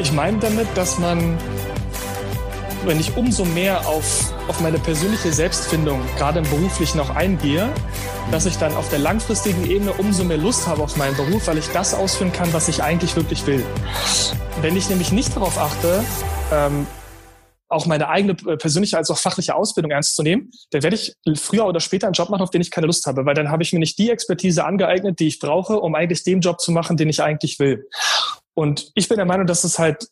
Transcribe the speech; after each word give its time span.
Ich 0.00 0.12
meine 0.12 0.38
damit, 0.38 0.68
dass 0.76 0.98
man, 0.98 1.36
wenn 2.84 3.00
ich 3.00 3.16
umso 3.16 3.44
mehr 3.44 3.86
auf, 3.88 4.32
auf 4.46 4.60
meine 4.60 4.78
persönliche 4.78 5.32
Selbstfindung, 5.32 6.00
gerade 6.16 6.38
im 6.38 6.48
beruflichen 6.48 7.00
auch 7.00 7.10
eingehe, 7.10 7.68
dass 8.30 8.46
ich 8.46 8.56
dann 8.58 8.74
auf 8.76 8.88
der 8.90 9.00
langfristigen 9.00 9.68
Ebene 9.68 9.92
umso 9.92 10.22
mehr 10.22 10.36
Lust 10.36 10.68
habe 10.68 10.84
auf 10.84 10.96
meinen 10.96 11.16
Beruf, 11.16 11.48
weil 11.48 11.58
ich 11.58 11.66
das 11.70 11.94
ausführen 11.94 12.32
kann, 12.32 12.52
was 12.52 12.68
ich 12.68 12.80
eigentlich 12.80 13.16
wirklich 13.16 13.44
will. 13.48 13.64
Wenn 14.62 14.76
ich 14.76 14.88
nämlich 14.88 15.10
nicht 15.10 15.34
darauf 15.34 15.58
achte, 15.58 16.04
ähm, 16.52 16.86
auch 17.68 17.86
meine 17.86 18.08
eigene 18.08 18.36
äh, 18.46 18.56
persönliche 18.56 18.96
als 18.96 19.10
auch 19.10 19.18
fachliche 19.18 19.56
Ausbildung 19.56 19.90
ernst 19.90 20.14
zu 20.14 20.22
nehmen, 20.22 20.52
dann 20.70 20.84
werde 20.84 20.94
ich 20.94 21.14
früher 21.34 21.66
oder 21.66 21.80
später 21.80 22.06
einen 22.06 22.14
Job 22.14 22.30
machen, 22.30 22.42
auf 22.42 22.50
den 22.50 22.60
ich 22.60 22.70
keine 22.70 22.86
Lust 22.86 23.04
habe, 23.06 23.26
weil 23.26 23.34
dann 23.34 23.50
habe 23.50 23.64
ich 23.64 23.72
mir 23.72 23.80
nicht 23.80 23.98
die 23.98 24.10
Expertise 24.10 24.64
angeeignet, 24.64 25.18
die 25.18 25.26
ich 25.26 25.40
brauche, 25.40 25.80
um 25.80 25.96
eigentlich 25.96 26.22
den 26.22 26.40
Job 26.40 26.60
zu 26.60 26.70
machen, 26.70 26.96
den 26.96 27.08
ich 27.08 27.20
eigentlich 27.20 27.58
will. 27.58 27.88
Und 28.58 28.90
ich 28.96 29.06
bin 29.06 29.18
der 29.18 29.24
Meinung, 29.24 29.46
dass 29.46 29.62
es 29.62 29.78
halt 29.78 30.08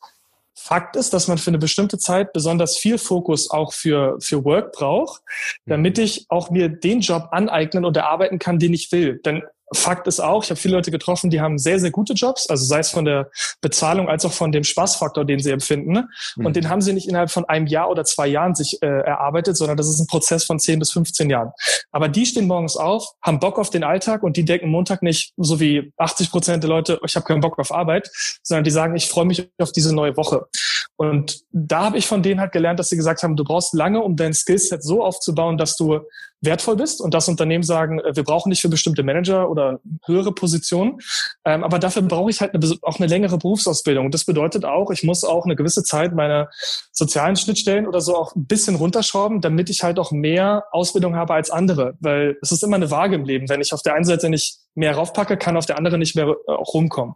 Fakt 0.55 0.95
ist, 0.95 1.13
dass 1.13 1.27
man 1.27 1.37
für 1.37 1.51
eine 1.51 1.59
bestimmte 1.59 1.99
Zeit 1.99 2.33
besonders 2.33 2.79
viel 2.79 2.97
Fokus 2.97 3.51
auch 3.51 3.73
für, 3.73 4.19
für 4.21 4.45
Work 4.45 4.71
braucht, 4.71 5.21
damit 5.67 5.99
ich 5.99 6.27
auch 6.29 6.49
mir 6.51 6.69
den 6.69 7.01
Job 7.01 7.27
aneignen 7.33 7.85
und 7.85 7.97
erarbeiten 7.97 8.39
kann, 8.39 8.61
den 8.61 8.73
ich 8.73 8.93
will. 8.93 9.21
Denn 9.25 9.43
Fakt 9.75 10.07
ist 10.07 10.21
auch, 10.21 10.45
ich 10.45 10.51
habe 10.51 10.61
viele 10.61 10.77
Leute 10.77 10.91
getroffen, 10.91 11.31
die 11.31 11.41
haben 11.41 11.59
sehr, 11.59 11.81
sehr 11.81 11.91
gute 11.91 12.13
Jobs, 12.13 12.49
also 12.49 12.65
sei 12.65 12.79
es 12.79 12.91
von 12.91 13.05
der 13.05 13.31
Bezahlung 13.61 14.09
als 14.09 14.25
auch 14.25 14.33
von 14.33 14.53
dem 14.53 14.63
Spaßfaktor, 14.63 15.25
den 15.25 15.41
sie 15.41 15.51
empfinden. 15.51 15.93
Ne? 15.93 16.09
Und 16.37 16.45
mhm. 16.45 16.53
den 16.53 16.69
haben 16.69 16.81
sie 16.81 16.93
nicht 16.93 17.09
innerhalb 17.09 17.31
von 17.31 17.45
einem 17.47 17.67
Jahr 17.67 17.91
oder 17.91 18.05
zwei 18.05 18.29
Jahren 18.29 18.55
sich 18.55 18.81
äh, 18.83 18.87
erarbeitet, 18.87 19.57
sondern 19.57 19.77
das 19.77 19.89
ist 19.89 19.99
ein 19.99 20.07
Prozess 20.07 20.45
von 20.45 20.59
10 20.59 20.79
bis 20.79 20.93
15 20.93 21.31
Jahren. 21.31 21.51
Aber 21.91 22.09
die 22.09 22.27
stehen 22.27 22.47
morgens 22.47 22.77
auf, 22.77 23.09
haben 23.23 23.41
Bock 23.41 23.59
auf 23.59 23.71
den 23.71 23.83
Alltag 23.83 24.23
und 24.23 24.37
die 24.37 24.45
denken 24.45 24.69
Montag 24.69 25.03
nicht, 25.03 25.33
so 25.37 25.59
wie 25.59 25.93
80 25.97 26.31
Prozent 26.31 26.63
der 26.63 26.71
Leute, 26.71 27.01
ich 27.05 27.17
habe 27.17 27.27
keinen 27.27 27.41
Bock 27.41 27.59
auf 27.59 27.73
Arbeit, 27.73 28.11
sondern 28.43 28.65
die 28.65 28.71
sagen, 28.71 28.95
ich 28.95 29.09
freue 29.09 29.25
mich 29.25 29.49
auf 29.59 29.73
diese 29.73 29.95
neue 29.95 30.17
Woche. 30.17 30.47
Und 30.97 31.41
da 31.53 31.85
habe 31.85 31.99
ich 31.99 32.07
von 32.07 32.23
denen 32.23 32.41
halt 32.41 32.53
gelernt, 32.53 32.79
dass 32.79 32.89
sie 32.89 32.97
gesagt 32.97 33.23
haben, 33.23 33.37
du 33.37 33.45
brauchst 33.45 33.75
lange, 33.75 34.03
um 34.03 34.17
dein 34.17 34.33
Skillset 34.33 34.83
so 34.83 35.05
aufzubauen, 35.05 35.59
dass 35.59 35.77
du 35.77 36.01
wertvoll 36.41 36.77
bist 36.77 37.01
und 37.01 37.15
das 37.15 37.29
Unternehmen 37.29 37.65
sagen, 37.65 38.01
äh, 38.01 38.15
wir 38.15 38.23
brauchen 38.23 38.49
nicht 38.51 38.61
für 38.61 38.69
bestimmte 38.69 39.03
Manager 39.03 39.51
oder 39.51 39.81
höhere 40.05 40.33
Positionen, 40.33 40.99
ähm, 41.45 41.65
aber 41.65 41.79
dafür 41.79 42.03
brauche 42.03 42.31
ich 42.31 42.41
halt 42.41 42.55
eine, 42.55 42.77
auch 42.83 42.99
eine 42.99 43.09
längere 43.09 43.39
Berufsausbildung. 43.39 44.07
Und 44.07 44.15
das 44.15 44.25
bedeutet 44.25 44.65
auch, 44.65 44.91
ich 44.91 45.03
muss 45.03 45.25
auch 45.25 45.45
eine 45.45 45.57
gewisse 45.57 45.83
Zeit 45.83 46.15
meine 46.15 46.49
sozialen 46.93 47.37
Schnittstellen 47.37 47.87
oder 47.87 48.01
so 48.01 48.17
auch 48.17 48.35
ein 48.35 48.47
bisschen 48.47 48.77
runterschrauben, 48.77 49.41
damit 49.41 49.71
ich 49.71 49.83
halt 49.83 49.99
auch 49.99 50.13
mehr 50.13 50.65
Ausbildung 50.73 51.17
habe 51.17 51.35
als 51.35 51.51
andere, 51.51 51.95
weil 52.01 52.37
es 52.43 52.53
ist 52.53 52.63
immer 52.63 52.77
eine 52.77 52.91
Waage 52.91 53.17
im 53.17 53.25
Leben. 53.25 53.49
Wenn 53.49 53.61
ich 53.61 53.73
auf 53.73 53.83
der 53.83 53.95
einen 53.95 54.05
Seite 54.05 54.31
nicht 54.31 54.59
mehr 54.75 54.95
raufpacke, 54.95 55.37
kann 55.37 55.57
auf 55.57 55.67
der 55.67 55.79
anderen 55.79 55.99
nicht 55.99 56.17
mehr 56.17 56.29
äh, 56.29 56.53
auch 56.53 56.75
rumkommen. 56.75 57.15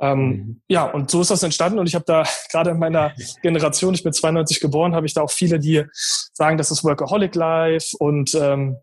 Ähm, 0.00 0.28
mhm. 0.28 0.60
Ja, 0.68 0.84
und 0.84 1.10
so 1.10 1.20
ist 1.20 1.30
das 1.30 1.42
entstanden 1.42 1.78
und 1.78 1.86
ich 1.86 1.94
habe 1.94 2.04
da 2.06 2.24
gerade 2.50 2.70
in 2.70 2.78
meiner 2.78 3.12
Generation, 3.42 3.94
ich 3.94 4.02
bin 4.02 4.12
92 4.12 4.60
geboren, 4.60 4.94
habe 4.94 5.06
ich 5.06 5.14
da 5.14 5.22
auch 5.22 5.30
viele, 5.30 5.58
die 5.58 5.84
sagen, 6.32 6.58
das 6.58 6.70
ist 6.70 6.84
Workaholic 6.84 7.34
Life 7.34 7.96
und 7.98 8.34
ähm, 8.34 8.76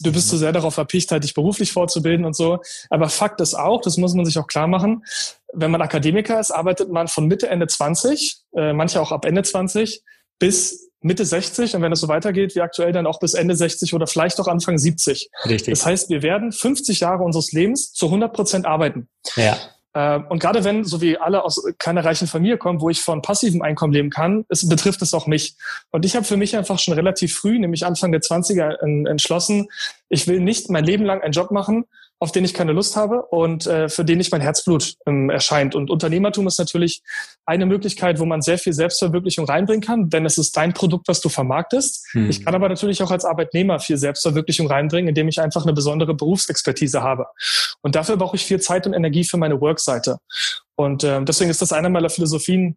du 0.00 0.12
bist 0.12 0.28
zu 0.28 0.36
so 0.36 0.40
sehr 0.40 0.52
darauf 0.52 0.74
verpicht, 0.74 1.10
halt 1.10 1.24
dich 1.24 1.34
beruflich 1.34 1.72
fortzubilden 1.72 2.24
und 2.24 2.36
so. 2.36 2.60
Aber 2.90 3.08
Fakt 3.08 3.40
ist 3.40 3.54
auch, 3.54 3.80
das 3.80 3.96
muss 3.96 4.14
man 4.14 4.24
sich 4.24 4.38
auch 4.38 4.46
klar 4.46 4.66
machen, 4.66 5.04
wenn 5.52 5.70
man 5.70 5.82
Akademiker 5.82 6.38
ist, 6.38 6.50
arbeitet 6.50 6.90
man 6.90 7.08
von 7.08 7.26
Mitte, 7.26 7.48
Ende 7.48 7.66
20, 7.66 8.42
äh, 8.56 8.72
manche 8.72 9.00
auch 9.00 9.12
ab 9.12 9.24
Ende 9.24 9.42
20, 9.42 10.02
bis 10.38 10.88
Mitte 11.00 11.24
60 11.24 11.76
und 11.76 11.82
wenn 11.82 11.92
es 11.92 12.00
so 12.00 12.08
weitergeht 12.08 12.54
wie 12.56 12.60
aktuell, 12.60 12.92
dann 12.92 13.06
auch 13.06 13.20
bis 13.20 13.34
Ende 13.34 13.54
60 13.54 13.94
oder 13.94 14.06
vielleicht 14.06 14.40
auch 14.40 14.48
Anfang 14.48 14.78
70. 14.78 15.30
Richtig. 15.46 15.72
Das 15.72 15.86
heißt, 15.86 16.10
wir 16.10 16.22
werden 16.22 16.50
50 16.50 17.00
Jahre 17.00 17.22
unseres 17.22 17.52
Lebens 17.52 17.92
zu 17.92 18.06
100 18.06 18.32
Prozent 18.32 18.66
arbeiten. 18.66 19.08
Ja. 19.36 19.56
Ähm, 19.98 20.26
und 20.28 20.38
gerade 20.38 20.62
wenn, 20.62 20.84
so 20.84 21.00
wie 21.00 21.18
alle 21.18 21.44
aus 21.44 21.60
keiner 21.78 22.04
reichen 22.04 22.28
Familie 22.28 22.56
kommen, 22.56 22.80
wo 22.80 22.88
ich 22.88 23.02
von 23.02 23.20
passivem 23.20 23.62
Einkommen 23.62 23.92
leben 23.92 24.10
kann, 24.10 24.44
es 24.48 24.68
betrifft 24.68 25.02
es 25.02 25.12
auch 25.12 25.26
mich. 25.26 25.56
Und 25.90 26.04
ich 26.04 26.14
habe 26.14 26.24
für 26.24 26.36
mich 26.36 26.56
einfach 26.56 26.78
schon 26.78 26.94
relativ 26.94 27.34
früh, 27.34 27.58
nämlich 27.58 27.84
Anfang 27.84 28.12
der 28.12 28.20
20er, 28.20 28.78
entschlossen, 29.08 29.68
ich 30.08 30.28
will 30.28 30.38
nicht 30.38 30.70
mein 30.70 30.84
Leben 30.84 31.04
lang 31.04 31.20
einen 31.20 31.32
Job 31.32 31.50
machen, 31.50 31.84
auf 32.20 32.32
den 32.32 32.44
ich 32.44 32.52
keine 32.52 32.72
Lust 32.72 32.96
habe 32.96 33.22
und 33.22 33.66
äh, 33.66 33.88
für 33.88 34.04
den 34.04 34.18
nicht 34.18 34.32
mein 34.32 34.40
Herzblut 34.40 34.94
ähm, 35.06 35.30
erscheint. 35.30 35.74
Und 35.74 35.90
Unternehmertum 35.90 36.46
ist 36.48 36.58
natürlich 36.58 37.02
eine 37.46 37.64
Möglichkeit, 37.64 38.18
wo 38.18 38.24
man 38.24 38.42
sehr 38.42 38.58
viel 38.58 38.72
Selbstverwirklichung 38.72 39.46
reinbringen 39.46 39.82
kann, 39.82 40.10
denn 40.10 40.26
es 40.26 40.36
ist 40.36 40.56
dein 40.56 40.74
Produkt, 40.74 41.06
was 41.06 41.20
du 41.20 41.28
vermarktest. 41.28 42.06
Hm. 42.12 42.28
Ich 42.28 42.44
kann 42.44 42.54
aber 42.54 42.68
natürlich 42.68 43.02
auch 43.02 43.10
als 43.10 43.24
Arbeitnehmer 43.24 43.78
viel 43.78 43.96
Selbstverwirklichung 43.96 44.66
reinbringen, 44.66 45.08
indem 45.08 45.28
ich 45.28 45.40
einfach 45.40 45.62
eine 45.62 45.72
besondere 45.72 46.14
Berufsexpertise 46.14 47.02
habe. 47.02 47.26
Und 47.82 47.94
dafür 47.94 48.16
brauche 48.16 48.36
ich 48.36 48.44
viel 48.44 48.60
Zeit 48.60 48.86
und 48.86 48.94
Energie 48.94 49.24
für 49.24 49.36
meine 49.36 49.60
Workseite. 49.60 50.18
Und 50.74 51.04
äh, 51.04 51.22
deswegen 51.24 51.50
ist 51.50 51.62
das 51.62 51.72
eine 51.72 51.88
meiner 51.88 52.10
Philosophien, 52.10 52.76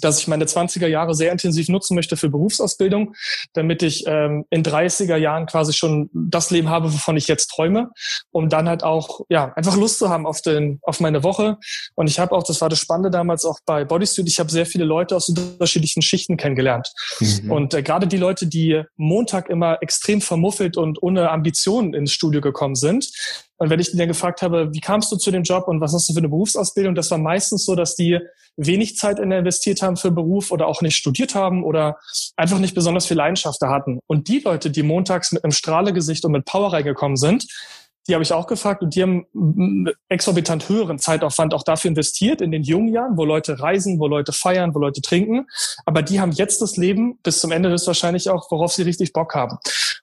dass 0.00 0.20
ich 0.20 0.28
meine 0.28 0.44
20er 0.44 0.86
Jahre 0.86 1.14
sehr 1.14 1.32
intensiv 1.32 1.68
nutzen 1.68 1.94
möchte 1.94 2.16
für 2.16 2.28
Berufsausbildung, 2.28 3.14
damit 3.52 3.82
ich 3.82 4.04
ähm, 4.06 4.44
in 4.50 4.62
30er 4.62 5.16
Jahren 5.16 5.46
quasi 5.46 5.72
schon 5.72 6.10
das 6.12 6.50
Leben 6.50 6.68
habe, 6.68 6.92
wovon 6.92 7.16
ich 7.16 7.28
jetzt 7.28 7.48
träume, 7.48 7.90
um 8.30 8.48
dann 8.48 8.68
halt 8.68 8.82
auch 8.82 9.20
ja 9.28 9.52
einfach 9.54 9.76
Lust 9.76 9.98
zu 9.98 10.08
haben 10.08 10.26
auf 10.26 10.42
den 10.42 10.78
auf 10.82 11.00
meine 11.00 11.22
Woche. 11.22 11.58
Und 11.94 12.08
ich 12.08 12.18
habe 12.18 12.32
auch, 12.32 12.42
das 12.42 12.60
war 12.60 12.68
das 12.68 12.78
Spannende 12.78 13.10
damals 13.10 13.44
auch 13.44 13.58
bei 13.66 13.84
Bodysuit, 13.84 14.28
ich 14.28 14.38
habe 14.38 14.50
sehr 14.50 14.66
viele 14.66 14.84
Leute 14.84 15.16
aus 15.16 15.28
unterschiedlichen 15.28 16.02
Schichten 16.02 16.36
kennengelernt. 16.36 16.92
Mhm. 17.20 17.50
Und 17.50 17.74
äh, 17.74 17.82
gerade 17.82 18.06
die 18.06 18.16
Leute, 18.16 18.46
die 18.46 18.82
Montag 18.96 19.48
immer 19.50 19.78
extrem 19.82 20.20
vermuffelt 20.20 20.76
und 20.76 21.02
ohne 21.02 21.30
Ambitionen 21.30 21.94
ins 21.94 22.12
Studio 22.12 22.40
gekommen 22.40 22.74
sind, 22.74 23.10
und 23.58 23.70
wenn 23.70 23.80
ich 23.80 23.90
die 23.90 23.96
dann 23.96 24.08
gefragt 24.08 24.40
habe, 24.42 24.72
wie 24.72 24.80
kamst 24.80 25.10
du 25.10 25.16
zu 25.16 25.30
dem 25.30 25.42
Job 25.42 25.66
und 25.66 25.80
was 25.80 25.92
hast 25.92 26.08
du 26.08 26.12
für 26.12 26.20
eine 26.20 26.28
Berufsausbildung, 26.28 26.94
das 26.94 27.10
war 27.10 27.18
meistens 27.18 27.64
so, 27.64 27.74
dass 27.74 27.96
die 27.96 28.18
wenig 28.56 28.96
Zeit 28.96 29.18
investiert 29.18 29.82
haben 29.82 29.96
für 29.96 30.12
Beruf 30.12 30.52
oder 30.52 30.66
auch 30.66 30.80
nicht 30.80 30.96
studiert 30.96 31.34
haben 31.34 31.64
oder 31.64 31.98
einfach 32.36 32.60
nicht 32.60 32.74
besonders 32.74 33.06
viel 33.06 33.16
Leidenschaft 33.16 33.60
da 33.60 33.70
hatten. 33.70 33.98
Und 34.06 34.28
die 34.28 34.38
Leute, 34.38 34.70
die 34.70 34.82
montags 34.82 35.32
mit 35.32 35.44
einem 35.44 35.50
Strahlegesicht 35.50 36.24
und 36.24 36.32
mit 36.32 36.44
Power 36.44 36.72
reingekommen 36.72 37.16
sind, 37.16 37.46
die 38.08 38.14
habe 38.14 38.24
ich 38.24 38.32
auch 38.32 38.46
gefragt 38.46 38.82
und 38.82 38.94
die 38.94 39.02
haben 39.02 39.26
exorbitant 40.08 40.68
höheren 40.68 40.98
Zeitaufwand 40.98 41.52
auch 41.52 41.62
dafür 41.62 41.90
investiert 41.90 42.40
in 42.40 42.50
den 42.50 42.62
jungen 42.62 42.88
Jahren, 42.88 43.16
wo 43.16 43.24
Leute 43.24 43.60
reisen, 43.60 44.00
wo 44.00 44.06
Leute 44.06 44.32
feiern, 44.32 44.74
wo 44.74 44.78
Leute 44.78 45.02
trinken. 45.02 45.46
Aber 45.84 46.02
die 46.02 46.18
haben 46.20 46.32
jetzt 46.32 46.62
das 46.62 46.76
Leben 46.76 47.18
bis 47.22 47.40
zum 47.40 47.52
Ende 47.52 47.68
höchstwahrscheinlich 47.68 48.30
auch, 48.30 48.50
worauf 48.50 48.72
sie 48.72 48.82
richtig 48.82 49.12
Bock 49.12 49.34
haben. 49.34 49.58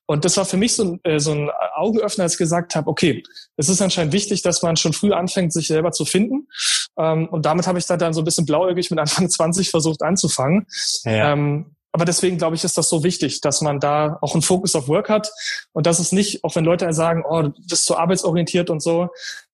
Und 0.05 0.23
das 0.23 0.37
war 0.37 0.45
für 0.45 0.57
mich 0.57 0.73
so 0.73 0.83
ein, 0.83 0.99
äh, 1.03 1.19
so 1.19 1.31
ein 1.31 1.49
Augenöffner, 1.75 2.25
als 2.25 2.33
ich 2.33 2.39
gesagt 2.39 2.75
habe, 2.75 2.87
okay, 2.89 3.23
es 3.57 3.69
ist 3.69 3.81
anscheinend 3.81 4.13
wichtig, 4.13 4.43
dass 4.43 4.61
man 4.61 4.75
schon 4.75 4.93
früh 4.93 5.11
anfängt, 5.11 5.51
sich 5.51 5.67
selber 5.67 5.91
zu 5.91 6.05
finden. 6.05 6.47
Ähm, 6.97 7.27
und 7.29 7.45
damit 7.45 7.65
habe 7.65 7.79
ich 7.79 7.85
da 7.87 7.97
dann 7.97 8.13
so 8.13 8.21
ein 8.21 8.25
bisschen 8.25 8.45
blauäugig 8.45 8.91
mit 8.91 8.99
Anfang 8.99 9.29
20 9.31 9.71
versucht 9.71 10.03
anzufangen. 10.03 10.67
Ja. 11.03 11.33
Ähm, 11.33 11.74
aber 11.95 12.03
deswegen 12.03 12.37
glaube 12.37 12.57
ich, 12.57 12.65
ist 12.65 12.77
das 12.77 12.89
so 12.89 13.05
wichtig, 13.05 13.39
dass 13.39 13.61
man 13.61 13.79
da 13.79 14.17
auch 14.19 14.33
einen 14.33 14.41
Fokus 14.41 14.75
auf 14.75 14.89
Work 14.89 15.07
hat 15.07 15.31
und 15.71 15.85
dass 15.85 15.99
es 15.99 16.11
nicht, 16.11 16.43
auch 16.43 16.53
wenn 16.57 16.65
Leute 16.65 16.91
sagen, 16.91 17.23
oh, 17.25 17.43
du 17.43 17.53
bist 17.69 17.85
so 17.85 17.95
arbeitsorientiert 17.95 18.69
und 18.69 18.83
so, 18.83 19.07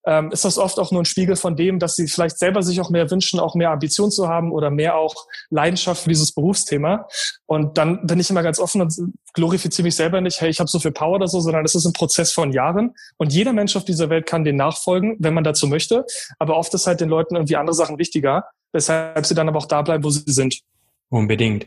ähm, 0.04 0.32
ist 0.32 0.44
das 0.44 0.58
oft 0.58 0.80
auch 0.80 0.90
nur 0.90 1.02
ein 1.02 1.04
Spiegel 1.04 1.36
von 1.36 1.54
dem, 1.54 1.78
dass 1.78 1.94
sie 1.94 2.08
vielleicht 2.08 2.40
selber 2.40 2.64
sich 2.64 2.80
auch 2.80 2.90
mehr 2.90 3.08
wünschen, 3.12 3.38
auch 3.38 3.54
mehr 3.54 3.70
Ambition 3.70 4.10
zu 4.10 4.26
haben 4.26 4.50
oder 4.50 4.70
mehr 4.70 4.96
auch 4.96 5.14
Leidenschaft 5.50 6.02
für 6.02 6.08
dieses 6.08 6.32
Berufsthema. 6.32 7.06
Und 7.46 7.78
dann 7.78 8.08
bin 8.08 8.18
ich 8.18 8.28
immer 8.28 8.42
ganz 8.42 8.58
offen 8.58 8.80
und 8.80 8.92
glorifiziere 9.34 9.86
mich 9.86 9.94
selber 9.94 10.20
nicht, 10.20 10.40
hey, 10.40 10.50
ich 10.50 10.58
habe 10.58 10.68
so 10.68 10.80
viel 10.80 10.90
Power 10.90 11.14
oder 11.14 11.28
so, 11.28 11.38
sondern 11.38 11.64
es 11.64 11.76
ist 11.76 11.84
ein 11.84 11.92
Prozess 11.92 12.32
von 12.32 12.50
Jahren 12.50 12.96
und 13.18 13.32
jeder 13.32 13.52
Mensch 13.52 13.76
auf 13.76 13.84
dieser 13.84 14.10
Welt 14.10 14.26
kann 14.26 14.42
den 14.42 14.56
nachfolgen, 14.56 15.14
wenn 15.20 15.32
man 15.32 15.44
dazu 15.44 15.68
möchte. 15.68 16.04
Aber 16.40 16.56
oft 16.56 16.74
ist 16.74 16.88
halt 16.88 17.00
den 17.00 17.08
Leuten 17.08 17.36
irgendwie 17.36 17.54
andere 17.54 17.74
Sachen 17.74 17.98
wichtiger, 17.98 18.46
weshalb 18.72 19.26
sie 19.26 19.36
dann 19.36 19.48
aber 19.48 19.58
auch 19.58 19.66
da 19.66 19.82
bleiben, 19.82 20.02
wo 20.02 20.10
sie 20.10 20.24
sind. 20.26 20.60
Unbedingt. 21.12 21.66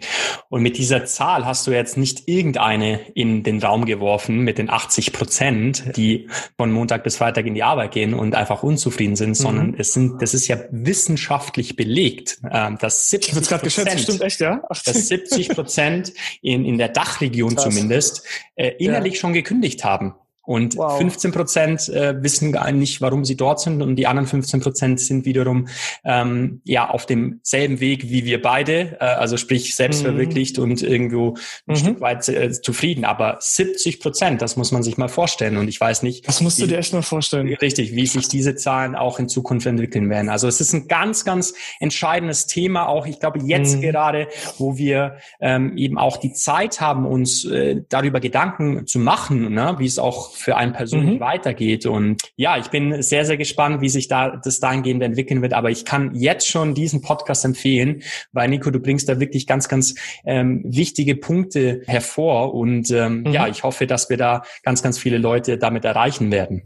Und 0.49 0.63
mit 0.63 0.79
dieser 0.79 1.05
Zahl 1.05 1.45
hast 1.45 1.67
du 1.67 1.71
jetzt 1.71 1.97
nicht 1.97 2.27
irgendeine 2.27 2.99
in 3.13 3.43
den 3.43 3.61
Raum 3.61 3.85
geworfen 3.85 4.39
mit 4.39 4.57
den 4.57 4.71
80 4.71 5.13
Prozent, 5.13 5.95
die 5.95 6.27
von 6.57 6.71
Montag 6.71 7.03
bis 7.03 7.17
Freitag 7.17 7.45
in 7.45 7.53
die 7.53 7.61
Arbeit 7.61 7.91
gehen 7.91 8.15
und 8.15 8.33
einfach 8.33 8.63
unzufrieden 8.63 9.15
sind, 9.15 9.29
mhm. 9.29 9.33
sondern 9.35 9.75
es 9.77 9.93
sind, 9.93 10.19
das 10.19 10.33
ist 10.33 10.47
ja 10.47 10.57
wissenschaftlich 10.71 11.75
belegt, 11.75 12.39
ähm, 12.51 12.79
dass 12.79 13.11
70 13.11 13.33
Prozent, 13.61 13.99
stimmt 13.99 14.21
echt, 14.21 14.39
ja? 14.39 14.63
dass 14.67 15.07
70 15.09 15.49
Prozent 15.49 16.13
in, 16.41 16.65
in 16.65 16.79
der 16.79 16.89
Dachregion 16.89 17.53
Krass. 17.53 17.65
zumindest 17.65 18.23
äh, 18.55 18.71
innerlich 18.79 19.13
ja. 19.13 19.19
schon 19.19 19.33
gekündigt 19.33 19.83
haben. 19.83 20.15
Und 20.45 20.77
wow. 20.77 20.97
15 20.97 21.31
Prozent 21.31 21.89
äh, 21.89 22.21
wissen 22.21 22.51
gar 22.51 22.71
nicht, 22.71 23.01
warum 23.01 23.25
sie 23.25 23.35
dort 23.35 23.59
sind 23.59 23.81
und 23.81 23.95
die 23.95 24.07
anderen 24.07 24.27
15 24.27 24.61
Prozent 24.61 24.99
sind 24.99 25.25
wiederum 25.25 25.67
ähm, 26.03 26.61
ja 26.63 26.89
auf 26.89 27.05
demselben 27.05 27.79
Weg 27.79 28.09
wie 28.09 28.25
wir 28.25 28.41
beide, 28.41 28.97
äh, 28.99 29.05
also 29.05 29.37
sprich 29.37 29.75
selbstverwirklicht 29.75 30.57
mhm. 30.57 30.63
und 30.63 30.81
irgendwo 30.81 31.35
ein 31.67 31.73
mhm. 31.73 31.75
Stück 31.75 32.01
weit 32.01 32.27
äh, 32.29 32.51
zufrieden. 32.51 33.05
Aber 33.05 33.37
70 33.39 33.99
Prozent, 33.99 34.41
das 34.41 34.55
muss 34.55 34.71
man 34.71 34.83
sich 34.83 34.97
mal 34.97 35.07
vorstellen. 35.07 35.57
Und 35.57 35.67
ich 35.67 35.79
weiß 35.79 36.03
nicht. 36.03 36.27
Das 36.27 36.41
musst 36.41 36.57
wie, 36.57 36.63
du 36.63 36.67
dir 36.69 36.77
echt 36.77 36.93
mal 36.93 37.01
vorstellen. 37.01 37.47
Richtig, 37.47 37.95
wie 37.95 38.05
sich 38.05 38.27
diese 38.27 38.55
Zahlen 38.55 38.95
auch 38.95 39.19
in 39.19 39.29
Zukunft 39.29 39.65
entwickeln 39.65 40.09
werden. 40.09 40.29
Also 40.29 40.47
es 40.47 40.61
ist 40.61 40.73
ein 40.73 40.87
ganz, 40.87 41.25
ganz 41.25 41.53
entscheidendes 41.79 42.47
Thema, 42.47 42.87
auch 42.87 43.05
ich 43.05 43.19
glaube 43.19 43.39
jetzt 43.39 43.77
mhm. 43.77 43.81
gerade, 43.81 44.27
wo 44.57 44.77
wir 44.77 45.17
ähm, 45.39 45.77
eben 45.77 45.97
auch 45.97 46.17
die 46.17 46.33
Zeit 46.33 46.81
haben, 46.81 47.05
uns 47.05 47.45
äh, 47.45 47.81
darüber 47.89 48.19
Gedanken 48.19 48.87
zu 48.87 48.99
machen, 48.99 49.53
ne? 49.53 49.75
wie 49.79 49.85
es 49.85 49.99
auch 49.99 50.34
für 50.35 50.57
einen 50.57 50.73
persönlich 50.73 51.15
mhm. 51.15 51.19
weitergeht. 51.19 51.85
Und 51.85 52.21
ja, 52.35 52.57
ich 52.57 52.67
bin 52.67 53.01
sehr, 53.01 53.25
sehr 53.25 53.37
gespannt, 53.37 53.81
wie 53.81 53.89
sich 53.89 54.07
da 54.07 54.37
das 54.37 54.59
dahingehend 54.59 55.01
entwickeln 55.01 55.41
wird. 55.41 55.53
Aber 55.53 55.71
ich 55.71 55.85
kann 55.85 56.13
jetzt 56.15 56.47
schon 56.47 56.73
diesen 56.73 57.01
Podcast 57.01 57.45
empfehlen, 57.45 58.03
weil 58.31 58.49
Nico, 58.49 58.71
du 58.71 58.79
bringst 58.79 59.09
da 59.09 59.19
wirklich 59.19 59.47
ganz, 59.47 59.67
ganz 59.67 59.95
ähm, 60.25 60.63
wichtige 60.65 61.15
Punkte 61.15 61.81
hervor. 61.85 62.53
Und 62.53 62.91
ähm, 62.91 63.21
mhm. 63.21 63.31
ja, 63.31 63.47
ich 63.47 63.63
hoffe, 63.63 63.87
dass 63.87 64.09
wir 64.09 64.17
da 64.17 64.43
ganz, 64.63 64.83
ganz 64.83 64.99
viele 64.99 65.17
Leute 65.17 65.57
damit 65.57 65.85
erreichen 65.85 66.31
werden. 66.31 66.63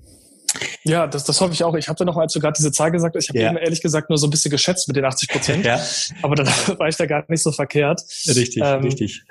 Ja, 0.84 1.08
das, 1.08 1.24
das 1.24 1.40
hoffe 1.42 1.54
ich 1.54 1.64
auch. 1.64 1.76
Ich 1.76 1.88
habe 1.88 1.98
da 1.98 2.06
noch, 2.06 2.18
als 2.18 2.34
du 2.34 2.40
gerade 2.40 2.56
diese 2.58 2.72
Zahl 2.72 2.92
gesagt 2.92 3.16
hast, 3.16 3.26
ich 3.26 3.30
habe 3.30 3.40
ja. 3.40 3.50
eben 3.50 3.58
ehrlich 3.58 3.82
gesagt 3.82 4.10
nur 4.10 4.18
so 4.18 4.28
ein 4.28 4.30
bisschen 4.30 4.52
geschätzt 4.52 4.88
mit 4.88 4.98
den 4.98 5.06
80 5.06 5.30
Prozent. 5.30 5.66
Ja. 5.70 5.80
Aber 6.22 6.36
dann 6.36 6.48
war 6.78 6.88
ich 6.88 6.96
da 6.96 7.06
gar 7.06 7.24
nicht 7.28 7.44
so 7.44 7.52
verkehrt. 7.52 8.02
Richtig, 8.28 8.64
ähm, 8.64 8.82
richtig. 8.82 9.24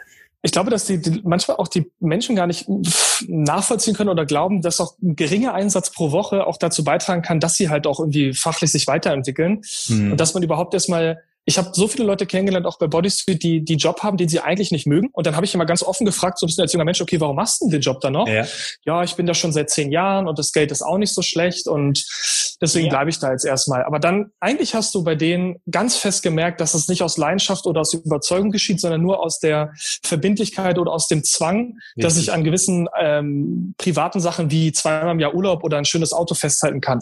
Ich 0.43 0.53
glaube, 0.53 0.71
dass 0.71 0.85
die, 0.85 1.01
die 1.01 1.21
manchmal 1.25 1.57
auch 1.57 1.69
die 1.69 1.91
Menschen 1.99 2.37
gar 2.37 2.47
nicht 2.47 2.67
nachvollziehen 3.27 3.95
können 3.95 4.11
oder 4.11 4.25
glauben, 4.25 4.63
dass 4.63 4.81
auch 4.81 4.95
ein 5.03 5.17
geringer 5.17 5.53
Einsatz 5.53 5.91
pro 5.91 6.13
Woche 6.13 6.47
auch 6.47 6.59
dazu 6.59 6.85
beitragen 6.85 7.23
kann, 7.23 7.41
dass 7.41 7.57
sie 7.57 7.69
halt 7.69 7.87
auch 7.87 7.99
irgendwie 7.99 8.35
fachlich 8.35 8.71
sich 8.71 8.87
weiterentwickeln 8.87 9.63
hm. 9.87 10.13
und 10.13 10.21
dass 10.21 10.35
man 10.35 10.43
überhaupt 10.43 10.75
erstmal 10.75 11.23
ich 11.49 11.57
habe 11.57 11.71
so 11.73 11.89
viele 11.89 12.05
Leute 12.05 12.27
kennengelernt, 12.27 12.67
auch 12.67 12.79
bei 12.79 12.89
Bodysuit, 12.89 13.43
die 13.43 13.65
die 13.65 13.77
Job 13.77 14.03
haben, 14.03 14.19
den 14.19 14.29
sie 14.29 14.41
eigentlich 14.41 14.71
nicht 14.71 14.87
mögen. 14.87 15.09
Und 15.13 15.27
dann 15.27 15.35
habe 15.35 15.47
ich 15.47 15.55
immer 15.55 15.65
ganz 15.65 15.83
offen 15.83 16.05
gefragt, 16.05 16.39
so 16.39 16.45
ein 16.45 16.49
bisschen 16.49 16.61
als 16.61 16.75
junger 16.75 16.85
Mensch, 16.85 17.01
okay, 17.01 17.19
warum 17.23 17.37
machst 17.37 17.63
du 17.63 17.65
denn 17.65 17.71
den 17.71 17.81
Job 17.81 18.03
dann 18.03 18.13
noch? 18.13 18.29
Ja. 18.29 18.47
ja, 18.85 19.03
ich 19.03 19.15
bin 19.15 19.25
da 19.25 19.33
schon 19.33 19.51
seit 19.51 19.71
zehn 19.71 19.91
Jahren 19.91 20.29
und 20.29 20.39
das 20.39 20.53
Geld 20.53 20.71
ist 20.71 20.83
auch 20.83 20.99
nicht 20.99 21.15
so 21.15 21.23
schlecht 21.23 21.67
und 21.67 22.05
deswegen 22.61 22.87
ja. 22.87 22.91
bleibe 22.91 23.11
ich 23.11 23.19
da 23.19 23.33
jetzt 23.33 23.45
erstmal. 23.45 23.85
Aber 23.85 23.99
dann, 23.99 24.31
eigentlich 24.41 24.75
hast 24.75 24.95
du 24.95 25.05
bei 25.05 25.15
denen 25.15 25.57
ganz 25.71 25.97
fest 25.97 26.23
gemerkt, 26.23 26.61
dass 26.61 26.75
es 26.75 26.89
nicht 26.89 27.03
aus 27.03 27.17
Leidenschaft 27.17 27.67
oder 27.67 27.81
aus 27.81 27.95
Überzeugung 27.95 28.51
geschieht, 28.51 28.81
sondern 28.81 29.03
nur 29.03 29.23
aus 29.23 29.39
der 29.39 29.73
Verbindlichkeit 30.03 30.79
oder 30.79 30.93
aus 30.93 31.09
dem 31.09 31.25
Zwang, 31.25 31.59
Richtig. 31.59 32.05
dass 32.05 32.17
ich 32.17 32.33
an 32.33 32.45
gewissen 32.45 32.89
ähm, 33.01 33.75
privaten 33.79 34.21
Sachen 34.21 34.51
wie 34.51 34.73
zweimal 34.73 35.13
im 35.13 35.21
Jahr 35.21 35.35
Urlaub 35.35 35.65
oder 35.65 35.79
ein 35.79 35.85
schönes 35.85 36.13
Auto 36.13 36.35
festhalten 36.35 36.81
kann. 36.81 37.01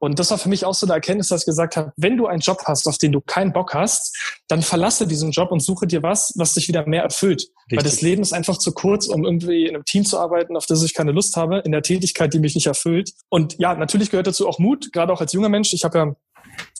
Und 0.00 0.18
das 0.18 0.30
war 0.30 0.38
für 0.38 0.48
mich 0.48 0.64
auch 0.64 0.74
so 0.74 0.86
eine 0.86 0.94
Erkenntnis, 0.94 1.28
dass 1.28 1.42
ich 1.42 1.46
gesagt 1.46 1.76
habe, 1.76 1.92
wenn 1.96 2.16
du 2.16 2.26
einen 2.26 2.40
Job 2.40 2.62
hast, 2.64 2.86
auf 2.88 2.96
den 2.96 3.12
du 3.12 3.20
keinen 3.20 3.52
Bock 3.52 3.74
hast, 3.74 4.16
dann 4.48 4.62
verlasse 4.62 5.06
diesen 5.06 5.30
Job 5.30 5.52
und 5.52 5.60
suche 5.60 5.86
dir 5.86 6.02
was, 6.02 6.32
was 6.36 6.54
dich 6.54 6.68
wieder 6.68 6.86
mehr 6.86 7.02
erfüllt. 7.02 7.42
Richtig. 7.42 7.76
Weil 7.76 7.84
das 7.84 8.00
Leben 8.00 8.22
ist 8.22 8.32
einfach 8.32 8.56
zu 8.56 8.72
kurz, 8.72 9.06
um 9.08 9.26
irgendwie 9.26 9.66
in 9.66 9.74
einem 9.74 9.84
Team 9.84 10.06
zu 10.06 10.18
arbeiten, 10.18 10.56
auf 10.56 10.64
das 10.64 10.82
ich 10.82 10.94
keine 10.94 11.12
Lust 11.12 11.36
habe, 11.36 11.58
in 11.58 11.70
der 11.70 11.82
Tätigkeit, 11.82 12.32
die 12.32 12.38
mich 12.38 12.54
nicht 12.54 12.66
erfüllt. 12.66 13.12
Und 13.28 13.58
ja, 13.58 13.74
natürlich 13.74 14.10
gehört 14.10 14.26
dazu 14.26 14.48
auch 14.48 14.58
Mut, 14.58 14.79
gerade 14.92 15.12
auch 15.12 15.20
als 15.20 15.32
junger 15.32 15.48
Mensch. 15.48 15.72
Ich 15.72 15.84
habe 15.84 15.98
ja 15.98 16.14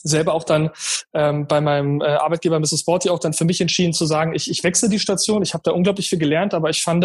selber 0.03 0.35
auch 0.35 0.45
dann 0.45 0.71
ähm, 1.13 1.47
bei 1.47 1.61
meinem 1.61 2.01
äh, 2.01 2.07
Arbeitgeber 2.07 2.59
Mrs. 2.59 2.81
Sporty 2.81 3.11
auch 3.11 3.19
dann 3.19 3.33
für 3.33 3.45
mich 3.45 3.61
entschieden 3.61 3.93
zu 3.93 4.07
sagen, 4.07 4.35
ich, 4.35 4.51
ich 4.51 4.65
wechsle 4.65 4.89
die 4.89 4.99
Station. 4.99 5.43
Ich 5.43 5.53
habe 5.53 5.63
da 5.65 5.73
unglaublich 5.73 6.09
viel 6.09 6.19
gelernt, 6.19 6.55
aber 6.55 6.71
ich 6.71 6.83
fand, 6.83 7.01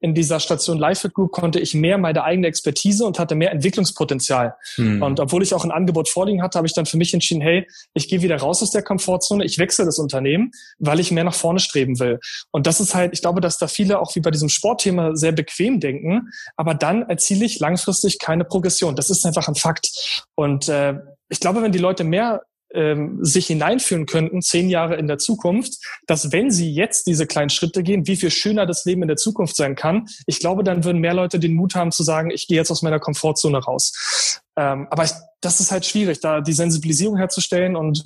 in 0.00 0.14
dieser 0.14 0.40
Station 0.40 0.78
Lifefit 0.78 1.12
Group 1.12 1.32
konnte 1.32 1.60
ich 1.60 1.74
mehr 1.74 1.98
meine 1.98 2.24
eigene 2.24 2.46
Expertise 2.46 3.04
und 3.04 3.18
hatte 3.18 3.34
mehr 3.34 3.52
Entwicklungspotenzial. 3.52 4.54
Hm. 4.76 5.02
Und 5.02 5.20
obwohl 5.20 5.42
ich 5.42 5.52
auch 5.52 5.64
ein 5.64 5.70
Angebot 5.70 6.08
vorliegen 6.08 6.42
hatte, 6.42 6.56
habe 6.56 6.66
ich 6.66 6.72
dann 6.72 6.86
für 6.86 6.96
mich 6.96 7.12
entschieden, 7.12 7.42
hey, 7.42 7.66
ich 7.92 8.08
gehe 8.08 8.22
wieder 8.22 8.36
raus 8.36 8.62
aus 8.62 8.70
der 8.70 8.82
Komfortzone, 8.82 9.44
ich 9.44 9.58
wechsle 9.58 9.84
das 9.84 9.98
Unternehmen, 9.98 10.50
weil 10.78 11.00
ich 11.00 11.10
mehr 11.10 11.24
nach 11.24 11.34
vorne 11.34 11.58
streben 11.58 11.98
will. 11.98 12.20
Und 12.52 12.66
das 12.66 12.80
ist 12.80 12.94
halt, 12.94 13.12
ich 13.12 13.20
glaube, 13.20 13.40
dass 13.40 13.58
da 13.58 13.66
viele 13.66 14.00
auch 14.00 14.14
wie 14.14 14.20
bei 14.20 14.30
diesem 14.30 14.48
Sportthema 14.48 15.14
sehr 15.14 15.32
bequem 15.32 15.80
denken, 15.80 16.30
aber 16.56 16.74
dann 16.74 17.02
erziele 17.02 17.44
ich 17.44 17.58
langfristig 17.58 18.18
keine 18.18 18.44
Progression. 18.44 18.96
Das 18.96 19.10
ist 19.10 19.26
einfach 19.26 19.48
ein 19.48 19.54
Fakt. 19.54 20.30
Und 20.34 20.68
äh, 20.68 20.94
ich 21.34 21.40
glaube, 21.40 21.62
wenn 21.62 21.72
die 21.72 21.78
Leute 21.78 22.04
mehr 22.04 22.42
ähm, 22.72 23.18
sich 23.24 23.48
hineinführen 23.48 24.06
könnten, 24.06 24.40
zehn 24.40 24.70
Jahre 24.70 24.94
in 24.94 25.08
der 25.08 25.18
Zukunft, 25.18 25.84
dass 26.06 26.30
wenn 26.30 26.52
sie 26.52 26.72
jetzt 26.72 27.08
diese 27.08 27.26
kleinen 27.26 27.50
Schritte 27.50 27.82
gehen, 27.82 28.06
wie 28.06 28.14
viel 28.14 28.30
schöner 28.30 28.66
das 28.66 28.84
Leben 28.84 29.02
in 29.02 29.08
der 29.08 29.16
Zukunft 29.16 29.56
sein 29.56 29.74
kann. 29.74 30.06
Ich 30.26 30.38
glaube, 30.38 30.62
dann 30.62 30.84
würden 30.84 31.00
mehr 31.00 31.14
Leute 31.14 31.40
den 31.40 31.54
Mut 31.54 31.74
haben 31.74 31.90
zu 31.90 32.04
sagen, 32.04 32.30
ich 32.30 32.46
gehe 32.46 32.56
jetzt 32.56 32.70
aus 32.70 32.82
meiner 32.82 33.00
Komfortzone 33.00 33.58
raus. 33.58 34.40
Ähm, 34.56 34.86
aber 34.90 35.04
ich, 35.04 35.10
das 35.40 35.60
ist 35.60 35.72
halt 35.72 35.84
schwierig, 35.84 36.20
da 36.20 36.40
die 36.40 36.52
Sensibilisierung 36.52 37.16
herzustellen 37.16 37.76
und 37.76 38.04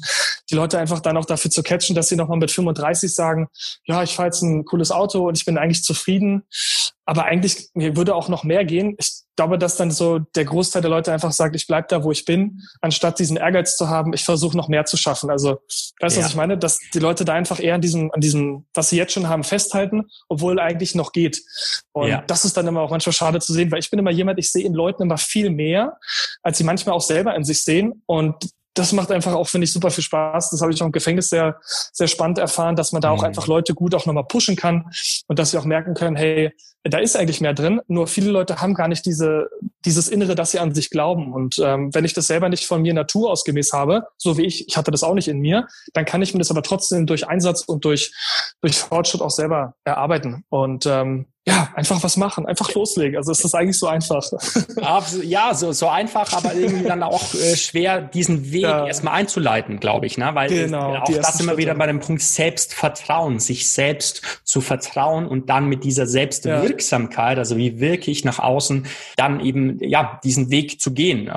die 0.51 0.55
Leute 0.55 0.79
einfach 0.79 1.01
dann 1.01 1.17
auch 1.17 1.25
dafür 1.25 1.51
zu 1.51 1.63
catchen, 1.63 1.95
dass 1.95 2.09
sie 2.09 2.17
nochmal 2.17 2.39
mit 2.39 2.51
35 2.51 3.15
sagen, 3.15 3.49
ja, 3.85 4.03
ich 4.03 4.15
fahre 4.15 4.29
jetzt 4.29 4.43
ein 4.43 4.65
cooles 4.65 4.91
Auto 4.91 5.29
und 5.29 5.37
ich 5.37 5.45
bin 5.45 5.59
eigentlich 5.59 5.85
zufrieden. 5.85 6.45
Aber 7.05 7.25
eigentlich, 7.25 7.71
mir 7.73 7.97
würde 7.97 8.15
auch 8.15 8.29
noch 8.29 8.45
mehr 8.45 8.67
gehen. 8.67 8.95
Ich 8.99 9.23
glaube, 9.35 9.57
dass 9.57 9.77
dann 9.77 9.91
so 9.91 10.19
der 10.19 10.45
Großteil 10.45 10.83
der 10.83 10.91
Leute 10.91 11.11
einfach 11.11 11.33
sagt, 11.33 11.57
ich 11.57 11.67
bleib 11.67 11.89
da, 11.89 12.05
wo 12.05 12.11
ich 12.11 12.27
bin, 12.27 12.61
anstatt 12.83 13.19
diesen 13.19 13.39
Ehrgeiz 13.39 13.77
zu 13.77 13.89
haben, 13.89 14.13
ich 14.13 14.25
versuche 14.25 14.57
noch 14.57 14.69
mehr 14.69 14.85
zu 14.85 14.99
schaffen. 14.99 15.31
Also, 15.31 15.61
weißt 16.01 16.17
du, 16.17 16.21
ja. 16.21 16.25
was 16.25 16.33
ich 16.33 16.37
meine? 16.37 16.59
Dass 16.59 16.81
die 16.93 16.99
Leute 16.99 17.25
da 17.25 17.33
einfach 17.33 17.61
eher 17.61 17.77
an 17.77 17.81
diesem, 17.81 18.11
an 18.13 18.21
diesem, 18.21 18.67
was 18.75 18.91
sie 18.91 18.99
jetzt 18.99 19.15
schon 19.15 19.29
haben, 19.29 19.43
festhalten, 19.43 20.11
obwohl 20.29 20.61
eigentlich 20.61 20.95
noch 20.95 21.13
geht. 21.13 21.41
Und 21.93 22.09
ja. 22.09 22.23
das 22.27 22.45
ist 22.45 22.57
dann 22.59 22.67
immer 22.67 22.83
auch 22.83 22.91
manchmal 22.91 23.15
schade 23.15 23.41
zu 23.41 23.55
sehen, 23.55 23.71
weil 23.71 23.79
ich 23.79 23.91
bin 23.91 23.99
immer 23.99 24.11
jemand, 24.11 24.39
ich 24.39 24.53
sehe 24.53 24.67
in 24.67 24.75
Leuten 24.75 25.03
immer 25.03 25.19
viel 25.19 25.49
mehr, 25.49 25.99
als 26.43 26.59
sie 26.59 26.65
manchmal 26.65 26.95
auch 26.95 27.03
selber 27.03 27.35
in 27.35 27.45
sich 27.45 27.65
sehen. 27.65 28.03
Und 28.07 28.51
das 28.75 28.93
macht 28.93 29.11
einfach 29.11 29.35
auch, 29.35 29.49
finde 29.49 29.65
ich, 29.65 29.73
super 29.73 29.91
viel 29.91 30.05
Spaß. 30.05 30.51
Das 30.51 30.61
habe 30.61 30.73
ich 30.73 30.81
auch 30.81 30.87
im 30.87 30.93
Gefängnis 30.93 31.31
sehr, 31.31 31.59
sehr 31.93 32.07
spannend 32.07 32.39
erfahren, 32.39 32.77
dass 32.77 32.93
man 32.93 33.03
da 33.03 33.11
auch 33.11 33.19
mhm. 33.19 33.29
einfach 33.29 33.47
Leute 33.47 33.75
gut 33.75 33.95
auch 33.95 34.07
nochmal 34.07 34.25
pushen 34.25 34.57
kann 34.57 34.91
und 35.27 35.39
dass 35.39 35.51
sie 35.51 35.59
auch 35.59 35.65
merken 35.65 35.95
können, 35.95 36.17
hey, 36.17 36.53
da 36.85 36.99
ist 36.99 37.17
eigentlich 37.17 37.41
mehr 37.41 37.55
drin. 37.55 37.81
Nur 37.89 38.07
viele 38.07 38.31
Leute 38.31 38.61
haben 38.61 38.75
gar 38.75 38.89
nicht 38.89 39.05
diese, 39.05 39.51
dieses 39.85 40.09
Innere, 40.09 40.35
dass 40.35 40.53
sie 40.53 40.59
an 40.59 40.75
sich 40.75 40.91
glauben. 40.91 41.33
Und 41.33 41.59
ähm, 41.59 41.93
wenn 41.93 42.05
ich 42.05 42.15
das 42.15 42.29
selber 42.29 42.49
nicht 42.49 42.67
von 42.67 42.83
mir 42.83 42.95
Natur 42.95 43.31
ausgemäß 43.31 43.73
habe, 43.73 44.07
so 44.17 44.39
wie 44.39 44.47
ich, 44.47 44.69
ich 44.69 44.77
hatte 44.77 44.91
das 44.91 45.03
auch 45.03 45.15
nicht 45.15 45.29
in 45.29 45.41
mir, 45.41 45.67
dann 45.93 46.05
kann 46.05 46.23
ich 46.23 46.33
mir 46.33 46.39
das 46.39 46.51
aber 46.51 46.63
trotzdem 46.63 47.07
durch 47.07 47.29
Einsatz 47.29 47.63
und 47.63 47.85
durch, 47.85 48.13
durch 48.61 48.79
Fortschritt 48.79 49.23
auch 49.23 49.31
selber 49.31 49.75
erarbeiten. 49.85 50.45
Und 50.49 50.87
ähm, 50.87 51.27
ja, 51.49 51.69
einfach 51.75 52.03
was 52.03 52.17
machen, 52.17 52.47
einfach 52.47 52.75
loslegen. 52.75 53.17
Also 53.17 53.33
es 53.33 53.45
ist 53.45 53.55
eigentlich 53.55 53.79
so 53.79 53.87
einfach. 53.87 54.23
Ja, 55.23 55.55
so, 55.55 55.73
so 55.73 55.89
einfach, 55.89 56.33
aber 56.33 56.55
irgendwie 56.55 56.85
dann 56.85 57.03
auch 57.03 57.35
äh, 57.35 57.57
schwer, 57.57 58.01
diesen 58.01 58.53
Weg 58.53 58.63
ja. 58.63 58.87
erstmal 58.87 59.15
einzuleiten, 59.15 59.81
glaube 59.81 60.07
ich. 60.07 60.19
Ne? 60.19 60.31
Weil 60.35 60.49
genau, 60.49 60.97
auch 60.97 61.05
das 61.05 61.41
immer 61.41 61.57
wieder 61.57 61.75
bei 61.75 61.87
dem 61.87 62.01
Punkt 62.01 62.23
Selbstvertrauen, 62.23 63.39
sich 63.39 63.71
selbst 63.71 64.23
zu 64.45 64.61
vertrauen 64.61 65.27
und 65.27 65.49
dann 65.49 65.67
mit 65.67 65.85
dieser 65.85 66.07
Selbstwirksamkeit, 66.07 67.39
also 67.39 67.57
wie 67.57 67.81
wirke 67.81 68.11
ich 68.11 68.25
nach 68.25 68.39
außen, 68.39 68.87
dann 69.17 69.41
eben 69.41 69.79
ja 69.81 70.21
diesen 70.23 70.51
Weg 70.51 70.81
zu 70.81 70.93
gehen. 70.93 71.29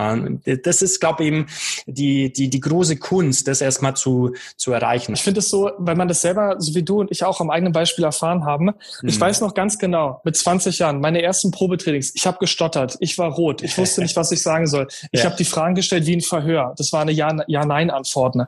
Äh, 0.45 0.57
das 0.57 0.81
ist, 0.81 0.99
glaube 0.99 1.23
ich, 1.23 1.27
eben 1.27 1.45
die, 1.85 2.31
die, 2.31 2.49
die 2.49 2.59
große 2.59 2.97
Kunst, 2.97 3.47
das 3.47 3.61
erstmal 3.61 3.95
zu, 3.95 4.33
zu 4.57 4.71
erreichen. 4.71 5.13
Ich 5.13 5.21
finde 5.21 5.39
es 5.39 5.49
so, 5.49 5.71
weil 5.77 5.95
man 5.95 6.07
das 6.07 6.21
selber, 6.21 6.55
so 6.59 6.75
wie 6.75 6.83
du 6.83 6.99
und 6.99 7.11
ich 7.11 7.23
auch 7.23 7.39
am 7.39 7.49
eigenen 7.49 7.73
Beispiel 7.73 8.05
erfahren 8.05 8.45
haben, 8.45 8.67
hm. 8.67 9.09
ich 9.09 9.15
mhm. 9.15 9.21
weiß 9.21 9.41
noch 9.41 9.53
ganz 9.53 9.77
genau, 9.77 10.00
Genau, 10.01 10.19
mit 10.23 10.35
20 10.35 10.79
Jahren, 10.79 10.99
meine 10.99 11.21
ersten 11.21 11.51
Probetrainings. 11.51 12.13
Ich 12.15 12.25
habe 12.25 12.39
gestottert, 12.39 12.97
ich 13.01 13.19
war 13.19 13.31
rot, 13.31 13.61
ich 13.61 13.77
wusste 13.77 14.01
nicht, 14.01 14.15
was 14.15 14.31
ich 14.31 14.41
sagen 14.41 14.65
soll. 14.65 14.87
Ich 15.11 15.19
ja. 15.19 15.25
habe 15.25 15.35
die 15.35 15.45
Fragen 15.45 15.75
gestellt 15.75 16.07
wie 16.07 16.15
ein 16.15 16.21
Verhör. 16.21 16.73
Das 16.75 16.91
war 16.91 17.01
eine 17.01 17.11
Ja-Nein-Antwort. 17.11 18.35
Ne? 18.35 18.47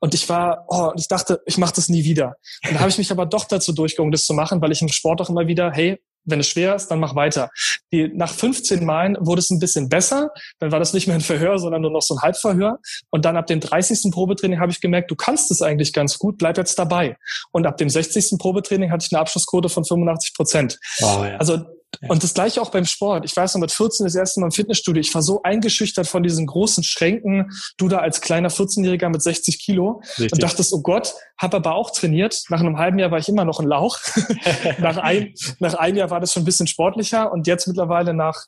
Und 0.00 0.14
ich 0.14 0.26
war, 0.30 0.64
oh, 0.68 0.92
ich 0.96 1.06
dachte, 1.06 1.42
ich 1.44 1.58
mache 1.58 1.74
das 1.74 1.90
nie 1.90 2.04
wieder. 2.04 2.36
Und 2.64 2.72
dann 2.72 2.80
habe 2.80 2.88
ich 2.88 2.96
mich 2.96 3.10
aber 3.10 3.26
doch 3.26 3.44
dazu 3.44 3.72
durchgegangen, 3.72 4.12
das 4.12 4.24
zu 4.24 4.32
machen, 4.32 4.62
weil 4.62 4.72
ich 4.72 4.80
im 4.80 4.88
Sport 4.88 5.20
auch 5.20 5.28
immer 5.28 5.46
wieder, 5.46 5.70
hey, 5.72 6.00
wenn 6.24 6.40
es 6.40 6.48
schwer 6.48 6.74
ist, 6.74 6.88
dann 6.88 7.00
mach 7.00 7.14
weiter. 7.14 7.50
Die, 7.92 8.08
nach 8.08 8.32
15 8.32 8.84
Malen 8.84 9.16
wurde 9.20 9.40
es 9.40 9.50
ein 9.50 9.58
bisschen 9.58 9.88
besser. 9.88 10.30
Dann 10.58 10.72
war 10.72 10.78
das 10.78 10.92
nicht 10.92 11.06
mehr 11.06 11.16
ein 11.16 11.22
Verhör, 11.22 11.58
sondern 11.58 11.82
nur 11.82 11.90
noch 11.90 12.02
so 12.02 12.14
ein 12.14 12.22
Halbverhör. 12.22 12.78
Und 13.10 13.24
dann 13.24 13.36
ab 13.36 13.46
dem 13.46 13.60
30. 13.60 14.10
Probetraining 14.10 14.60
habe 14.60 14.72
ich 14.72 14.80
gemerkt, 14.80 15.10
du 15.10 15.16
kannst 15.16 15.50
es 15.50 15.62
eigentlich 15.62 15.92
ganz 15.92 16.18
gut, 16.18 16.38
bleib 16.38 16.56
jetzt 16.56 16.78
dabei. 16.78 17.16
Und 17.52 17.66
ab 17.66 17.76
dem 17.76 17.88
60. 17.88 18.38
Probetraining 18.38 18.90
hatte 18.90 19.06
ich 19.06 19.14
eine 19.14 19.20
Abschlussquote 19.20 19.68
von 19.68 19.84
85 19.84 20.34
Prozent. 20.34 20.78
Oh, 21.00 21.24
ja. 21.24 21.36
Also 21.36 21.64
und 22.08 22.22
das 22.22 22.34
gleiche 22.34 22.60
auch 22.60 22.70
beim 22.70 22.84
Sport. 22.84 23.24
Ich 23.24 23.36
weiß 23.36 23.54
noch, 23.54 23.60
mit 23.60 23.72
14 23.72 24.04
das 24.04 24.14
erste 24.14 24.40
Mal 24.40 24.46
im 24.46 24.52
Fitnessstudio. 24.52 25.00
Ich 25.00 25.14
war 25.14 25.22
so 25.22 25.42
eingeschüchtert 25.42 26.06
von 26.06 26.22
diesen 26.22 26.46
großen 26.46 26.84
Schränken. 26.84 27.50
Du 27.76 27.88
da 27.88 27.98
als 27.98 28.20
kleiner 28.20 28.50
14-Jähriger 28.50 29.08
mit 29.08 29.22
60 29.22 29.58
Kilo 29.58 30.02
Richtig. 30.18 30.32
und 30.32 30.42
dachtest, 30.42 30.72
oh 30.72 30.80
Gott, 30.80 31.14
habe 31.38 31.56
aber 31.56 31.74
auch 31.74 31.90
trainiert. 31.90 32.44
Nach 32.48 32.60
einem 32.60 32.78
halben 32.78 32.98
Jahr 32.98 33.10
war 33.10 33.18
ich 33.18 33.28
immer 33.28 33.44
noch 33.44 33.60
ein 33.60 33.66
Lauch. 33.66 33.98
nach, 34.78 34.96
ein, 34.96 35.34
nach 35.58 35.74
einem 35.74 35.96
Jahr 35.96 36.10
war 36.10 36.20
das 36.20 36.32
schon 36.32 36.42
ein 36.42 36.46
bisschen 36.46 36.66
sportlicher 36.66 37.32
und 37.32 37.46
jetzt 37.46 37.66
mittlerweile 37.66 38.14
nach 38.14 38.46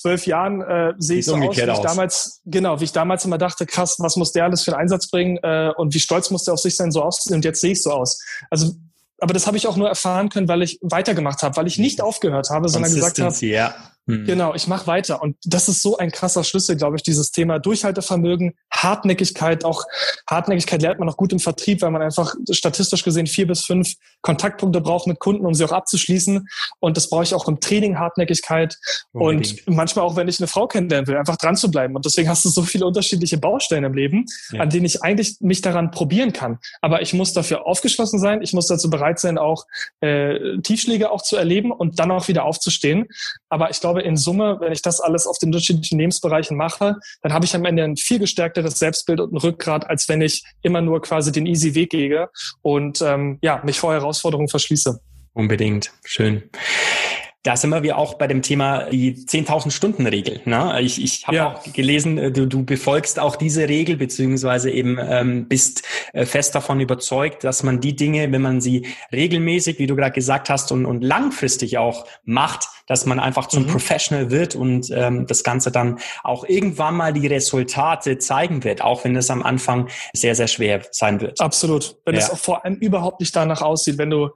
zwölf 0.00 0.26
Jahren 0.26 0.62
äh, 0.62 0.94
sehe 0.98 1.18
ich 1.18 1.26
so 1.26 1.34
aus, 1.34 1.56
wie 1.56 1.60
ich 1.60 1.70
aus. 1.70 1.82
damals, 1.82 2.40
genau, 2.44 2.80
wie 2.80 2.84
ich 2.84 2.92
damals 2.92 3.24
immer 3.24 3.38
dachte, 3.38 3.66
krass, 3.66 3.96
was 3.98 4.16
muss 4.16 4.32
der 4.32 4.44
alles 4.44 4.62
für 4.62 4.72
einen 4.72 4.82
Einsatz 4.82 5.10
bringen 5.10 5.38
äh, 5.42 5.72
und 5.76 5.94
wie 5.94 6.00
stolz 6.00 6.30
muss 6.30 6.44
der 6.44 6.54
auf 6.54 6.60
sich 6.60 6.76
sein, 6.76 6.90
so 6.90 7.02
auszusehen 7.02 7.38
und 7.38 7.44
jetzt 7.44 7.60
sehe 7.60 7.72
ich 7.72 7.82
so 7.82 7.90
aus. 7.90 8.18
Also 8.50 8.72
aber 9.20 9.34
das 9.34 9.46
habe 9.46 9.56
ich 9.56 9.66
auch 9.66 9.76
nur 9.76 9.88
erfahren 9.88 10.28
können, 10.28 10.48
weil 10.48 10.62
ich 10.62 10.78
weitergemacht 10.82 11.42
habe, 11.42 11.56
weil 11.56 11.66
ich 11.66 11.78
nicht 11.78 12.00
aufgehört 12.00 12.50
habe, 12.50 12.68
sondern 12.68 12.92
gesagt 12.92 13.18
habe, 13.18 13.46
ja. 13.46 13.74
Hm. 14.10 14.26
Genau, 14.26 14.54
ich 14.54 14.66
mache 14.66 14.86
weiter. 14.86 15.22
Und 15.22 15.36
das 15.44 15.68
ist 15.68 15.82
so 15.82 15.96
ein 15.98 16.10
krasser 16.10 16.44
Schlüssel, 16.44 16.76
glaube 16.76 16.96
ich, 16.96 17.02
dieses 17.02 17.30
Thema 17.30 17.58
Durchhaltevermögen, 17.58 18.54
Hartnäckigkeit. 18.72 19.64
Auch 19.64 19.84
Hartnäckigkeit 20.28 20.82
lernt 20.82 21.00
man 21.00 21.08
auch 21.08 21.16
gut 21.16 21.32
im 21.32 21.38
Vertrieb, 21.38 21.82
weil 21.82 21.90
man 21.90 22.02
einfach 22.02 22.34
statistisch 22.50 23.02
gesehen 23.02 23.26
vier 23.26 23.46
bis 23.46 23.64
fünf 23.64 23.94
Kontaktpunkte 24.22 24.80
braucht 24.80 25.06
mit 25.06 25.18
Kunden, 25.18 25.46
um 25.46 25.54
sie 25.54 25.64
auch 25.64 25.72
abzuschließen. 25.72 26.48
Und 26.78 26.96
das 26.96 27.08
brauche 27.08 27.22
ich 27.22 27.34
auch 27.34 27.48
im 27.48 27.60
Training, 27.60 27.98
Hartnäckigkeit. 27.98 28.76
Unbedingt. 29.12 29.66
Und 29.66 29.76
manchmal 29.76 30.04
auch, 30.04 30.16
wenn 30.16 30.28
ich 30.28 30.40
eine 30.40 30.46
Frau 30.46 30.66
kennenlernen 30.66 31.06
will, 31.06 31.16
einfach 31.16 31.36
dran 31.36 31.56
zu 31.56 31.70
bleiben. 31.70 31.96
Und 31.96 32.04
deswegen 32.04 32.28
hast 32.28 32.44
du 32.44 32.48
so 32.48 32.62
viele 32.62 32.86
unterschiedliche 32.86 33.38
Baustellen 33.38 33.84
im 33.84 33.94
Leben, 33.94 34.26
ja. 34.52 34.60
an 34.60 34.70
denen 34.70 34.86
ich 34.86 35.02
eigentlich 35.02 35.36
mich 35.40 35.60
daran 35.60 35.90
probieren 35.90 36.32
kann. 36.32 36.58
Aber 36.80 37.02
ich 37.02 37.12
muss 37.12 37.32
dafür 37.32 37.66
aufgeschlossen 37.66 38.18
sein. 38.18 38.42
Ich 38.42 38.52
muss 38.52 38.66
dazu 38.66 38.90
bereit 38.90 39.18
sein, 39.18 39.38
auch 39.38 39.66
äh, 40.00 40.58
Tiefschläge 40.62 41.10
auch 41.10 41.22
zu 41.22 41.36
erleben 41.36 41.72
und 41.72 41.98
dann 41.98 42.10
auch 42.10 42.28
wieder 42.28 42.44
aufzustehen. 42.44 43.08
Aber 43.48 43.70
ich 43.70 43.80
glaube, 43.80 43.99
glaube, 44.00 44.08
in 44.08 44.16
Summe, 44.16 44.56
wenn 44.60 44.72
ich 44.72 44.82
das 44.82 45.00
alles 45.00 45.26
auf 45.26 45.38
den 45.38 45.48
unterschiedlichen 45.48 45.98
Lebensbereichen 45.98 46.56
mache, 46.56 46.96
dann 47.22 47.32
habe 47.32 47.44
ich 47.44 47.54
am 47.54 47.64
Ende 47.64 47.84
ein 47.84 47.96
viel 47.96 48.18
gestärkteres 48.18 48.78
Selbstbild 48.78 49.20
und 49.20 49.32
ein 49.32 49.36
Rückgrat, 49.36 49.88
als 49.88 50.08
wenn 50.08 50.20
ich 50.20 50.42
immer 50.62 50.80
nur 50.80 51.00
quasi 51.02 51.32
den 51.32 51.46
easy 51.46 51.74
Weg 51.74 51.90
gehe 51.90 52.28
und 52.62 53.02
ähm, 53.02 53.38
ja, 53.42 53.60
mich 53.64 53.78
vor 53.78 53.92
Herausforderungen 53.92 54.48
verschließe. 54.48 55.00
Unbedingt. 55.32 55.92
Schön. 56.04 56.42
Da 57.42 57.56
sind 57.56 57.70
wir 57.82 57.96
auch 57.96 58.14
bei 58.14 58.26
dem 58.26 58.42
Thema 58.42 58.90
die 58.90 59.14
10.000 59.14 59.70
Stunden 59.70 60.06
Regel. 60.06 60.42
Ne? 60.44 60.78
Ich, 60.82 61.02
ich 61.02 61.26
habe 61.26 61.36
ja. 61.36 61.54
auch 61.54 61.72
gelesen, 61.72 62.18
äh, 62.18 62.30
du, 62.30 62.46
du 62.46 62.64
befolgst 62.64 63.18
auch 63.18 63.36
diese 63.36 63.66
Regel, 63.66 63.96
beziehungsweise 63.96 64.70
eben 64.70 64.98
ähm, 65.00 65.48
bist 65.48 65.82
äh, 66.12 66.26
fest 66.26 66.54
davon 66.54 66.80
überzeugt, 66.80 67.44
dass 67.44 67.62
man 67.62 67.80
die 67.80 67.96
Dinge, 67.96 68.30
wenn 68.30 68.42
man 68.42 68.60
sie 68.60 68.88
regelmäßig, 69.10 69.78
wie 69.78 69.86
du 69.86 69.96
gerade 69.96 70.12
gesagt 70.12 70.50
hast, 70.50 70.70
und, 70.70 70.84
und 70.84 71.02
langfristig 71.02 71.78
auch 71.78 72.06
macht, 72.24 72.68
dass 72.86 73.06
man 73.06 73.18
einfach 73.18 73.46
zum 73.46 73.62
mhm. 73.62 73.68
Professional 73.68 74.30
wird 74.30 74.54
und 74.54 74.90
ähm, 74.90 75.26
das 75.26 75.42
Ganze 75.42 75.70
dann 75.70 75.98
auch 76.22 76.44
irgendwann 76.44 76.96
mal 76.96 77.12
die 77.12 77.26
Resultate 77.26 78.18
zeigen 78.18 78.64
wird, 78.64 78.82
auch 78.82 79.04
wenn 79.04 79.16
es 79.16 79.30
am 79.30 79.42
Anfang 79.42 79.88
sehr, 80.12 80.34
sehr 80.34 80.48
schwer 80.48 80.82
sein 80.90 81.20
wird. 81.20 81.40
Absolut. 81.40 81.96
Wenn 82.04 82.16
ja. 82.16 82.20
es 82.20 82.30
auch 82.30 82.38
vor 82.38 82.64
allem 82.64 82.74
überhaupt 82.74 83.20
nicht 83.20 83.34
danach 83.34 83.62
aussieht, 83.62 83.96
wenn 83.96 84.10
du 84.10 84.30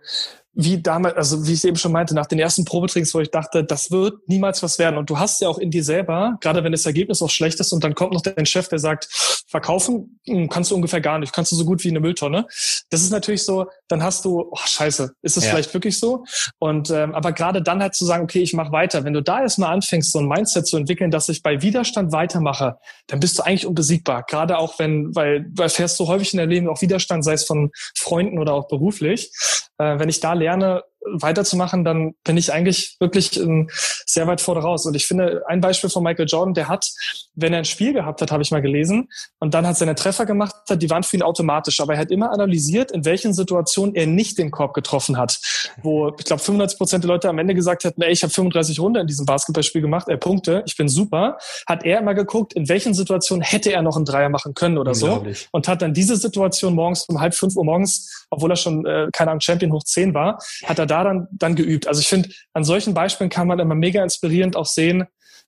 wie 0.55 0.81
damals, 0.81 1.17
also 1.17 1.47
wie 1.47 1.53
ich 1.53 1.65
eben 1.65 1.77
schon 1.77 1.93
meinte, 1.93 2.15
nach 2.15 2.27
den 2.27 2.39
ersten 2.39 2.65
Probetrainings, 2.65 3.15
wo 3.15 3.21
ich 3.21 3.31
dachte, 3.31 3.65
das 3.65 3.91
wird 3.91 4.29
niemals 4.29 4.63
was 4.63 4.79
werden. 4.79 4.97
Und 4.99 5.11
du 5.11 5.19
hast 5.19 5.41
ja 5.41 5.49
auch 5.49 5.59
in 5.59 5.71
dir 5.71 5.83
selber, 5.83 6.39
gerade 6.41 6.63
wenn 6.63 6.73
das 6.73 6.87
Ergebnis 6.87 7.23
auch 7.23 7.31
schlecht 7.31 7.59
ist 7.61 7.73
und 7.73 7.83
dann 7.83 7.95
kommt 7.95 8.13
noch 8.13 8.23
dein 8.23 8.47
Chef, 8.47 8.69
der 8.69 8.79
sagt, 8.79 9.34
verkaufen 9.55 10.19
hm, 10.27 10.49
kannst 10.49 10.73
du 10.73 10.75
ungefähr 10.75 11.01
gar 11.01 11.21
nicht, 11.21 11.33
kannst 11.33 11.53
du 11.53 11.57
so 11.57 11.65
gut 11.65 11.85
wie 11.85 11.91
eine 11.91 12.01
Mülltonne. 12.01 12.45
Das 12.91 13.03
ist 13.03 13.13
natürlich 13.13 13.45
so, 13.45 13.67
dann 13.87 14.03
hast 14.03 14.25
du, 14.25 14.49
oh 14.51 14.57
scheiße, 14.57 15.15
ist 15.23 15.37
es 15.37 15.45
ja. 15.45 15.51
vielleicht 15.51 15.73
wirklich 15.75 16.01
so? 16.01 16.25
Und 16.59 16.91
ähm, 16.91 17.15
aber 17.15 17.31
gerade 17.31 17.63
dann 17.63 17.81
halt 17.81 17.95
zu 17.95 18.05
sagen, 18.05 18.25
okay, 18.25 18.41
ich 18.41 18.53
mache 18.53 18.73
weiter. 18.73 19.05
Wenn 19.05 19.13
du 19.13 19.23
da 19.23 19.43
erstmal 19.43 19.73
anfängst, 19.73 20.11
so 20.11 20.19
ein 20.19 20.27
Mindset 20.27 20.67
zu 20.67 20.77
entwickeln, 20.77 21.13
dass 21.13 21.29
ich 21.29 21.45
bei 21.45 21.63
Widerstand 21.63 22.11
weitermache, 22.11 22.79
dann 23.07 23.21
bist 23.21 23.39
du 23.39 23.45
eigentlich 23.45 23.65
unbesiegbar. 23.65 24.25
Gerade 24.25 24.59
auch 24.59 24.81
wenn, 24.81 25.15
weil, 25.15 25.47
weil 25.55 25.69
fährst 25.69 26.01
du 26.01 26.09
häufig 26.09 26.33
in 26.33 26.39
der 26.39 26.47
Leben 26.47 26.69
auch 26.69 26.83
Widerstand, 26.83 27.25
sei 27.25 27.35
es 27.35 27.45
von 27.45 27.71
Freunden 27.97 28.41
oder 28.41 28.55
auch 28.55 28.67
beruflich. 28.67 29.31
Äh, 29.79 30.01
wenn 30.01 30.09
ich 30.09 30.19
da 30.19 30.33
lerne, 30.33 30.83
weiterzumachen, 31.13 31.85
dann 31.85 32.15
bin 32.25 32.37
ich 32.37 32.53
eigentlich 32.53 32.97
wirklich 33.01 33.39
ähm, 33.39 33.69
sehr 34.07 34.27
weit 34.27 34.41
vor 34.41 34.57
raus. 34.57 34.87
Und 34.87 34.95
ich 34.95 35.07
finde, 35.07 35.43
ein 35.47 35.61
Beispiel 35.61 35.91
von 35.91 36.03
Michael 36.03 36.27
Jordan, 36.27 36.55
der 36.55 36.69
hat, 36.69 36.91
wenn 37.35 37.53
er 37.53 37.61
ein 37.61 37.65
Spiel 37.65 37.93
gehabt 37.93 38.21
hat, 38.23 38.31
habe 38.31 38.43
ich 38.43 38.51
mal 38.51 38.63
gelesen, 38.63 39.09
und 39.39 39.55
dann 39.55 39.67
hat 39.67 39.77
seine 39.77 39.95
Treffer 39.95 40.27
gemacht, 40.27 40.55
hat, 40.69 40.83
die 40.83 40.91
waren 40.91 41.03
für 41.03 41.17
ihn 41.17 41.23
automatisch. 41.23 41.81
Aber 41.81 41.95
er 41.95 42.01
hat 42.01 42.11
immer 42.11 42.33
analysiert, 42.33 42.93
in 42.93 43.05
welchen 43.05 43.35
Situationen 43.35 43.95
er 43.95 44.07
nicht 44.07 44.39
den 44.39 44.51
Korb 44.51 44.75
getroffen 44.75 45.19
hat. 45.19 45.39
Wo, 45.83 46.09
ich 46.19 46.25
glaube, 46.25 46.43
95 46.43 46.79
Prozent 46.79 47.05
der 47.05 47.09
Leute 47.09 47.29
am 47.29 47.39
Ende 47.39 47.55
gesagt 47.55 47.85
hätten, 47.85 48.03
ey, 48.03 48.13
ich 48.13 48.23
habe 48.23 48.33
35 48.33 48.81
Runden 48.81 49.01
in 49.01 49.07
diesem 49.07 49.27
Basketballspiel 49.27 49.83
gemacht, 49.83 50.09
er 50.09 50.17
Punkte, 50.17 50.63
ich 50.67 50.77
bin 50.77 50.89
super. 50.89 51.39
Hat 51.67 51.85
er 51.85 52.01
immer 52.01 52.15
geguckt, 52.15 52.55
in 52.55 52.69
welchen 52.69 52.95
Situationen 52.95 53.43
hätte 53.43 53.73
er 53.73 53.83
noch 53.83 53.97
einen 53.97 54.05
Dreier 54.05 54.29
machen 54.29 54.55
können 54.55 54.79
oder 54.79 54.95
so. 54.95 55.25
Und 55.51 55.69
hat 55.69 55.83
dann 55.83 55.95
diese 55.95 56.17
Situation 56.17 56.75
morgens 56.75 57.05
um 57.09 57.21
halb 57.21 57.35
fünf 57.35 57.57
Uhr 57.57 57.65
morgens, 57.65 58.27
obwohl 58.31 58.51
er 58.51 58.57
schon, 58.57 58.87
äh, 58.87 59.09
keine 59.13 59.31
Ahnung, 59.31 59.41
Champion 59.41 59.73
hoch 59.73 59.85
zehn 59.85 60.15
war, 60.15 60.39
hat 60.65 60.79
er 60.79 60.87
da 60.95 61.05
dann, 61.05 61.29
dann 61.33 61.55
geübt. 61.57 61.87
Also 61.87 62.01
ich 62.01 62.09
finde, 62.09 62.31
an 62.53 62.65
solchen 62.65 62.95
Beispielen 62.95 63.31
kann 63.31 63.49
man 63.49 63.59
immer 63.59 63.75
mega 63.75 64.03
inspirierend 64.03 64.57
auch 64.57 64.67
sehen, 64.67 65.07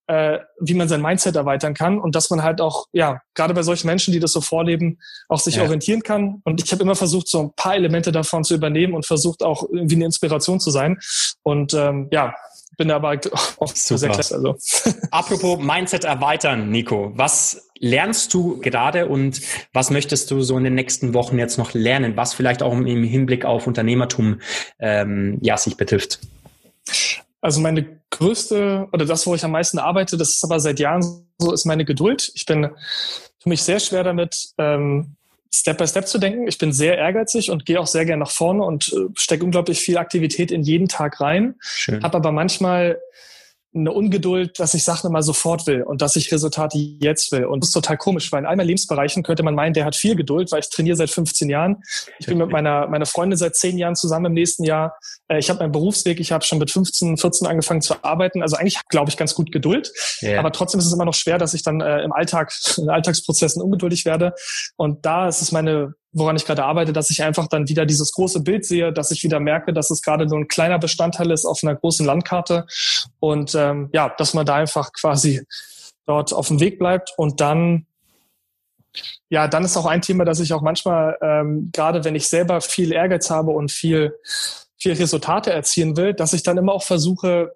äh, 0.09 0.39
wie 0.61 0.75
man 0.75 0.89
sein 0.89 1.03
Mindset 1.03 1.37
erweitern 1.37 1.75
kann 1.75 1.99
und 1.99 2.15
dass 2.15 2.31
man 2.31 2.43
halt 2.43 2.61
auch, 2.61 2.87
ja, 2.93 3.21
gerade 3.35 3.55
bei 3.55 3.63
solchen 3.63 3.87
Menschen, 3.87 4.13
die 4.13 4.21
das 4.21 4.33
so 4.33 4.41
vorleben, 4.41 4.99
auch 5.29 5.41
sich 5.41 5.57
ja. 5.57 5.63
orientieren 5.63 6.03
kann. 6.03 6.41
Und 6.45 6.63
ich 6.63 6.73
habe 6.73 6.83
immer 6.83 6.95
versucht, 6.95 7.29
so 7.29 7.41
ein 7.41 7.53
paar 7.55 7.75
Elemente 7.75 8.13
davon 8.13 8.45
zu 8.45 8.55
übernehmen 8.55 8.95
und 8.95 9.07
versucht 9.07 9.43
auch 9.43 9.65
irgendwie 9.71 9.97
eine 9.97 10.05
Inspiration 10.07 10.61
zu 10.61 10.71
sein. 10.71 10.99
Und 11.43 11.75
ähm, 11.75 12.09
ja, 12.13 12.35
bin 12.77 12.91
aber 12.91 13.19
auch 13.59 13.75
Super. 13.75 13.99
sehr 13.99 14.11
klasse. 14.11 14.35
Also. 14.37 14.57
Apropos 15.11 15.59
Mindset 15.59 16.05
erweitern, 16.05 16.71
Nico, 16.71 17.13
was 17.15 17.66
lernst 17.79 18.33
du 18.35 18.59
gerade 18.61 19.07
und 19.07 19.41
was 19.73 19.91
möchtest 19.91 20.31
du 20.31 20.43
so 20.43 20.57
in 20.57 20.65
den 20.65 20.75
nächsten 20.75 21.15
Wochen 21.15 21.39
jetzt 21.39 21.59
noch 21.59 21.75
lernen, 21.75 22.17
was 22.17 22.35
vielleicht 22.35 22.63
auch 22.63 22.73
im 22.73 23.05
Hinblick 23.05 23.45
auf 23.45 23.67
Unternehmertum 23.67 24.41
ähm, 24.79 25.39
ja 25.43 25.57
sich 25.57 25.77
betrifft? 25.77 26.21
Also 27.41 27.61
meine 27.61 28.01
größte 28.11 28.89
oder 28.93 29.05
das, 29.05 29.27
wo 29.27 29.35
ich 29.35 29.45
am 29.45 29.53
meisten 29.53 29.79
arbeite, 29.79 30.17
das 30.17 30.31
ist 30.31 30.45
aber 30.45 30.59
seit 30.59 30.81
Jahren 30.81 31.27
so, 31.39 31.53
ist 31.53 31.65
meine 31.65 31.85
Geduld. 31.85 32.33
Ich 32.35 32.47
bin 32.47 32.71
für 33.39 33.49
mich 33.49 33.63
sehr 33.63 33.79
schwer 33.79 34.05
damit, 34.05 34.49
ähm, 34.59 35.17
Step 35.53 35.79
by 35.79 35.87
Step 35.87 36.07
zu 36.07 36.19
denken. 36.19 36.49
Ich 36.49 36.59
bin 36.59 36.73
sehr 36.73 36.99
ehrgeizig 36.99 37.51
und 37.51 37.65
gehe 37.65 37.81
auch 37.81 37.87
sehr 37.87 38.05
gerne 38.05 38.21
nach 38.21 38.31
vorne 38.31 38.63
und 38.63 38.93
äh, 38.93 39.09
stecke 39.15 39.45
unglaublich 39.45 39.81
viel 39.81 39.97
Aktivität 39.97 40.51
in 40.51 40.63
jeden 40.63 40.89
Tag 40.89 41.21
rein. 41.21 41.55
Habe 42.03 42.17
aber 42.17 42.33
manchmal 42.33 42.99
eine 43.75 43.93
Ungeduld, 43.93 44.59
dass 44.59 44.75
ich 44.75 44.85
Sachen 44.85 45.11
immer 45.11 45.23
sofort 45.23 45.67
will 45.67 45.83
und 45.83 46.01
dass 46.01 46.17
ich 46.17 46.33
Resultate 46.33 46.79
jetzt 46.79 47.31
will. 47.33 47.45
Und 47.45 47.63
das 47.63 47.69
ist 47.69 47.75
total 47.75 47.97
komisch, 47.97 48.33
weil 48.33 48.41
in 48.41 48.47
all 48.47 48.57
meinen 48.57 48.69
Lebensbereichen 48.69 49.23
könnte 49.23 49.43
man 49.43 49.55
meinen, 49.55 49.75
der 49.75 49.85
hat 49.85 49.97
viel 49.97 50.17
Geduld, 50.17 50.51
weil 50.53 50.61
ich 50.61 50.71
trainiere 50.71 50.97
seit 50.97 51.11
15 51.11 51.49
Jahren. 51.51 51.83
Ich 52.19 52.27
bin 52.27 52.39
mit 52.39 52.51
meiner, 52.51 52.89
meiner 52.89 53.07
Freundin 53.07 53.37
seit 53.37 53.55
10 53.55 53.77
Jahren 53.77 53.95
zusammen 53.95 54.27
im 54.27 54.33
nächsten 54.33 54.65
Jahr. 54.65 54.97
Äh, 55.29 55.39
ich 55.39 55.51
habe 55.51 55.61
meinen 55.61 55.73
Berufsweg, 55.73 56.21
ich 56.21 56.33
habe 56.33 56.45
schon 56.45 56.59
mit 56.59 56.71
15, 56.71 57.17
14 57.19 57.47
angefangen 57.47 57.83
zu 57.83 58.03
arbeiten. 58.03 58.43
Also 58.43 58.57
eigentlich 58.57 58.81
glaube 58.89 59.11
ich 59.11 59.17
ganz 59.17 59.35
gut 59.35 59.53
Geduld. 59.53 59.93
Yeah. 60.23 60.39
Aber 60.39 60.53
trotzdem 60.53 60.81
ist 60.81 60.87
es 60.87 60.93
immer 60.93 61.05
noch 61.05 61.15
schwer, 61.15 61.39
dass 61.39 61.55
ich 61.55 61.63
dann 61.63 61.81
äh, 61.81 62.03
im 62.03 62.13
Alltag, 62.13 62.53
in 62.77 62.89
Alltagsprozessen 62.89 63.63
ungeduldig 63.63 64.05
werde. 64.05 64.33
Und 64.77 65.05
da 65.05 65.29
ist 65.29 65.43
es 65.43 65.53
meine 65.53 65.95
woran 66.17 66.37
ich 66.37 66.47
gerade 66.47 66.65
arbeite, 66.65 66.93
dass 66.93 67.11
ich 67.11 67.23
einfach 67.23 67.47
dann 67.47 67.69
wieder 67.69 67.85
dieses 67.85 68.13
große 68.13 68.41
Bild 68.41 68.65
sehe, 68.65 68.93
dass 68.93 69.11
ich 69.11 69.23
wieder 69.23 69.39
merke, 69.39 69.73
dass 69.73 69.91
es 69.91 70.01
gerade 70.01 70.29
so 70.29 70.37
ein 70.37 70.49
kleiner 70.49 70.79
Bestandteil 70.79 71.31
ist 71.31 71.45
auf 71.45 71.61
einer 71.63 71.75
großen 71.75 72.07
Landkarte 72.07 72.67
und 73.21 73.55
ähm, 73.55 73.91
ja, 73.93 74.09
dass 74.17 74.33
man 74.33 74.47
da 74.47 74.55
einfach 74.55 74.93
quasi 74.93 75.43
dort 76.07 76.33
auf 76.33 76.49
dem 76.49 76.61
Weg 76.61 76.79
bleibt 76.79 77.13
und 77.17 77.41
dann 77.41 77.87
ja, 79.29 79.47
dann 79.47 79.65
ist 79.65 79.77
auch 79.77 79.85
ein 79.85 80.01
Thema, 80.01 80.25
dass 80.25 80.41
ich 80.41 80.55
auch 80.55 80.63
manchmal, 80.63 81.19
ähm, 81.21 81.71
gerade 81.71 82.05
wenn 82.05 82.15
ich 82.15 82.29
selber 82.29 82.63
viel 82.63 82.93
Ehrgeiz 82.93 83.29
habe 83.29 83.51
und 83.51 83.71
viel, 83.71 84.15
viel 84.79 84.95
Resultate 84.95 85.53
erzielen 85.53 85.99
will, 85.99 86.15
dass 86.15 86.33
ich 86.33 86.43
dann 86.43 86.57
immer 86.57 86.73
auch 86.73 86.85
versuche 86.85 87.55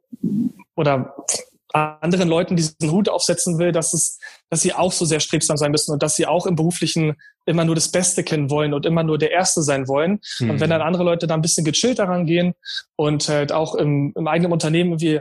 oder 0.76 1.14
anderen 1.72 2.28
Leuten 2.28 2.56
diesen 2.56 2.90
Hut 2.90 3.08
aufsetzen 3.08 3.58
will, 3.58 3.72
dass 3.72 3.94
es, 3.94 4.18
dass 4.50 4.60
sie 4.62 4.74
auch 4.74 4.92
so 4.92 5.04
sehr 5.04 5.20
strebsam 5.20 5.56
sein 5.56 5.70
müssen 5.70 5.92
und 5.92 6.02
dass 6.02 6.16
sie 6.16 6.26
auch 6.26 6.46
im 6.46 6.56
beruflichen 6.56 7.16
immer 7.46 7.64
nur 7.64 7.74
das 7.74 7.88
Beste 7.88 8.22
kennen 8.22 8.50
wollen 8.50 8.74
und 8.74 8.86
immer 8.86 9.02
nur 9.02 9.18
der 9.18 9.30
Erste 9.30 9.62
sein 9.62 9.88
wollen. 9.88 10.20
Mhm. 10.38 10.50
Und 10.50 10.60
wenn 10.60 10.70
dann 10.70 10.82
andere 10.82 11.04
Leute 11.04 11.26
da 11.26 11.34
ein 11.34 11.42
bisschen 11.42 11.64
gechillt 11.64 11.98
daran 11.98 12.26
gehen 12.26 12.54
und 12.96 13.28
halt 13.28 13.52
auch 13.52 13.74
im, 13.74 14.12
im 14.16 14.28
eigenen 14.28 14.52
Unternehmen 14.52 15.00
wie 15.00 15.20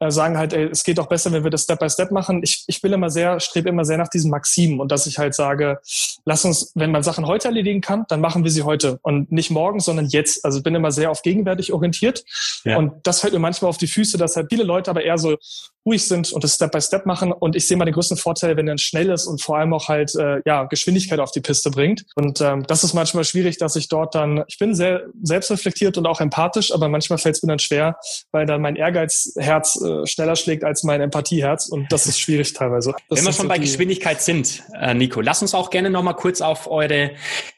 äh, 0.00 0.10
sagen 0.10 0.38
halt, 0.38 0.52
ey, 0.52 0.64
es 0.64 0.82
geht 0.82 0.98
auch 0.98 1.08
besser, 1.08 1.30
wenn 1.32 1.44
wir 1.44 1.50
das 1.50 1.64
Step 1.64 1.78
by 1.78 1.90
Step 1.90 2.10
machen. 2.10 2.40
Ich, 2.42 2.64
ich 2.66 2.82
will 2.82 2.92
immer 2.92 3.10
sehr, 3.10 3.38
strebe 3.40 3.68
immer 3.68 3.84
sehr 3.84 3.98
nach 3.98 4.08
diesen 4.08 4.30
Maximen 4.30 4.80
und 4.80 4.90
dass 4.90 5.06
ich 5.06 5.18
halt 5.18 5.34
sage, 5.34 5.78
lass 6.24 6.44
uns, 6.44 6.72
wenn 6.74 6.90
man 6.90 7.02
Sachen 7.02 7.26
heute 7.26 7.48
erledigen 7.48 7.80
kann, 7.80 8.04
dann 8.08 8.20
machen 8.20 8.44
wir 8.44 8.50
sie 8.50 8.62
heute 8.62 8.98
und 9.02 9.30
nicht 9.30 9.50
morgen, 9.50 9.80
sondern 9.80 10.06
jetzt. 10.06 10.44
Also 10.44 10.58
ich 10.58 10.64
bin 10.64 10.74
immer 10.74 10.90
sehr 10.90 11.10
auf 11.10 11.22
gegenwärtig 11.22 11.72
orientiert 11.72 12.24
ja. 12.64 12.78
und 12.78 13.06
das 13.06 13.20
fällt 13.20 13.32
mir 13.32 13.38
manchmal 13.38 13.68
auf 13.68 13.78
die 13.78 13.86
Füße, 13.86 14.18
dass 14.18 14.36
halt 14.36 14.46
viele 14.50 14.64
Leute 14.64 14.90
aber 14.90 15.02
eher 15.02 15.18
so 15.18 15.36
ruhig 15.84 16.06
sind 16.06 16.32
und 16.32 16.44
das 16.44 16.54
Step 16.54 16.72
by 16.72 16.80
Step 16.80 17.06
machen 17.06 17.32
und 17.32 17.56
ich 17.56 17.66
sehe 17.66 17.76
mal 17.76 17.84
den 17.84 17.94
größten 17.94 18.16
Vorteil, 18.16 18.56
wenn 18.56 18.67
dann 18.68 18.78
schnell 18.78 19.10
ist 19.10 19.26
und 19.26 19.42
vor 19.42 19.58
allem 19.58 19.72
auch 19.72 19.88
halt 19.88 20.14
äh, 20.14 20.40
ja 20.46 20.64
Geschwindigkeit 20.64 21.18
auf 21.20 21.32
die 21.32 21.40
Piste 21.40 21.70
bringt. 21.70 22.04
Und 22.14 22.40
ähm, 22.40 22.64
das 22.66 22.84
ist 22.84 22.94
manchmal 22.94 23.24
schwierig, 23.24 23.58
dass 23.58 23.76
ich 23.76 23.88
dort 23.88 24.14
dann, 24.14 24.44
ich 24.48 24.58
bin 24.58 24.74
sehr 24.74 25.02
selbstreflektiert 25.22 25.98
und 25.98 26.06
auch 26.06 26.20
empathisch, 26.20 26.72
aber 26.72 26.88
manchmal 26.88 27.18
fällt 27.18 27.36
es 27.36 27.42
mir 27.42 27.48
dann 27.48 27.58
schwer, 27.58 27.96
weil 28.32 28.46
dann 28.46 28.60
mein 28.60 28.76
Ehrgeizherz 28.76 29.80
äh, 29.80 30.06
schneller 30.06 30.36
schlägt 30.36 30.64
als 30.64 30.82
mein 30.84 31.00
Empathieherz 31.00 31.68
und 31.68 31.90
das 31.90 32.06
ist 32.06 32.20
schwierig 32.20 32.52
teilweise. 32.52 32.94
Das 33.08 33.18
Wenn 33.18 33.26
wir 33.26 33.32
schon 33.32 33.48
bei 33.48 33.58
Geschwindigkeit 33.58 34.20
sind, 34.20 34.62
äh, 34.80 34.94
Nico, 34.94 35.20
lass 35.20 35.42
uns 35.42 35.54
auch 35.54 35.70
gerne 35.70 35.90
nochmal 35.90 36.14
kurz 36.14 36.40
auf 36.40 36.70
eure 36.70 37.12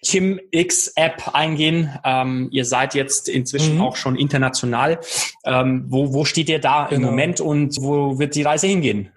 Kim 0.05 0.41
X 0.51 0.93
App 0.97 1.35
eingehen. 1.35 1.99
Ähm, 2.05 2.49
ihr 2.53 2.65
seid 2.65 2.95
jetzt 2.95 3.29
inzwischen 3.29 3.77
mhm. 3.77 3.83
auch 3.83 3.97
schon 3.97 4.17
international. 4.17 5.01
Ähm, 5.45 5.85
wo, 5.89 6.13
wo 6.13 6.25
steht 6.25 6.49
ihr 6.49 6.61
da 6.61 6.87
genau. 6.87 6.97
im 6.97 7.03
Moment 7.03 7.41
und 7.41 7.77
wo 7.81 8.19
wird 8.19 8.35
die 8.35 8.43
Reise 8.43 8.67
hingehen? 8.67 9.11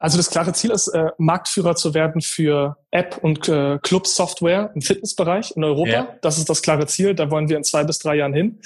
Also 0.00 0.16
das 0.16 0.30
klare 0.30 0.52
Ziel 0.54 0.70
ist, 0.70 0.88
äh, 0.88 1.10
Marktführer 1.18 1.76
zu 1.76 1.94
werden 1.94 2.22
für 2.22 2.76
App- 2.92 3.18
und 3.22 3.48
äh, 3.48 3.78
Club-Software 3.78 4.72
im 4.74 4.82
Fitnessbereich 4.82 5.52
in 5.56 5.62
Europa. 5.62 5.90
Ja. 5.90 6.08
Das 6.22 6.38
ist 6.38 6.50
das 6.50 6.62
klare 6.62 6.86
Ziel. 6.86 7.14
Da 7.14 7.30
wollen 7.30 7.48
wir 7.48 7.56
in 7.56 7.64
zwei 7.64 7.84
bis 7.84 7.98
drei 7.98 8.16
Jahren 8.16 8.34
hin, 8.34 8.58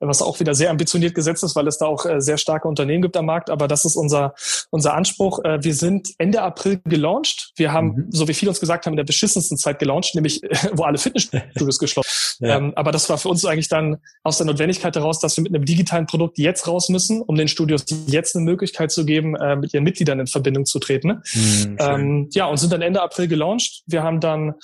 was 0.00 0.20
auch 0.20 0.38
wieder 0.38 0.54
sehr 0.54 0.70
ambitioniert 0.70 1.14
gesetzt 1.14 1.42
ist, 1.44 1.56
weil 1.56 1.66
es 1.66 1.78
da 1.78 1.86
auch 1.86 2.04
äh, 2.04 2.20
sehr 2.20 2.36
starke 2.36 2.68
Unternehmen 2.68 3.02
gibt 3.02 3.16
am 3.16 3.26
Markt. 3.26 3.48
Aber 3.48 3.68
das 3.68 3.84
ist 3.84 3.96
unser, 3.96 4.34
unser 4.70 4.94
Anspruch. 4.94 5.42
Äh, 5.44 5.62
wir 5.62 5.74
sind 5.74 6.10
Ende 6.18 6.42
April 6.42 6.80
gelauncht. 6.84 7.52
Wir 7.56 7.72
haben, 7.72 7.86
mhm. 7.88 8.06
so 8.10 8.28
wie 8.28 8.34
viele 8.34 8.50
uns 8.50 8.60
gesagt 8.60 8.84
haben, 8.84 8.92
in 8.92 8.98
der 8.98 9.04
beschissensten 9.04 9.56
Zeit 9.56 9.78
gelauncht, 9.78 10.14
nämlich 10.14 10.42
wo 10.72 10.84
alle 10.84 10.98
Fitnessstudios 10.98 11.78
geschlossen 11.78 12.10
ja. 12.40 12.56
ähm, 12.58 12.72
Aber 12.76 12.92
das 12.92 13.08
war 13.08 13.18
für 13.18 13.28
uns 13.28 13.44
eigentlich 13.44 13.68
dann 13.68 13.98
aus 14.24 14.38
der 14.38 14.46
Notwendigkeit 14.46 14.94
heraus, 14.94 15.20
dass 15.20 15.36
wir 15.36 15.42
mit 15.42 15.54
einem 15.54 15.64
digitalen 15.64 16.06
Produkt 16.06 16.38
jetzt 16.38 16.66
raus 16.66 16.88
müssen, 16.88 17.22
um 17.22 17.36
den 17.36 17.48
Studios 17.48 17.84
jetzt 18.06 18.36
eine 18.36 18.44
Möglichkeit 18.44 18.90
zu 18.90 19.04
geben, 19.04 19.36
äh, 19.36 19.56
mit 19.56 19.72
ihren 19.72 19.84
Mitgliedern 19.84 20.20
in 20.20 20.26
Verbindung 20.26 20.66
zu 20.66 20.78
treten. 20.78 21.22
Mhm, 21.32 21.76
ähm, 21.78 22.28
ja, 22.32 22.46
und 22.46 22.58
sind 22.58 22.72
dann 22.72 22.82
Ende 22.82 23.00
April 23.00 23.28
gelauncht. 23.28 23.69
Wir 23.86 24.02
haben 24.02 24.20
dann 24.20 24.54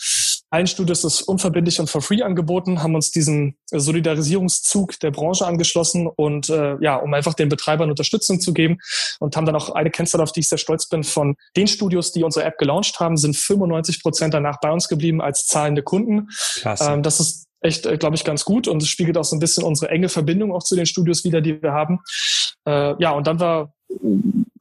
allen 0.51 0.67
Studios 0.67 1.03
das 1.03 1.23
unverbindlich 1.23 1.81
und 1.81 1.91
for 1.91 2.01
free 2.01 2.23
angeboten, 2.23 2.83
haben 2.83 2.95
uns 2.95 3.11
diesen 3.11 3.57
Solidarisierungszug 3.71 4.99
der 5.01 5.11
Branche 5.11 5.47
angeschlossen 5.47 6.07
und 6.07 6.49
äh, 6.49 6.77
ja, 6.81 6.97
um 6.97 7.13
einfach 7.15 7.35
den 7.35 7.49
Betreibern 7.49 7.91
Unterstützung 7.91 8.41
zu 8.41 8.55
geben 8.55 8.79
und 9.19 9.37
haben 9.37 9.45
dann 9.45 9.57
auch 9.57 9.71
eine 9.71 9.91
Kennzahl, 9.91 10.21
auf 10.21 10.33
die 10.33 10.41
ich 10.41 10.49
sehr 10.49 10.59
stolz 10.59 10.89
bin, 10.89 11.03
von 11.03 11.37
den 11.57 11.67
Studios, 11.67 12.13
die 12.13 12.23
unsere 12.23 12.47
App 12.47 12.59
gelauncht 12.59 13.01
haben, 13.01 13.17
sind 13.17 13.37
95 13.37 14.03
Prozent 14.03 14.35
danach 14.35 14.61
bei 14.61 14.71
uns 14.71 14.89
geblieben 14.89 15.21
als 15.21 15.47
zahlende 15.47 15.83
Kunden. 15.83 16.29
Klasse. 16.61 16.93
Ähm, 16.93 17.03
das 17.03 17.19
ist 17.21 17.47
echt, 17.61 17.85
äh, 17.87 17.99
glaube 17.99 18.17
ich, 18.17 18.25
ganz 18.25 18.45
gut 18.45 18.69
und 18.69 18.83
es 18.83 18.89
spiegelt 18.89 19.19
auch 19.19 19.25
so 19.25 19.35
ein 19.35 19.41
bisschen 19.41 19.65
unsere 19.65 19.91
enge 19.91 20.09
Verbindung 20.09 20.53
auch 20.53 20.63
zu 20.63 20.77
den 20.77 20.87
Studios 20.87 21.25
wieder, 21.25 21.41
die 21.41 21.61
wir 21.61 21.73
haben. 21.73 22.01
Äh, 22.67 22.95
ja, 23.03 23.11
und 23.11 23.27
dann 23.27 23.41
war 23.41 23.73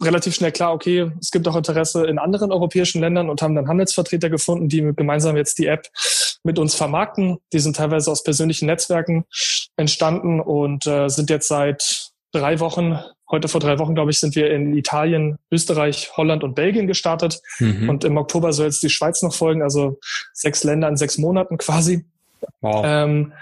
relativ 0.06 0.36
schnell 0.36 0.52
klar, 0.52 0.74
okay, 0.74 1.12
es 1.20 1.32
gibt 1.32 1.48
auch 1.48 1.56
Interesse 1.56 2.06
in 2.06 2.20
anderen 2.20 2.52
europäischen 2.52 3.02
Ländern 3.02 3.30
und 3.30 3.42
haben 3.42 3.56
dann 3.56 3.68
Handelsvertreter 3.68 4.30
gefunden, 4.30 4.70
die 4.70 4.82
gemeinsam 4.96 5.36
jetzt 5.36 5.58
die 5.58 5.68
App 5.68 5.88
mit 6.44 6.60
uns 6.60 6.76
vermarkten. 6.76 7.40
Die 7.54 7.60
sind 7.60 7.76
teilweise 7.76 8.12
aus 8.12 8.24
persönlichen 8.24 8.68
Netzwerken 8.68 9.26
entstanden 9.76 10.40
und 10.40 10.88
äh, 10.88 11.10
sind 11.10 11.30
jetzt 11.30 11.48
seit 11.48 12.12
drei 12.32 12.60
Wochen, 12.60 13.00
heute 13.30 13.48
vor 13.48 13.62
drei 13.62 13.80
Wochen, 13.80 13.96
glaube 13.96 14.12
ich, 14.12 14.20
sind 14.20 14.36
wir 14.36 14.52
in 14.52 14.76
Italien, 14.76 15.38
Österreich, 15.52 16.12
Holland 16.16 16.44
und 16.44 16.56
Belgien 16.56 16.88
gestartet. 16.88 17.42
Mhm. 17.60 17.90
Und 17.90 18.04
im 18.04 18.18
Oktober 18.18 18.54
soll 18.54 18.68
jetzt 18.68 18.84
die 18.84 18.90
Schweiz 18.90 19.22
noch 19.22 19.34
folgen, 19.34 19.62
also 19.62 20.00
sechs 20.34 20.64
Länder 20.64 20.88
in 20.88 20.98
sechs 20.98 21.18
Monaten 21.18 21.58
quasi. 21.58 22.06
Wow. 22.62 22.84
Ähm, 22.86 23.34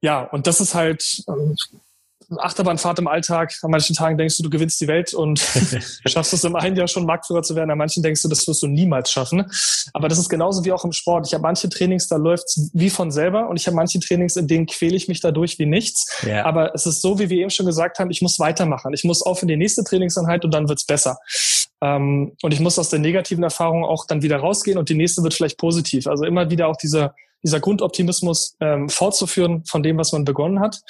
ja, 0.00 0.22
und 0.22 0.46
das 0.46 0.60
ist 0.60 0.74
halt, 0.74 1.24
ähm, 1.28 1.56
Achterbahnfahrt 2.36 2.98
im 2.98 3.08
Alltag. 3.08 3.54
An 3.62 3.70
manchen 3.70 3.94
Tagen 3.94 4.18
denkst 4.18 4.36
du, 4.36 4.42
du 4.42 4.50
gewinnst 4.50 4.80
die 4.80 4.88
Welt 4.88 5.14
und 5.14 5.38
schaffst 6.06 6.32
es 6.32 6.44
im 6.44 6.56
einen 6.56 6.76
Jahr 6.76 6.88
schon 6.88 7.06
Marktführer 7.06 7.42
zu 7.42 7.54
werden. 7.54 7.70
An 7.70 7.78
manchen 7.78 8.02
denkst 8.02 8.22
du, 8.22 8.28
das 8.28 8.46
wirst 8.46 8.62
du 8.62 8.66
niemals 8.66 9.10
schaffen. 9.10 9.46
Aber 9.92 10.08
das 10.08 10.18
ist 10.18 10.28
genauso 10.28 10.64
wie 10.64 10.72
auch 10.72 10.84
im 10.84 10.92
Sport. 10.92 11.26
Ich 11.26 11.34
habe 11.34 11.42
manche 11.42 11.68
Trainings, 11.68 12.08
da 12.08 12.16
läuft 12.16 12.58
wie 12.72 12.90
von 12.90 13.10
selber 13.10 13.48
und 13.48 13.56
ich 13.56 13.66
habe 13.66 13.76
manche 13.76 14.00
Trainings, 14.00 14.36
in 14.36 14.48
denen 14.48 14.66
quäle 14.66 14.96
ich 14.96 15.08
mich 15.08 15.20
dadurch 15.20 15.58
wie 15.58 15.66
nichts. 15.66 16.22
Ja. 16.26 16.44
Aber 16.44 16.74
es 16.74 16.86
ist 16.86 17.02
so, 17.02 17.18
wie 17.18 17.30
wir 17.30 17.38
eben 17.38 17.50
schon 17.50 17.66
gesagt 17.66 17.98
haben, 17.98 18.10
ich 18.10 18.22
muss 18.22 18.38
weitermachen. 18.38 18.92
Ich 18.92 19.04
muss 19.04 19.22
auf 19.22 19.42
in 19.42 19.48
die 19.48 19.56
nächste 19.56 19.84
Trainingseinheit 19.84 20.44
und 20.44 20.52
dann 20.52 20.68
wird's 20.68 20.84
besser. 20.84 21.18
Ähm, 21.82 22.32
und 22.42 22.54
ich 22.54 22.60
muss 22.60 22.78
aus 22.78 22.88
der 22.88 22.98
negativen 22.98 23.44
Erfahrung 23.44 23.84
auch 23.84 24.06
dann 24.06 24.22
wieder 24.22 24.38
rausgehen 24.38 24.78
und 24.78 24.88
die 24.88 24.94
nächste 24.94 25.22
wird 25.22 25.34
vielleicht 25.34 25.58
positiv. 25.58 26.06
Also 26.06 26.24
immer 26.24 26.50
wieder 26.50 26.68
auch 26.68 26.76
dieser, 26.76 27.14
dieser 27.42 27.60
Grundoptimismus 27.60 28.56
ähm, 28.60 28.88
fortzuführen 28.88 29.64
von 29.66 29.82
dem, 29.82 29.98
was 29.98 30.12
man 30.12 30.24
begonnen 30.24 30.60
hat. 30.60 30.80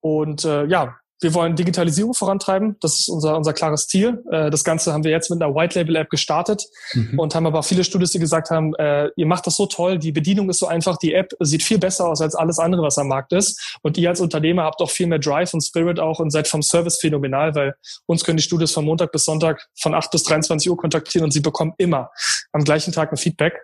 Und 0.00 0.44
äh, 0.44 0.64
ja, 0.66 0.96
wir 1.20 1.34
wollen 1.34 1.54
Digitalisierung 1.54 2.14
vorantreiben. 2.14 2.76
Das 2.80 3.00
ist 3.00 3.08
unser, 3.08 3.36
unser 3.36 3.52
klares 3.52 3.86
Ziel. 3.86 4.22
Äh, 4.30 4.50
das 4.50 4.64
Ganze 4.64 4.92
haben 4.92 5.04
wir 5.04 5.10
jetzt 5.10 5.30
mit 5.30 5.42
einer 5.42 5.54
White 5.54 5.78
Label 5.78 5.96
App 5.96 6.08
gestartet 6.08 6.64
mhm. 6.94 7.18
und 7.18 7.34
haben 7.34 7.46
aber 7.46 7.62
viele 7.62 7.84
Studios, 7.84 8.10
die 8.12 8.18
gesagt 8.18 8.50
haben, 8.50 8.74
äh, 8.76 9.10
ihr 9.16 9.26
macht 9.26 9.46
das 9.46 9.56
so 9.56 9.66
toll, 9.66 9.98
die 9.98 10.12
Bedienung 10.12 10.48
ist 10.48 10.58
so 10.58 10.66
einfach, 10.66 10.96
die 10.96 11.12
App 11.12 11.32
sieht 11.40 11.62
viel 11.62 11.78
besser 11.78 12.08
aus 12.08 12.20
als 12.20 12.34
alles 12.34 12.58
andere, 12.58 12.82
was 12.82 12.96
am 12.98 13.08
Markt 13.08 13.32
ist. 13.32 13.78
Und 13.82 13.98
ihr 13.98 14.08
als 14.08 14.20
Unternehmer 14.20 14.64
habt 14.64 14.80
auch 14.80 14.90
viel 14.90 15.06
mehr 15.06 15.18
Drive 15.18 15.52
und 15.52 15.60
Spirit 15.60 16.00
auch 16.00 16.20
und 16.20 16.30
seid 16.30 16.48
vom 16.48 16.62
Service 16.62 16.98
phänomenal, 16.98 17.54
weil 17.54 17.74
uns 18.06 18.24
können 18.24 18.38
die 18.38 18.42
Studios 18.42 18.72
von 18.72 18.84
Montag 18.84 19.12
bis 19.12 19.24
Sonntag 19.24 19.68
von 19.78 19.94
8 19.94 20.10
bis 20.10 20.22
23 20.22 20.70
Uhr 20.70 20.76
kontaktieren 20.76 21.24
und 21.24 21.32
sie 21.32 21.40
bekommen 21.40 21.74
immer 21.76 22.10
am 22.52 22.64
gleichen 22.64 22.92
Tag 22.92 23.12
ein 23.12 23.16
Feedback 23.16 23.60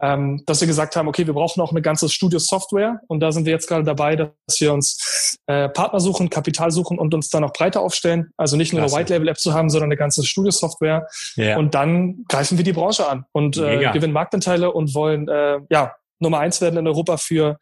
ähm, 0.00 0.42
dass 0.46 0.60
wir 0.60 0.68
gesagt 0.68 0.96
haben, 0.96 1.08
okay, 1.08 1.26
wir 1.26 1.34
brauchen 1.34 1.60
auch 1.60 1.70
eine 1.70 1.82
ganze 1.82 2.08
Studio-Software 2.08 3.00
und 3.08 3.20
da 3.20 3.32
sind 3.32 3.46
wir 3.46 3.52
jetzt 3.52 3.68
gerade 3.68 3.84
dabei, 3.84 4.16
dass 4.16 4.30
wir 4.58 4.72
uns 4.72 5.36
äh, 5.46 5.68
Partner 5.68 6.00
suchen, 6.00 6.30
Kapital 6.30 6.70
suchen 6.70 6.98
und 6.98 7.14
uns 7.14 7.28
dann 7.30 7.42
noch 7.42 7.52
breiter 7.52 7.80
aufstellen. 7.80 8.30
Also 8.36 8.56
nicht 8.56 8.72
nur 8.72 8.80
Klasse. 8.80 8.96
eine 8.96 9.04
White-Label-App 9.04 9.38
zu 9.38 9.54
haben, 9.54 9.70
sondern 9.70 9.88
eine 9.88 9.96
ganze 9.96 10.24
Studio-Software. 10.24 11.06
Yeah. 11.36 11.58
Und 11.58 11.74
dann 11.74 12.24
greifen 12.28 12.58
wir 12.58 12.64
die 12.64 12.72
Branche 12.72 13.08
an 13.08 13.24
und 13.32 13.56
äh, 13.56 13.90
gewinnen 13.92 14.12
Marktanteile 14.12 14.72
und 14.72 14.94
wollen 14.94 15.28
äh, 15.28 15.58
ja 15.70 15.94
Nummer 16.20 16.38
eins 16.38 16.60
werden 16.60 16.78
in 16.78 16.86
Europa 16.86 17.16
für 17.16 17.58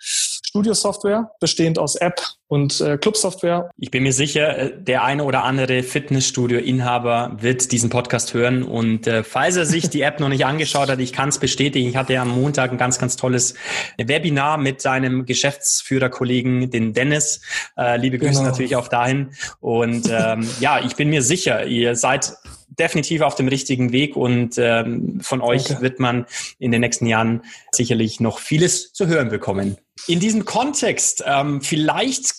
Studio-Software, 0.49 1.31
bestehend 1.41 1.79
aus 1.79 1.95
App 1.95 2.23
und 2.47 2.81
äh, 2.81 2.97
Club-Software. 2.97 3.71
Ich 3.77 3.91
bin 3.91 4.03
mir 4.03 4.15
sicher, 4.15 4.57
äh, 4.57 4.83
der 4.83 5.05
eine 5.05 5.25
oder 5.25 5.45
andere 5.45 5.83
Fitnessstudio-Inhaber 5.83 7.37
wird 7.39 7.71
diesen 7.71 7.91
Podcast 7.91 8.33
hören 8.33 8.63
und 8.63 9.07
äh, 9.07 9.25
falls 9.25 9.57
er 9.57 9.67
sich 9.67 9.91
die 9.91 10.01
App 10.01 10.21
noch 10.21 10.31
nicht 10.31 10.47
angeschaut 10.47 10.89
hat, 10.89 11.01
ich 11.01 11.13
kann 11.13 11.29
es 11.29 11.39
bestätigen. 11.39 11.87
Ich 11.91 11.97
hatte 11.97 12.15
ja 12.15 12.23
am 12.23 12.31
Montag 12.31 12.73
ein 12.73 12.79
ganz, 12.79 12.99
ganz 12.99 13.17
tolles 13.17 13.55
Webinar 13.99 14.57
mit 14.57 14.81
seinem 14.81 15.27
Geschäftsführerkollegen, 15.27 16.71
den 16.71 16.95
Dennis. 16.95 17.43
Äh, 17.77 17.99
liebe 17.99 18.19
Grüße 18.19 18.39
genau. 18.39 18.45
natürlich 18.45 18.77
auch 18.77 18.89
dahin. 18.89 19.33
Und 19.61 20.09
ähm, 20.11 20.49
ja, 20.61 20.81
ich 20.81 20.97
bin 20.97 21.11
mir 21.11 21.21
sicher, 21.21 21.67
ihr 21.67 21.95
seid 21.95 22.33
definitiv 22.79 23.21
auf 23.21 23.35
dem 23.35 23.49
richtigen 23.49 23.93
Weg 23.93 24.17
und 24.17 24.55
ähm, 24.57 25.21
von 25.21 25.43
euch 25.43 25.65
Danke. 25.65 25.83
wird 25.83 26.01
man 26.01 26.25
in 26.59 26.73
den 26.73 26.81
nächsten 26.81 27.07
Jahren 27.07 27.43
sicherlich 27.71 28.21
noch 28.21 28.39
vieles 28.39 28.95
zu 28.95 29.09
hören 29.09 29.29
bekommen. 29.29 29.77
In 30.07 30.21
diesem 30.21 30.45
Kontext, 30.45 31.23
ähm, 31.27 31.61
vielleicht 31.61 32.35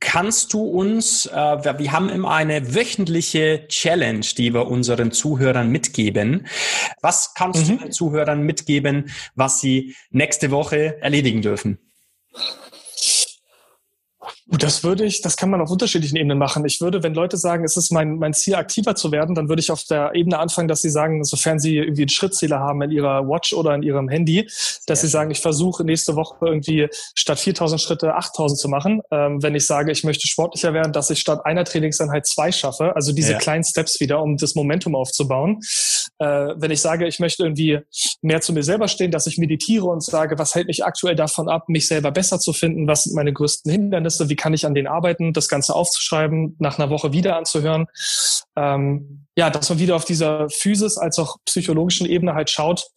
kannst 0.00 0.52
du 0.52 0.62
uns, 0.64 1.26
äh, 1.26 1.32
wir 1.32 1.92
haben 1.92 2.08
immer 2.08 2.32
eine 2.32 2.74
wöchentliche 2.74 3.66
Challenge, 3.68 4.26
die 4.36 4.52
wir 4.52 4.66
unseren 4.66 5.12
Zuhörern 5.12 5.70
mitgeben. 5.70 6.48
Was 7.00 7.34
kannst 7.34 7.68
mhm. 7.68 7.78
du 7.78 7.84
den 7.84 7.92
Zuhörern 7.92 8.42
mitgeben, 8.42 9.10
was 9.36 9.60
sie 9.60 9.94
nächste 10.10 10.50
Woche 10.50 11.00
erledigen 11.00 11.40
dürfen? 11.40 11.78
Das 14.58 14.84
würde 14.84 15.04
ich, 15.04 15.22
das 15.22 15.38
kann 15.38 15.48
man 15.48 15.62
auf 15.62 15.70
unterschiedlichen 15.70 16.16
Ebenen 16.16 16.36
machen. 16.36 16.64
Ich 16.66 16.80
würde, 16.82 17.02
wenn 17.02 17.14
Leute 17.14 17.38
sagen, 17.38 17.64
es 17.64 17.78
ist 17.78 17.90
mein, 17.90 18.18
mein 18.18 18.34
Ziel, 18.34 18.54
aktiver 18.54 18.94
zu 18.94 19.10
werden, 19.10 19.34
dann 19.34 19.48
würde 19.48 19.60
ich 19.60 19.70
auf 19.70 19.84
der 19.84 20.14
Ebene 20.14 20.38
anfangen, 20.38 20.68
dass 20.68 20.82
sie 20.82 20.90
sagen, 20.90 21.24
sofern 21.24 21.58
sie 21.58 21.78
irgendwie 21.78 22.02
einen 22.02 22.10
Schrittzähler 22.10 22.58
haben 22.58 22.82
in 22.82 22.90
ihrer 22.90 23.26
Watch 23.26 23.54
oder 23.54 23.74
in 23.74 23.82
ihrem 23.82 24.10
Handy, 24.10 24.46
dass 24.86 25.00
sie 25.00 25.08
sagen, 25.08 25.30
ich 25.30 25.40
versuche 25.40 25.84
nächste 25.84 26.16
Woche 26.16 26.36
irgendwie 26.42 26.88
statt 27.14 27.40
4000 27.40 27.80
Schritte 27.80 28.14
8000 28.14 28.60
zu 28.60 28.68
machen. 28.68 29.00
Ähm, 29.10 29.42
wenn 29.42 29.54
ich 29.54 29.66
sage, 29.66 29.90
ich 29.90 30.04
möchte 30.04 30.28
sportlicher 30.28 30.74
werden, 30.74 30.92
dass 30.92 31.08
ich 31.08 31.20
statt 31.20 31.46
einer 31.46 31.64
Trainingseinheit 31.64 32.26
zwei 32.26 32.52
schaffe. 32.52 32.94
Also 32.94 33.12
diese 33.12 33.32
ja. 33.32 33.38
kleinen 33.38 33.64
Steps 33.64 34.00
wieder, 34.00 34.20
um 34.20 34.36
das 34.36 34.54
Momentum 34.54 34.94
aufzubauen. 34.94 35.60
Äh, 36.18 36.54
wenn 36.56 36.70
ich 36.70 36.82
sage, 36.82 37.06
ich 37.06 37.20
möchte 37.20 37.42
irgendwie 37.42 37.80
mehr 38.20 38.42
zu 38.42 38.52
mir 38.52 38.62
selber 38.62 38.88
stehen, 38.88 39.10
dass 39.10 39.26
ich 39.26 39.38
meditiere 39.38 39.86
und 39.86 40.02
sage, 40.02 40.38
was 40.38 40.54
hält 40.54 40.66
mich 40.66 40.84
aktuell 40.84 41.16
davon 41.16 41.48
ab, 41.48 41.68
mich 41.68 41.88
selber 41.88 42.10
besser 42.10 42.38
zu 42.38 42.52
finden? 42.52 42.86
Was 42.86 43.04
sind 43.04 43.14
meine 43.14 43.32
größten 43.32 43.72
Hindernisse? 43.72 44.28
Wie 44.28 44.36
kann 44.42 44.54
ich 44.54 44.66
an 44.66 44.74
denen 44.74 44.88
arbeiten, 44.88 45.32
das 45.32 45.48
Ganze 45.48 45.72
aufzuschreiben, 45.72 46.56
nach 46.58 46.76
einer 46.76 46.90
Woche 46.90 47.12
wieder 47.12 47.36
anzuhören. 47.36 47.86
Ähm, 48.56 49.26
ja, 49.36 49.50
dass 49.50 49.68
man 49.70 49.78
wieder 49.78 49.94
auf 49.94 50.04
dieser 50.04 50.50
Physis 50.50 50.98
als 50.98 51.20
auch 51.20 51.36
psychologischen 51.44 52.08
Ebene 52.08 52.34
halt 52.34 52.50
schaut, 52.50 52.88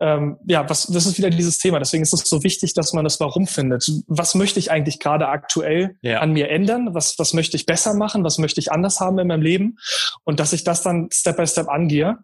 ähm, 0.00 0.36
ja, 0.46 0.68
was, 0.68 0.86
das 0.86 1.06
ist 1.06 1.18
wieder 1.18 1.30
dieses 1.30 1.58
Thema. 1.58 1.78
Deswegen 1.78 2.02
ist 2.02 2.12
es 2.12 2.20
so 2.20 2.44
wichtig, 2.44 2.72
dass 2.74 2.92
man 2.92 3.04
das 3.04 3.18
Warum 3.18 3.46
findet. 3.46 3.90
Was 4.06 4.34
möchte 4.34 4.58
ich 4.58 4.70
eigentlich 4.70 5.00
gerade 5.00 5.28
aktuell 5.28 5.96
ja. 6.02 6.20
an 6.20 6.32
mir 6.32 6.50
ändern? 6.50 6.94
Was, 6.94 7.18
was 7.18 7.34
möchte 7.34 7.56
ich 7.56 7.66
besser 7.66 7.94
machen? 7.94 8.22
Was 8.22 8.38
möchte 8.38 8.60
ich 8.60 8.70
anders 8.70 9.00
haben 9.00 9.18
in 9.18 9.26
meinem 9.26 9.42
Leben? 9.42 9.78
Und 10.24 10.38
dass 10.40 10.52
ich 10.52 10.62
das 10.62 10.82
dann 10.82 11.08
Step 11.12 11.36
by 11.36 11.46
Step 11.46 11.68
angehe. 11.68 12.18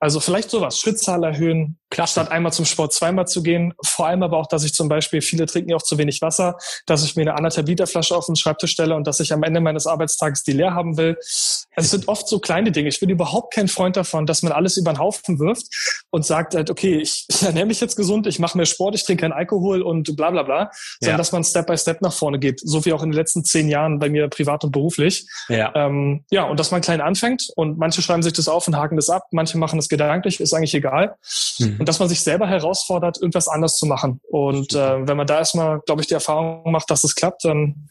Also 0.00 0.20
vielleicht 0.20 0.50
sowas, 0.50 0.78
Schrittzahl 0.78 1.24
erhöhen, 1.24 1.78
Klasse. 1.90 2.12
statt 2.12 2.30
einmal 2.30 2.52
zum 2.52 2.64
Sport 2.64 2.92
zweimal 2.92 3.26
zu 3.26 3.42
gehen. 3.42 3.74
Vor 3.84 4.06
allem 4.06 4.22
aber 4.22 4.36
auch, 4.38 4.46
dass 4.46 4.64
ich 4.64 4.74
zum 4.74 4.88
Beispiel, 4.88 5.20
viele 5.22 5.46
trinken 5.46 5.70
ja 5.70 5.76
auch 5.76 5.82
zu 5.82 5.98
wenig 5.98 6.22
Wasser, 6.22 6.56
dass 6.86 7.04
ich 7.04 7.16
mir 7.16 7.22
eine 7.22 7.34
anderthalb 7.34 7.66
Liter 7.66 7.86
Flasche 7.86 8.14
auf 8.14 8.26
den 8.26 8.36
Schreibtisch 8.36 8.72
stelle 8.72 8.94
und 8.94 9.06
dass 9.06 9.20
ich 9.20 9.32
am 9.32 9.42
Ende 9.42 9.60
meines 9.60 9.86
Arbeitstages 9.86 10.44
die 10.44 10.52
leer 10.52 10.74
haben 10.74 10.96
will. 10.96 11.16
Es 11.20 11.90
sind 11.90 12.08
oft 12.08 12.28
so 12.28 12.38
kleine 12.38 12.72
Dinge. 12.72 12.88
Ich 12.88 13.00
bin 13.00 13.08
überhaupt 13.08 13.54
kein 13.54 13.68
Freund 13.68 13.96
davon, 13.96 14.26
dass 14.26 14.42
man 14.42 14.52
alles 14.52 14.76
über 14.76 14.92
den 14.92 14.98
Haufen 14.98 15.38
wirft 15.38 15.66
und 16.10 16.24
sagt 16.24 16.54
halt, 16.54 16.70
okay, 16.70 16.98
ich, 17.00 17.17
ich 17.28 17.42
ernähre 17.42 17.66
mich 17.66 17.80
jetzt 17.80 17.96
gesund, 17.96 18.26
ich 18.26 18.38
mache 18.38 18.56
mehr 18.56 18.66
Sport, 18.66 18.94
ich 18.94 19.04
trinke 19.04 19.22
keinen 19.22 19.32
Alkohol 19.32 19.82
und 19.82 20.16
bla 20.16 20.30
bla 20.30 20.42
bla, 20.42 20.70
sondern 21.00 21.14
ja. 21.14 21.16
dass 21.16 21.32
man 21.32 21.44
Step 21.44 21.66
by 21.66 21.76
Step 21.76 22.00
nach 22.02 22.12
vorne 22.12 22.38
geht. 22.38 22.60
So 22.60 22.84
wie 22.84 22.92
auch 22.92 23.02
in 23.02 23.10
den 23.10 23.16
letzten 23.16 23.44
zehn 23.44 23.68
Jahren 23.68 23.98
bei 23.98 24.08
mir 24.08 24.28
privat 24.28 24.64
und 24.64 24.72
beruflich. 24.72 25.26
Ja, 25.48 25.72
ähm, 25.74 26.24
ja 26.30 26.44
und 26.44 26.60
dass 26.60 26.70
man 26.70 26.80
klein 26.80 27.00
anfängt 27.00 27.48
und 27.56 27.78
manche 27.78 28.02
schreiben 28.02 28.22
sich 28.22 28.32
das 28.32 28.48
auf 28.48 28.66
und 28.68 28.76
haken 28.76 28.96
das 28.96 29.10
ab, 29.10 29.24
manche 29.32 29.58
machen 29.58 29.78
das 29.78 29.88
gedanklich, 29.88 30.40
ist 30.40 30.54
eigentlich 30.54 30.74
egal. 30.74 31.16
Mhm. 31.58 31.76
Und 31.80 31.88
dass 31.88 31.98
man 31.98 32.08
sich 32.08 32.20
selber 32.20 32.46
herausfordert, 32.46 33.18
irgendwas 33.18 33.48
anders 33.48 33.76
zu 33.76 33.86
machen. 33.86 34.20
Und 34.30 34.74
äh, 34.74 35.06
wenn 35.06 35.16
man 35.16 35.26
da 35.26 35.38
erstmal, 35.38 35.80
glaube 35.80 36.02
ich, 36.02 36.06
die 36.06 36.14
Erfahrung 36.14 36.70
macht, 36.70 36.90
dass 36.90 37.04
es 37.04 37.10
das 37.10 37.14
klappt, 37.14 37.44
dann 37.44 37.88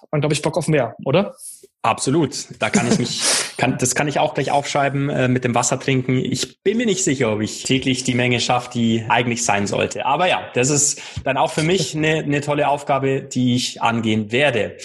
hat 0.00 0.08
man, 0.10 0.20
glaube 0.20 0.34
ich, 0.34 0.42
Bock 0.42 0.56
auf 0.56 0.68
mehr, 0.68 0.94
oder? 1.04 1.34
Absolut. 1.82 2.46
Da 2.60 2.70
kann 2.70 2.86
ich 2.86 2.98
mich, 3.00 3.20
kann, 3.56 3.76
das 3.76 3.96
kann 3.96 4.06
ich 4.06 4.20
auch 4.20 4.34
gleich 4.34 4.52
aufschreiben 4.52 5.10
äh, 5.10 5.26
mit 5.26 5.42
dem 5.42 5.54
Wasser 5.54 5.80
trinken. 5.80 6.16
Ich 6.16 6.62
bin 6.62 6.76
mir 6.76 6.86
nicht 6.86 7.02
sicher, 7.02 7.32
ob 7.32 7.40
ich 7.40 7.64
täglich 7.64 8.04
die 8.04 8.14
Menge 8.14 8.38
schaffe, 8.38 8.70
die 8.72 9.04
eigentlich 9.08 9.44
sein 9.44 9.66
sollte. 9.66 10.06
Aber 10.06 10.28
ja, 10.28 10.42
das 10.54 10.70
ist 10.70 11.02
dann 11.24 11.36
auch 11.36 11.50
für 11.50 11.64
mich 11.64 11.96
eine, 11.96 12.18
eine 12.18 12.40
tolle 12.40 12.68
Aufgabe, 12.68 13.22
die 13.22 13.56
ich 13.56 13.82
angehen 13.82 14.30
werde. 14.30 14.76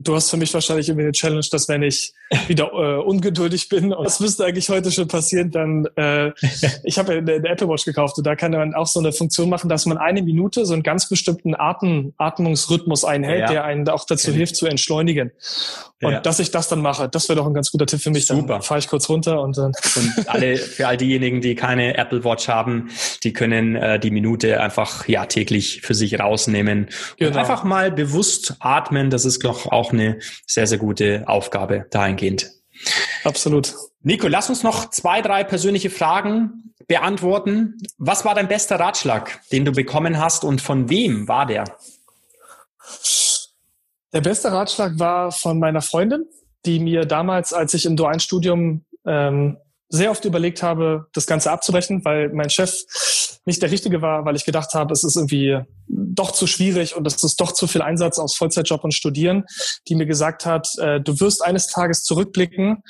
Du 0.00 0.14
hast 0.14 0.30
für 0.30 0.36
mich 0.36 0.52
wahrscheinlich 0.54 0.88
irgendwie 0.88 1.04
eine 1.04 1.12
Challenge, 1.12 1.44
dass 1.50 1.68
wenn 1.68 1.82
ich 1.82 2.12
wieder 2.48 2.70
äh, 2.72 3.02
ungeduldig 3.02 3.68
bin, 3.68 3.92
und 3.92 4.04
das 4.04 4.20
müsste 4.20 4.44
eigentlich 4.44 4.68
heute 4.68 4.90
schon 4.90 5.08
passieren, 5.08 5.50
dann 5.50 5.86
äh, 5.96 6.32
ich 6.84 6.98
habe 6.98 7.12
eine, 7.12 7.32
eine 7.32 7.48
Apple 7.48 7.68
Watch 7.68 7.84
gekauft 7.84 8.18
und 8.18 8.26
da 8.26 8.36
kann 8.36 8.52
man 8.52 8.74
auch 8.74 8.86
so 8.86 9.00
eine 9.00 9.12
Funktion 9.12 9.48
machen, 9.48 9.68
dass 9.68 9.86
man 9.86 9.98
eine 9.98 10.22
Minute 10.22 10.66
so 10.66 10.74
einen 10.74 10.82
ganz 10.82 11.08
bestimmten 11.08 11.54
Atem, 11.54 12.12
Atmungsrhythmus 12.18 13.04
einhält, 13.04 13.40
ja. 13.40 13.46
der 13.48 13.64
einen 13.64 13.88
auch 13.88 14.04
dazu 14.04 14.32
hilft 14.32 14.56
zu 14.56 14.66
entschleunigen. 14.66 15.32
Und 16.00 16.12
ja. 16.12 16.20
dass 16.20 16.38
ich 16.38 16.52
das 16.52 16.68
dann 16.68 16.80
mache, 16.80 17.08
das 17.08 17.28
wäre 17.28 17.38
doch 17.38 17.46
ein 17.46 17.54
ganz 17.54 17.72
guter 17.72 17.86
Tipp 17.86 18.00
für 18.00 18.10
mich. 18.10 18.26
Super. 18.26 18.46
Dann 18.46 18.62
fahre 18.62 18.78
ich 18.78 18.86
kurz 18.86 19.08
runter 19.08 19.42
und 19.42 19.58
dann. 19.58 19.72
Und 19.96 20.28
alle, 20.28 20.56
für 20.56 20.86
all 20.86 20.96
diejenigen, 20.96 21.40
die 21.40 21.56
keine 21.56 21.96
Apple 21.96 22.22
Watch 22.22 22.48
haben, 22.48 22.90
die 23.24 23.32
können 23.32 23.74
äh, 23.74 23.98
die 23.98 24.12
Minute 24.12 24.60
einfach 24.60 25.08
ja 25.08 25.26
täglich 25.26 25.80
für 25.82 25.94
sich 25.94 26.20
rausnehmen 26.20 26.88
genau. 27.16 27.32
und 27.32 27.36
einfach 27.36 27.64
mal 27.64 27.90
bewusst 27.90 28.54
atmen. 28.60 29.10
Das 29.10 29.24
ist 29.24 29.44
doch 29.44 29.66
auch 29.66 29.87
eine 29.92 30.20
sehr, 30.46 30.66
sehr 30.66 30.78
gute 30.78 31.24
Aufgabe 31.26 31.86
dahingehend. 31.90 32.50
Absolut. 33.24 33.74
Nico, 34.02 34.28
lass 34.28 34.48
uns 34.48 34.62
noch 34.62 34.90
zwei, 34.90 35.20
drei 35.22 35.44
persönliche 35.44 35.90
Fragen 35.90 36.72
beantworten. 36.86 37.76
Was 37.98 38.24
war 38.24 38.34
dein 38.34 38.48
bester 38.48 38.78
Ratschlag, 38.80 39.40
den 39.50 39.64
du 39.64 39.72
bekommen 39.72 40.18
hast 40.18 40.44
und 40.44 40.60
von 40.60 40.88
wem 40.88 41.28
war 41.28 41.46
der? 41.46 41.64
Der 44.12 44.20
beste 44.22 44.50
Ratschlag 44.50 44.98
war 44.98 45.32
von 45.32 45.58
meiner 45.58 45.82
Freundin, 45.82 46.26
die 46.64 46.80
mir 46.80 47.04
damals, 47.04 47.52
als 47.52 47.74
ich 47.74 47.84
im 47.84 47.96
dualen 47.96 48.20
Studium 48.20 48.84
ähm, 49.04 49.58
sehr 49.90 50.10
oft 50.10 50.24
überlegt 50.24 50.62
habe, 50.62 51.06
das 51.12 51.26
Ganze 51.26 51.50
abzubrechen, 51.50 52.04
weil 52.04 52.30
mein 52.30 52.50
Chef 52.50 52.84
nicht 53.48 53.62
der 53.62 53.70
richtige 53.72 54.00
war, 54.02 54.24
weil 54.24 54.36
ich 54.36 54.44
gedacht 54.44 54.74
habe, 54.74 54.92
es 54.92 55.02
ist 55.02 55.16
irgendwie 55.16 55.58
doch 55.88 56.30
zu 56.30 56.46
schwierig 56.46 56.94
und 56.94 57.06
es 57.06 57.24
ist 57.24 57.40
doch 57.40 57.52
zu 57.52 57.66
viel 57.66 57.82
Einsatz 57.82 58.18
aus 58.18 58.36
Vollzeitjob 58.36 58.84
und 58.84 58.92
Studieren, 58.94 59.44
die 59.88 59.96
mir 59.96 60.06
gesagt 60.06 60.46
hat, 60.46 60.68
äh, 60.78 61.00
du 61.00 61.18
wirst 61.18 61.44
eines 61.44 61.66
Tages 61.66 62.04
zurückblicken 62.04 62.82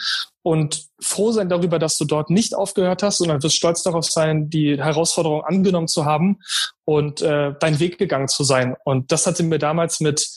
und 0.43 0.89
froh 1.01 1.31
sein 1.31 1.49
darüber, 1.49 1.79
dass 1.79 1.97
du 1.97 2.05
dort 2.05 2.29
nicht 2.29 2.55
aufgehört 2.55 3.03
hast, 3.03 3.19
sondern 3.19 3.43
wirst 3.43 3.57
stolz 3.57 3.83
darauf 3.83 4.05
sein, 4.05 4.51
die 4.51 4.83
Herausforderung 4.83 5.45
angenommen 5.45 5.89
zu 5.89 6.05
haben 6.05 6.39
und 6.85 7.23
äh, 7.23 7.55
deinen 7.61 7.81
Weg 7.81 7.99
gegangen 7.99 8.29
zu 8.29 8.45
sein. 8.45 8.75
Und 8.85 9.13
das 9.13 9.27
hat 9.27 9.37
sie 9.37 9.45
mir 9.45 9.59
damals 9.59 10.01
mit 10.01 10.29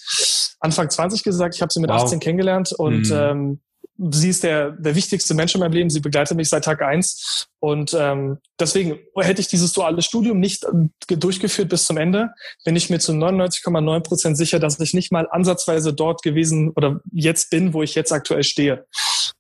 Anfang 0.60 0.90
20 0.90 1.24
gesagt. 1.24 1.56
Ich 1.56 1.62
habe 1.62 1.74
sie 1.74 1.80
mit 1.80 1.90
wow. 1.90 2.04
18 2.04 2.20
kennengelernt 2.20 2.72
und 2.74 3.10
mhm. 3.10 3.18
ähm, 3.18 3.62
sie 4.10 4.30
ist 4.30 4.44
der, 4.44 4.72
der 4.72 4.96
wichtigste 4.96 5.34
Mensch 5.34 5.54
in 5.54 5.62
meinem 5.62 5.74
Leben. 5.74 5.90
Sie 5.90 6.00
begleitet 6.00 6.36
mich 6.36 6.50
seit 6.50 6.64
Tag 6.64 6.82
eins. 6.82 7.48
Und 7.60 7.96
ähm, 7.98 8.40
deswegen 8.60 9.00
hätte 9.16 9.42
ich 9.42 9.48
dieses 9.48 9.74
duale 9.74 10.02
Studium 10.02 10.40
nicht 10.40 10.64
äh, 10.64 11.18
durchgeführt 11.18 11.70
bis 11.70 11.86
zum 11.86 11.98
Ende, 11.98 12.32
bin 12.66 12.76
ich 12.76 12.90
mir 12.90 13.00
zu 13.00 13.12
99,9 13.12 14.00
Prozent 14.02 14.38
sicher, 14.38 14.60
dass 14.60 14.80
ich 14.80 14.94
nicht 14.94 15.12
mal 15.12 15.28
ansatzweise 15.30 15.94
dort 15.94 16.24
gewesen 16.24 16.72
oder 16.76 17.00
jetzt 17.12 17.50
bin, 17.52 17.74
wo 17.74 17.84
ich 17.84 17.94
jetzt 17.94 18.12
aktuell 18.12 18.44
stehe. 18.44 18.86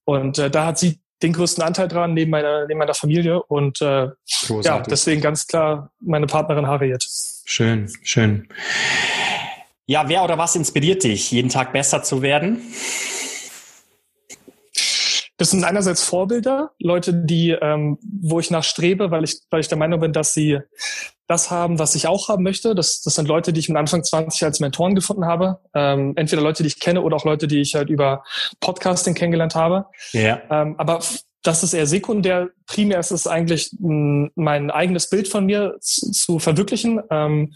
Und 0.05 0.37
äh, 0.37 0.51
da 0.51 0.67
hat 0.67 0.77
sie 0.77 0.99
den 1.23 1.33
größten 1.33 1.63
Anteil 1.63 1.87
dran, 1.87 2.13
neben 2.13 2.31
meiner, 2.31 2.67
neben 2.67 2.79
meiner 2.79 2.93
Familie. 2.93 3.41
Und 3.43 3.81
äh, 3.81 4.09
ja, 4.61 4.79
deswegen 4.81 5.21
ganz 5.21 5.47
klar 5.47 5.91
meine 5.99 6.27
Partnerin 6.27 6.67
Harriet. 6.67 7.03
Schön, 7.45 7.91
schön. 8.03 8.47
Ja, 9.85 10.07
wer 10.07 10.23
oder 10.23 10.37
was 10.37 10.55
inspiriert 10.55 11.03
dich, 11.03 11.31
jeden 11.31 11.49
Tag 11.49 11.73
besser 11.73 12.03
zu 12.03 12.21
werden? 12.21 12.61
Das 15.41 15.49
sind 15.49 15.63
einerseits 15.63 16.03
Vorbilder, 16.03 16.69
Leute, 16.77 17.15
die, 17.15 17.49
ähm, 17.49 17.97
wo 18.03 18.39
ich 18.39 18.51
nachstrebe, 18.51 19.09
weil 19.09 19.23
ich, 19.23 19.39
weil 19.49 19.59
ich 19.59 19.67
der 19.67 19.77
Meinung 19.79 19.99
bin, 19.99 20.13
dass 20.13 20.35
sie 20.35 20.59
das 21.25 21.49
haben, 21.49 21.79
was 21.79 21.95
ich 21.95 22.05
auch 22.05 22.29
haben 22.29 22.43
möchte. 22.43 22.75
Das, 22.75 23.01
das 23.01 23.15
sind 23.15 23.27
Leute, 23.27 23.51
die 23.51 23.59
ich 23.59 23.67
mit 23.67 23.75
Anfang 23.75 24.03
20 24.03 24.43
als 24.43 24.59
Mentoren 24.59 24.93
gefunden 24.93 25.25
habe. 25.25 25.57
Ähm, 25.73 26.13
entweder 26.15 26.43
Leute, 26.43 26.61
die 26.61 26.67
ich 26.67 26.79
kenne 26.79 27.01
oder 27.01 27.15
auch 27.15 27.25
Leute, 27.25 27.47
die 27.47 27.59
ich 27.59 27.73
halt 27.73 27.89
über 27.89 28.23
Podcasting 28.59 29.15
kennengelernt 29.15 29.55
habe. 29.55 29.87
Ja. 30.11 30.43
Ähm, 30.51 30.75
aber 30.77 30.99
das 31.41 31.63
ist 31.63 31.73
eher 31.73 31.87
sekundär. 31.87 32.49
Primär 32.71 32.99
ist 32.99 33.11
es 33.11 33.27
eigentlich 33.27 33.75
mein 33.79 34.71
eigenes 34.71 35.09
Bild 35.09 35.27
von 35.27 35.45
mir 35.45 35.75
zu, 35.81 36.11
zu 36.11 36.39
verwirklichen, 36.39 37.01
ähm, 37.09 37.53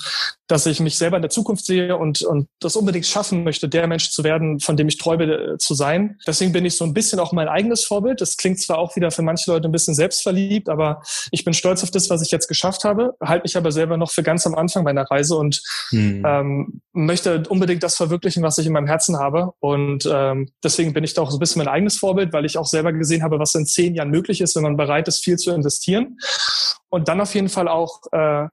dass 0.47 0.65
ich 0.65 0.81
mich 0.81 0.97
selber 0.97 1.15
in 1.15 1.21
der 1.21 1.31
Zukunft 1.31 1.65
sehe 1.65 1.95
und, 1.95 2.21
und 2.21 2.49
das 2.59 2.75
unbedingt 2.75 3.05
schaffen 3.05 3.45
möchte, 3.45 3.69
der 3.69 3.87
Mensch 3.87 4.11
zu 4.11 4.25
werden, 4.25 4.59
von 4.59 4.75
dem 4.75 4.89
ich 4.89 4.97
träume 4.97 5.23
äh, 5.23 5.57
zu 5.57 5.73
sein. 5.73 6.17
Deswegen 6.27 6.51
bin 6.51 6.65
ich 6.65 6.75
so 6.75 6.83
ein 6.83 6.93
bisschen 6.93 7.19
auch 7.19 7.31
mein 7.31 7.47
eigenes 7.47 7.85
Vorbild. 7.85 8.19
Das 8.19 8.35
klingt 8.35 8.59
zwar 8.59 8.77
auch 8.77 8.97
wieder 8.97 9.09
für 9.09 9.21
manche 9.21 9.49
Leute 9.49 9.69
ein 9.69 9.71
bisschen 9.71 9.95
selbstverliebt, 9.95 10.67
aber 10.67 11.01
ich 11.31 11.45
bin 11.45 11.53
stolz 11.53 11.81
auf 11.81 11.91
das, 11.91 12.09
was 12.09 12.21
ich 12.21 12.31
jetzt 12.31 12.49
geschafft 12.49 12.83
habe, 12.83 13.15
halte 13.21 13.43
mich 13.43 13.55
aber 13.55 13.71
selber 13.71 13.95
noch 13.95 14.11
für 14.11 14.21
ganz 14.21 14.45
am 14.45 14.55
Anfang 14.55 14.83
meiner 14.83 15.03
Reise 15.03 15.37
und 15.37 15.61
hm. 15.91 16.23
ähm, 16.27 16.81
möchte 16.91 17.43
unbedingt 17.47 17.83
das 17.83 17.95
verwirklichen, 17.95 18.43
was 18.43 18.57
ich 18.57 18.67
in 18.67 18.73
meinem 18.73 18.87
Herzen 18.87 19.17
habe. 19.17 19.53
Und 19.59 20.09
ähm, 20.11 20.49
deswegen 20.61 20.91
bin 20.91 21.05
ich 21.05 21.13
da 21.13 21.21
auch 21.21 21.31
so 21.31 21.37
ein 21.37 21.39
bisschen 21.39 21.63
mein 21.63 21.73
eigenes 21.73 21.97
Vorbild, 21.97 22.33
weil 22.33 22.43
ich 22.43 22.57
auch 22.57 22.65
selber 22.65 22.91
gesehen 22.91 23.23
habe, 23.23 23.39
was 23.39 23.55
in 23.55 23.65
zehn 23.65 23.95
Jahren 23.95 24.09
möglich 24.09 24.41
ist, 24.41 24.57
wenn 24.57 24.63
man 24.63 24.75
bereit 24.75 25.04
ist, 25.07 25.23
viel 25.23 25.37
zu 25.37 25.51
investieren. 25.51 26.17
Und 26.89 27.07
dann 27.07 27.21
auf 27.21 27.33
jeden 27.35 27.49
Fall 27.49 27.67
auch 27.67 28.01
äh, 28.11 28.47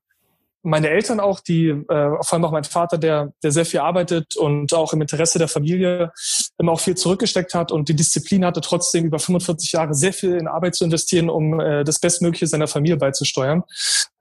meine 0.63 0.91
Eltern 0.91 1.21
auch, 1.21 1.41
die 1.41 1.69
äh, 1.69 1.85
vor 1.89 2.33
allem 2.33 2.45
auch 2.45 2.53
mein 2.53 2.65
Vater, 2.65 2.97
der, 2.97 3.33
der 3.43 3.51
sehr 3.51 3.65
viel 3.65 3.81
arbeitet 3.81 4.37
und 4.37 4.73
auch 4.73 4.93
im 4.93 5.03
Interesse 5.03 5.39
der 5.39 5.49
Familie 5.49 6.13
immer 6.59 6.73
auch 6.73 6.81
viel 6.81 6.97
zurückgesteckt 6.97 7.55
hat 7.55 7.73
und 7.73 7.89
die 7.89 7.97
Disziplin 7.97 8.45
hatte, 8.45 8.61
trotzdem 8.61 9.05
über 9.05 9.19
45 9.19 9.73
Jahre 9.73 9.95
sehr 9.95 10.13
viel 10.13 10.35
in 10.35 10.47
Arbeit 10.47 10.77
zu 10.77 10.85
investieren, 10.85 11.29
um 11.29 11.59
äh, 11.59 11.83
das 11.85 11.99
Bestmögliche 11.99 12.47
seiner 12.47 12.69
Familie 12.69 12.97
beizusteuern. 12.97 13.65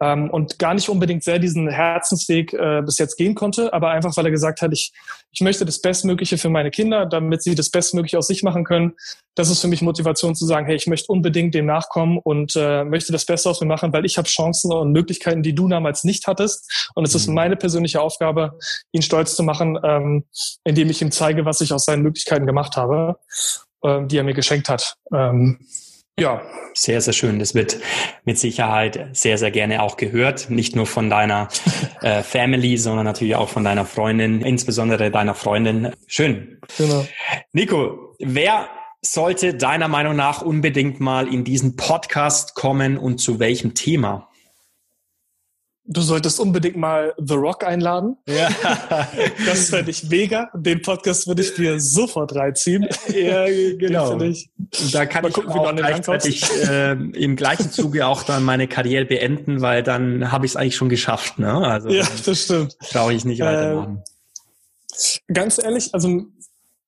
Ähm, 0.02 0.32
und 0.32 0.58
gar 0.58 0.74
nicht 0.74 0.90
unbedingt 0.90 1.24
sehr 1.24 1.38
diesen 1.38 1.70
Herzensweg 1.70 2.54
äh, 2.54 2.82
bis 2.84 2.98
jetzt 2.98 3.18
gehen 3.18 3.36
konnte, 3.36 3.72
aber 3.72 3.92
einfach, 3.92 4.18
weil 4.18 4.26
er 4.26 4.32
gesagt 4.32 4.62
hat, 4.62 4.74
ich, 4.74 4.92
ich 5.32 5.42
möchte 5.42 5.64
das 5.64 5.80
Bestmögliche 5.80 6.40
für 6.40 6.50
meine 6.50 6.72
Kinder, 6.72 7.06
damit 7.06 7.44
sie 7.44 7.54
das 7.54 7.70
Bestmögliche 7.70 8.18
aus 8.18 8.28
sich 8.28 8.42
machen 8.42 8.64
können. 8.64 8.94
Das 9.42 9.50
ist 9.50 9.62
für 9.62 9.68
mich 9.68 9.82
Motivation 9.82 10.36
zu 10.36 10.46
sagen, 10.46 10.68
hey, 10.68 10.76
ich 10.76 10.86
möchte 10.86 11.12
unbedingt 11.12 11.56
dem 11.56 11.66
nachkommen 11.66 12.20
und 12.20 12.56
äh, 12.56 12.84
möchte 12.84 13.12
das 13.12 13.26
Beste 13.26 13.50
aus 13.50 13.60
mir 13.60 13.66
machen, 13.66 13.92
weil 13.92 14.06
ich 14.06 14.20
habe 14.20 14.28
Chancen 14.28 14.72
und 14.72 14.92
Möglichkeiten, 14.92 15.42
die 15.42 15.56
du 15.56 15.68
damals 15.68 16.04
nicht 16.04 16.28
hattest. 16.28 16.92
Und 16.94 17.08
es 17.08 17.16
ist 17.16 17.26
mhm. 17.26 17.34
meine 17.34 17.56
persönliche 17.56 18.02
Aufgabe, 18.02 18.60
ihn 18.92 19.02
stolz 19.02 19.36
zu 19.36 19.42
machen, 19.42 19.80
ähm, 19.84 20.26
indem 20.64 20.92
ich 20.92 21.02
ihm 21.02 21.10
zeige, 21.10 21.44
was 21.44 21.60
ich 21.60 21.74
aus 21.74 21.86
seinen 21.86 22.04
Möglichkeiten 22.04 22.46
gemacht 22.46 22.78
habe, 22.78 23.18
äh, 23.82 24.06
die 24.06 24.18
er 24.18 24.24
mir 24.24 24.36
geschenkt 24.36 24.70
hat. 24.70 24.98
Ähm, 25.12 25.58
ja. 26.20 26.44
Sehr, 26.76 27.02
sehr 27.02 27.14
schön. 27.14 27.40
Das 27.40 27.56
wird 27.56 27.78
mit 28.26 28.38
Sicherheit 28.38 29.10
sehr, 29.14 29.40
sehr 29.40 29.50
gerne 29.50 29.82
auch 29.82 29.98
gehört. 29.98 30.52
Nicht 30.52 30.76
nur 30.76 30.86
von 30.86 31.10
deiner 31.10 31.48
äh, 32.02 32.22
Family, 32.22 32.78
sondern 32.78 33.06
natürlich 33.06 33.36
auch 33.36 33.50
von 33.50 33.64
deiner 33.64 33.86
Freundin, 33.86 34.42
insbesondere 34.42 35.10
deiner 35.10 35.34
Freundin. 35.34 35.94
Schön. 36.06 36.60
Genau. 36.78 37.08
Nico, 37.54 38.16
wer 38.20 38.70
sollte 39.02 39.56
deiner 39.56 39.88
Meinung 39.88 40.16
nach 40.16 40.42
unbedingt 40.42 41.00
mal 41.00 41.28
in 41.28 41.44
diesen 41.44 41.76
Podcast 41.76 42.54
kommen 42.54 42.98
und 42.98 43.20
zu 43.20 43.40
welchem 43.40 43.74
Thema? 43.74 44.28
Du 45.84 46.02
solltest 46.02 46.40
unbedingt 46.40 46.78
mal 46.78 47.14
The 47.18 47.34
Rock 47.34 47.66
einladen. 47.66 48.16
Ja. 48.28 48.50
Das 49.46 49.70
fände 49.70 49.92
ich 49.92 50.04
mega. 50.04 50.50
Den 50.54 50.82
Podcast 50.82 51.28
würde 51.28 51.42
ich 51.42 51.56
dir 51.56 51.80
sofort 51.80 52.36
reinziehen. 52.36 52.88
Ja, 53.14 53.46
genau. 53.78 54.18
Da 54.94 55.06
kann 55.06 55.24
mal 55.24 55.30
ich 55.30 55.34
gucken, 55.34 55.52
auch 55.52 55.76
gleichzeitig 55.76 56.44
äh, 56.68 56.92
im 56.92 57.36
gleichen 57.36 57.72
Zuge 57.72 58.06
auch 58.06 58.24
dann 58.24 58.44
meine 58.44 58.68
Karriere 58.68 59.06
beenden, 59.06 59.62
weil 59.62 59.84
dann 59.84 60.32
habe 60.32 60.46
ich 60.46 60.54
es 60.54 60.56
eigentlich 60.56 60.76
schon 60.76 60.90
geschafft. 60.90 61.40
Ne? 61.40 61.52
Also, 61.52 61.90
ja, 61.90 62.06
das 62.26 62.44
stimmt. 62.44 62.78
Brauche 62.92 63.14
ich 63.14 63.26
nicht 63.26 63.42
weitermachen. 63.42 64.04
Äh, 65.28 65.34
ganz 65.34 65.58
ehrlich, 65.58 65.94
also 65.94 66.28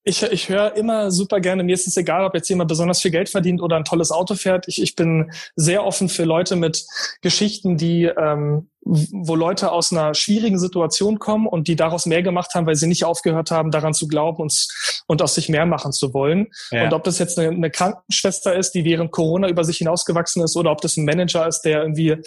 ich, 0.03 0.21
ich 0.23 0.49
höre 0.49 0.75
immer 0.75 1.11
super 1.11 1.39
gerne, 1.39 1.63
mir 1.63 1.73
ist 1.73 1.87
es 1.87 1.95
egal, 1.95 2.25
ob 2.25 2.35
jetzt 2.35 2.49
jemand 2.49 2.67
besonders 2.67 3.01
viel 3.01 3.11
Geld 3.11 3.29
verdient 3.29 3.61
oder 3.61 3.77
ein 3.77 3.85
tolles 3.85 4.11
Auto 4.11 4.35
fährt. 4.35 4.67
Ich, 4.67 4.81
ich 4.81 4.95
bin 4.95 5.31
sehr 5.55 5.85
offen 5.85 6.09
für 6.09 6.25
Leute 6.25 6.55
mit 6.55 6.85
Geschichten, 7.21 7.77
die 7.77 8.05
ähm, 8.05 8.69
wo 8.85 9.35
Leute 9.35 9.71
aus 9.71 9.91
einer 9.91 10.13
schwierigen 10.13 10.59
Situation 10.59 11.19
kommen 11.19 11.47
und 11.47 11.67
die 11.67 11.75
daraus 11.75 12.05
mehr 12.05 12.21
gemacht 12.21 12.53
haben, 12.53 12.67
weil 12.67 12.75
sie 12.75 12.87
nicht 12.87 13.05
aufgehört 13.05 13.51
haben, 13.51 13.71
daran 13.71 13.93
zu 13.93 14.07
glauben 14.07 14.41
und, 14.41 14.67
und 15.07 15.21
aus 15.21 15.35
sich 15.35 15.49
mehr 15.49 15.65
machen 15.65 15.91
zu 15.91 16.13
wollen. 16.13 16.47
Ja. 16.71 16.85
Und 16.85 16.93
ob 16.93 17.03
das 17.03 17.17
jetzt 17.17 17.39
eine, 17.39 17.49
eine 17.49 17.71
Krankenschwester 17.71 18.55
ist, 18.55 18.71
die 18.71 18.83
während 18.83 19.11
Corona 19.11 19.47
über 19.47 19.63
sich 19.63 19.77
hinausgewachsen 19.77 20.43
ist, 20.43 20.57
oder 20.57 20.71
ob 20.71 20.81
das 20.81 20.97
ein 20.97 21.05
Manager 21.05 21.47
ist, 21.47 21.61
der 21.61 21.81
irgendwie 21.81 22.17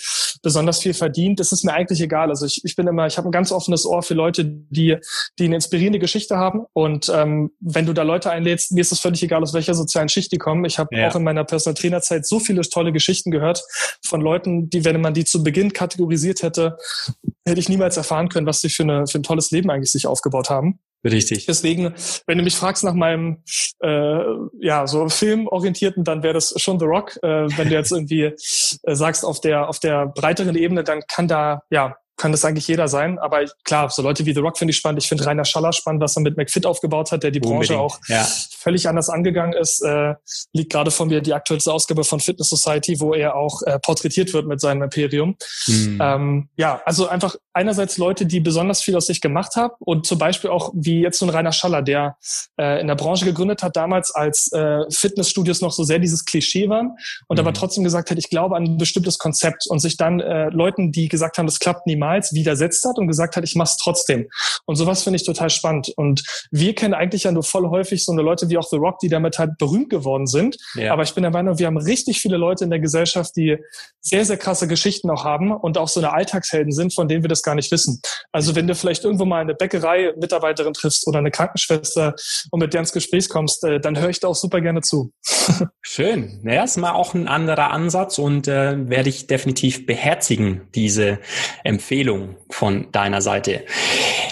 besonders 0.43 0.81
viel 0.81 0.95
verdient, 0.95 1.41
das 1.41 1.53
ist 1.53 1.65
mir 1.65 1.75
eigentlich 1.75 2.01
egal. 2.01 2.31
Also 2.31 2.47
ich, 2.47 2.63
ich 2.65 2.75
bin 2.75 2.87
immer, 2.87 3.07
ich 3.07 3.19
habe 3.19 3.29
ein 3.29 3.33
ganz 3.33 3.53
offenes 3.53 3.85
Ohr 3.85 4.03
für 4.03 4.15
Leute, 4.15 4.45
die, 4.45 4.97
die 5.39 5.45
eine 5.45 5.57
inspirierende 5.57 5.99
Geschichte 5.99 6.37
haben. 6.37 6.65
Und 6.73 7.13
ähm, 7.15 7.51
wenn 7.61 7.85
du 7.85 7.93
da 7.93 8.03
Leute 8.03 8.31
einlädst, 8.31 8.73
mir 8.73 8.81
ist 8.81 8.93
es 8.93 9.01
völlig 9.01 9.23
egal, 9.23 9.43
aus 9.43 9.53
welcher 9.53 9.75
sozialen 9.75 10.09
Schicht 10.09 10.33
die 10.33 10.39
kommen. 10.39 10.65
Ich 10.65 10.79
habe 10.79 10.97
ja. 10.97 11.09
auch 11.09 11.17
in 11.17 11.25
meiner 11.25 11.45
Personal 11.45 11.75
Trainer 11.75 12.01
Zeit 12.01 12.27
so 12.27 12.39
viele 12.39 12.63
tolle 12.63 12.93
Geschichten 12.93 13.31
gehört 13.31 13.63
von 14.05 14.21
Leuten, 14.21 14.71
die, 14.71 14.85
wenn 14.85 15.01
man 15.01 15.13
die 15.13 15.25
zu 15.25 15.43
Beginn 15.43 15.73
kategorisiert 15.73 16.43
hätte, 16.43 16.46
hätte 16.47 17.61
ich 17.61 17.69
niemals 17.69 17.97
erfahren 17.97 18.29
können, 18.29 18.47
was 18.47 18.61
sie 18.61 18.69
für, 18.69 18.83
eine, 18.83 19.07
für 19.07 19.19
ein 19.19 19.23
tolles 19.23 19.51
Leben 19.51 19.71
eigentlich 19.71 19.93
sich 19.93 20.07
aufgebaut 20.07 20.51
haben. 20.51 20.81
Richtig. 21.05 21.47
Deswegen, 21.47 21.95
wenn 22.27 22.39
du 22.39 22.45
mich 22.45 22.57
fragst 22.57 22.83
nach 22.85 22.95
meinem 22.95 23.43
äh, 23.81 24.23
ja 24.61 24.87
so 24.87 25.09
filmorientierten, 25.09 26.05
dann 26.05 26.23
wäre 26.23 26.35
das 26.35 26.55
schon 26.57 26.79
The 26.81 26.87
Rock. 26.87 27.17
Äh, 27.23 27.47
wenn 27.57 27.69
du 27.69 27.75
jetzt 27.75 27.93
irgendwie 27.93 28.23
äh, 28.23 28.95
sagst 28.95 29.25
auf 29.25 29.41
der 29.41 29.69
auf 29.69 29.79
der 29.79 30.07
breiteren 30.07 30.57
Ebene, 30.57 30.85
dann 30.85 31.03
kann 31.07 31.29
da 31.29 31.63
ja 31.71 31.97
kann 32.17 32.33
das 32.33 32.45
eigentlich 32.45 32.67
jeder 32.67 32.89
sein. 32.89 33.19
Aber 33.19 33.45
klar, 33.65 33.91
so 33.91 34.03
Leute 34.03 34.25
wie 34.27 34.33
The 34.33 34.41
Rock 34.41 34.59
finde 34.59 34.71
ich 34.71 34.79
spannend. 34.79 35.03
Ich 35.03 35.09
finde 35.09 35.27
Rainer 35.27 35.45
Schaller 35.45 35.73
spannend, 35.73 36.03
was 36.03 36.17
er 36.17 36.23
mit 36.23 36.37
McFit 36.37 36.67
aufgebaut 36.67 37.13
hat, 37.13 37.23
der 37.23 37.31
die 37.31 37.41
Unbedingt. 37.41 37.69
Branche 37.69 37.79
auch 37.79 37.99
ja. 38.09 38.27
Völlig 38.67 38.89
anders 38.89 39.09
angegangen 39.09 39.53
ist. 39.53 39.81
Äh, 39.81 40.15
liegt 40.53 40.73
gerade 40.73 40.91
von 40.91 41.07
mir 41.07 41.21
die 41.21 41.33
aktuellste 41.33 41.73
Ausgabe 41.73 42.03
von 42.03 42.19
Fitness 42.19 42.51
Society, 42.51 42.99
wo 42.99 43.15
er 43.15 43.37
auch 43.37 43.63
äh, 43.63 43.79
porträtiert 43.79 44.35
wird 44.35 44.49
mit 44.49 44.61
seinem 44.61 44.83
Imperium. 44.83 45.37
Mhm. 45.69 45.99
Ähm, 46.03 46.49
ja, 46.57 46.83
also 46.85 47.07
einfach 47.07 47.37
einerseits 47.53 47.97
Leute, 47.97 48.27
die 48.27 48.41
besonders 48.41 48.83
viel 48.83 48.97
aus 48.97 49.07
sich 49.07 49.21
gemacht 49.21 49.55
haben 49.55 49.73
und 49.79 50.05
zum 50.05 50.19
Beispiel 50.19 50.51
auch 50.51 50.73
wie 50.75 51.01
jetzt 51.01 51.21
so 51.21 51.27
ein 51.27 51.31
Rainer 51.31 51.53
Schaller, 51.53 51.81
der 51.81 52.17
äh, 52.61 52.81
in 52.81 52.89
der 52.89 52.97
Branche 52.97 53.25
gegründet 53.25 53.63
hat, 53.63 53.77
damals 53.77 54.11
als 54.13 54.51
äh, 54.53 54.81
Fitnessstudios 54.91 55.61
noch 55.61 55.71
so 55.71 55.85
sehr 55.85 56.01
dieses 56.01 56.25
Klischee 56.25 56.69
waren 56.69 56.97
und 57.29 57.37
mhm. 57.37 57.47
aber 57.47 57.53
trotzdem 57.53 57.85
gesagt 57.85 58.11
hat, 58.11 58.19
ich 58.19 58.31
glaube 58.31 58.57
an 58.57 58.65
ein 58.65 58.79
bestimmtes 58.79 59.19
Konzept 59.19 59.67
und 59.69 59.79
sich 59.79 59.97
dann 59.97 60.19
äh, 60.19 60.49
Leuten, 60.49 60.91
die 60.91 61.09
gesagt 61.09 61.39
haben, 61.39 61.47
das 61.47 61.61
klappt 61.61 61.87
niemals, 61.87 62.35
widersetzt 62.35 62.85
hat 62.85 62.99
und 62.99 63.07
gesagt 63.07 63.37
hat, 63.37 63.45
ich 63.45 63.55
mach's 63.55 63.77
trotzdem. 63.77 64.29
Und 64.65 64.77
sowas 64.77 65.05
finde 65.05 65.19
ich 65.19 65.25
total 65.25 65.51
spannend. 65.51 65.93
Und 65.97 66.25
wir 66.51 66.75
kennen 66.75 66.95
eigentlich 66.95 67.25
ja 67.25 67.33
nur 67.33 67.45
voll 67.45 67.69
häufig 67.69 68.05
so 68.05 68.13
eine 68.13 68.23
Leute 68.23 68.49
wie 68.49 68.56
auch 68.57 68.69
The 68.69 68.77
Rock, 68.77 68.99
die 69.01 69.09
damit 69.09 69.39
halt 69.39 69.59
berühmt 69.59 69.91
geworden 69.91 70.27
sind. 70.27 70.57
Ja. 70.75 70.93
Aber 70.93 71.03
ich 71.03 71.15
bin 71.15 71.23
der 71.23 71.31
Meinung, 71.31 71.59
wir 71.59 71.67
haben 71.67 71.77
richtig 71.77 72.21
viele 72.21 72.37
Leute 72.37 72.65
in 72.65 72.71
der 72.71 72.81
Gesellschaft, 72.81 73.37
die 73.37 73.59
sehr, 74.01 74.25
sehr 74.25 74.37
krasse 74.37 74.69
Geschichten 74.69 75.11
auch 75.11 75.25
haben 75.25 75.53
und 75.53 75.79
auch 75.79 75.89
so 75.89 76.01
eine 76.01 76.13
Alltagshelden 76.13 76.73
sind, 76.73 76.95
von 76.95 77.09
denen 77.09 77.23
wir 77.25 77.29
das 77.29 77.43
gar 77.43 77.55
nicht 77.55 77.71
wissen. 77.73 78.01
Also 78.33 78.55
wenn 78.55 78.67
du 78.67 78.75
vielleicht 78.75 79.05
irgendwo 79.05 79.25
mal 79.25 79.41
eine 79.41 79.55
Bäckerei 79.55 80.13
Mitarbeiterin 80.17 80.73
triffst 80.73 81.07
oder 81.07 81.19
eine 81.19 81.31
Krankenschwester 81.31 82.15
und 82.51 82.61
mit 82.61 82.73
der 82.73 82.81
ins 82.81 82.93
Gespräch 82.93 83.29
kommst, 83.29 83.65
äh, 83.65 83.81
dann 83.81 83.99
höre 83.99 84.11
ich 84.11 84.21
da 84.21 84.29
auch 84.29 84.35
super 84.35 84.61
gerne 84.61 84.81
zu. 84.83 85.13
Schön. 85.83 86.41
Naja, 86.43 86.65
ist 86.65 86.77
mal 86.77 86.93
auch 86.93 87.15
ein 87.15 87.29
anderer 87.29 87.71
Ansatz 87.71 88.19
und 88.19 88.49
äh, 88.49 88.89
werde 88.89 89.09
ich 89.09 89.27
definitiv 89.27 89.87
beherzigen, 89.87 90.69
diese 90.75 91.19
Empfehlung 91.65 92.37
von 92.51 92.91
deiner 92.93 93.21
Seite. 93.21 93.65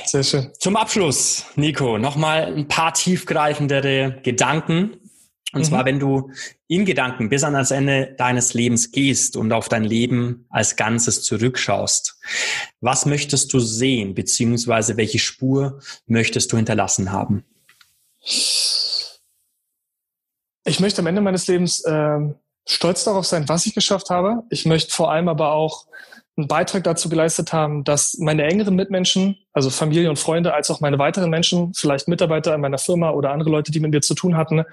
Sehr 0.05 0.23
schön. 0.23 0.51
Zum 0.59 0.77
Abschluss, 0.77 1.47
Nico, 1.57 1.99
nochmal 1.99 2.45
ein 2.45 2.69
paar 2.69 2.95
tiefgreifendere 2.95 4.04
Gedanken. 4.11 4.97
Und 5.53 5.61
mhm. 5.61 5.65
zwar, 5.65 5.85
wenn 5.85 6.01
du 6.01 6.31
in 6.67 6.85
Gedanken 6.85 7.29
bis 7.29 7.45
an 7.45 7.55
das 7.55 7.71
Ende 7.71 8.15
deines 8.19 8.55
Lebens 8.55 8.91
gehst 8.91 9.37
und 9.37 9.53
auf 9.53 9.69
dein 9.69 9.85
Leben 9.85 10.47
als 10.51 10.77
Ganzes 10.77 11.23
zurückschaust, 11.23 12.19
was 12.81 13.07
möchtest 13.07 13.53
du 13.53 13.61
sehen, 13.61 14.15
beziehungsweise 14.15 14.97
welche 14.97 15.19
Spur 15.19 15.81
möchtest 16.07 16.53
du 16.53 16.57
hinterlassen 16.57 17.13
haben? 17.13 17.45
Ich 20.67 20.81
möchte 20.81 21.01
am 21.03 21.07
Ende 21.07 21.21
meines 21.21 21.47
Lebens 21.47 21.85
äh, 21.85 22.19
stolz 22.67 23.05
darauf 23.05 23.27
sein, 23.27 23.49
was 23.49 23.67
ich 23.67 23.75
geschafft 23.75 24.11
habe. 24.11 24.43
Ich 24.51 24.65
möchte 24.65 24.93
vor 24.93 25.13
allem 25.13 25.29
aber 25.29 25.53
auch 25.53 25.87
einen 26.37 26.49
Beitrag 26.49 26.83
dazu 26.83 27.09
geleistet 27.09 27.53
haben, 27.53 27.85
dass 27.85 28.19
meine 28.19 28.45
engeren 28.45 28.75
Mitmenschen, 28.75 29.39
also 29.53 29.71
Familie 29.71 30.11
und 30.11 30.19
Freunde, 30.19 30.53
als 30.53 30.69
auch 30.71 30.81
meine 30.81 30.99
weiteren 30.99 31.31
Menschen, 31.31 31.73
vielleicht 31.75 32.09
Mitarbeiter 32.09 32.55
in 32.55 32.61
meiner 32.61 32.79
Firma 32.79 33.11
oder 33.11 33.31
andere 33.31 33.51
Leute, 33.51 33.71
die 33.71 33.79
mit 33.79 33.93
mir 33.93 34.01
zu 34.01 34.15
tun 34.15 34.37
hatten, 34.37 34.65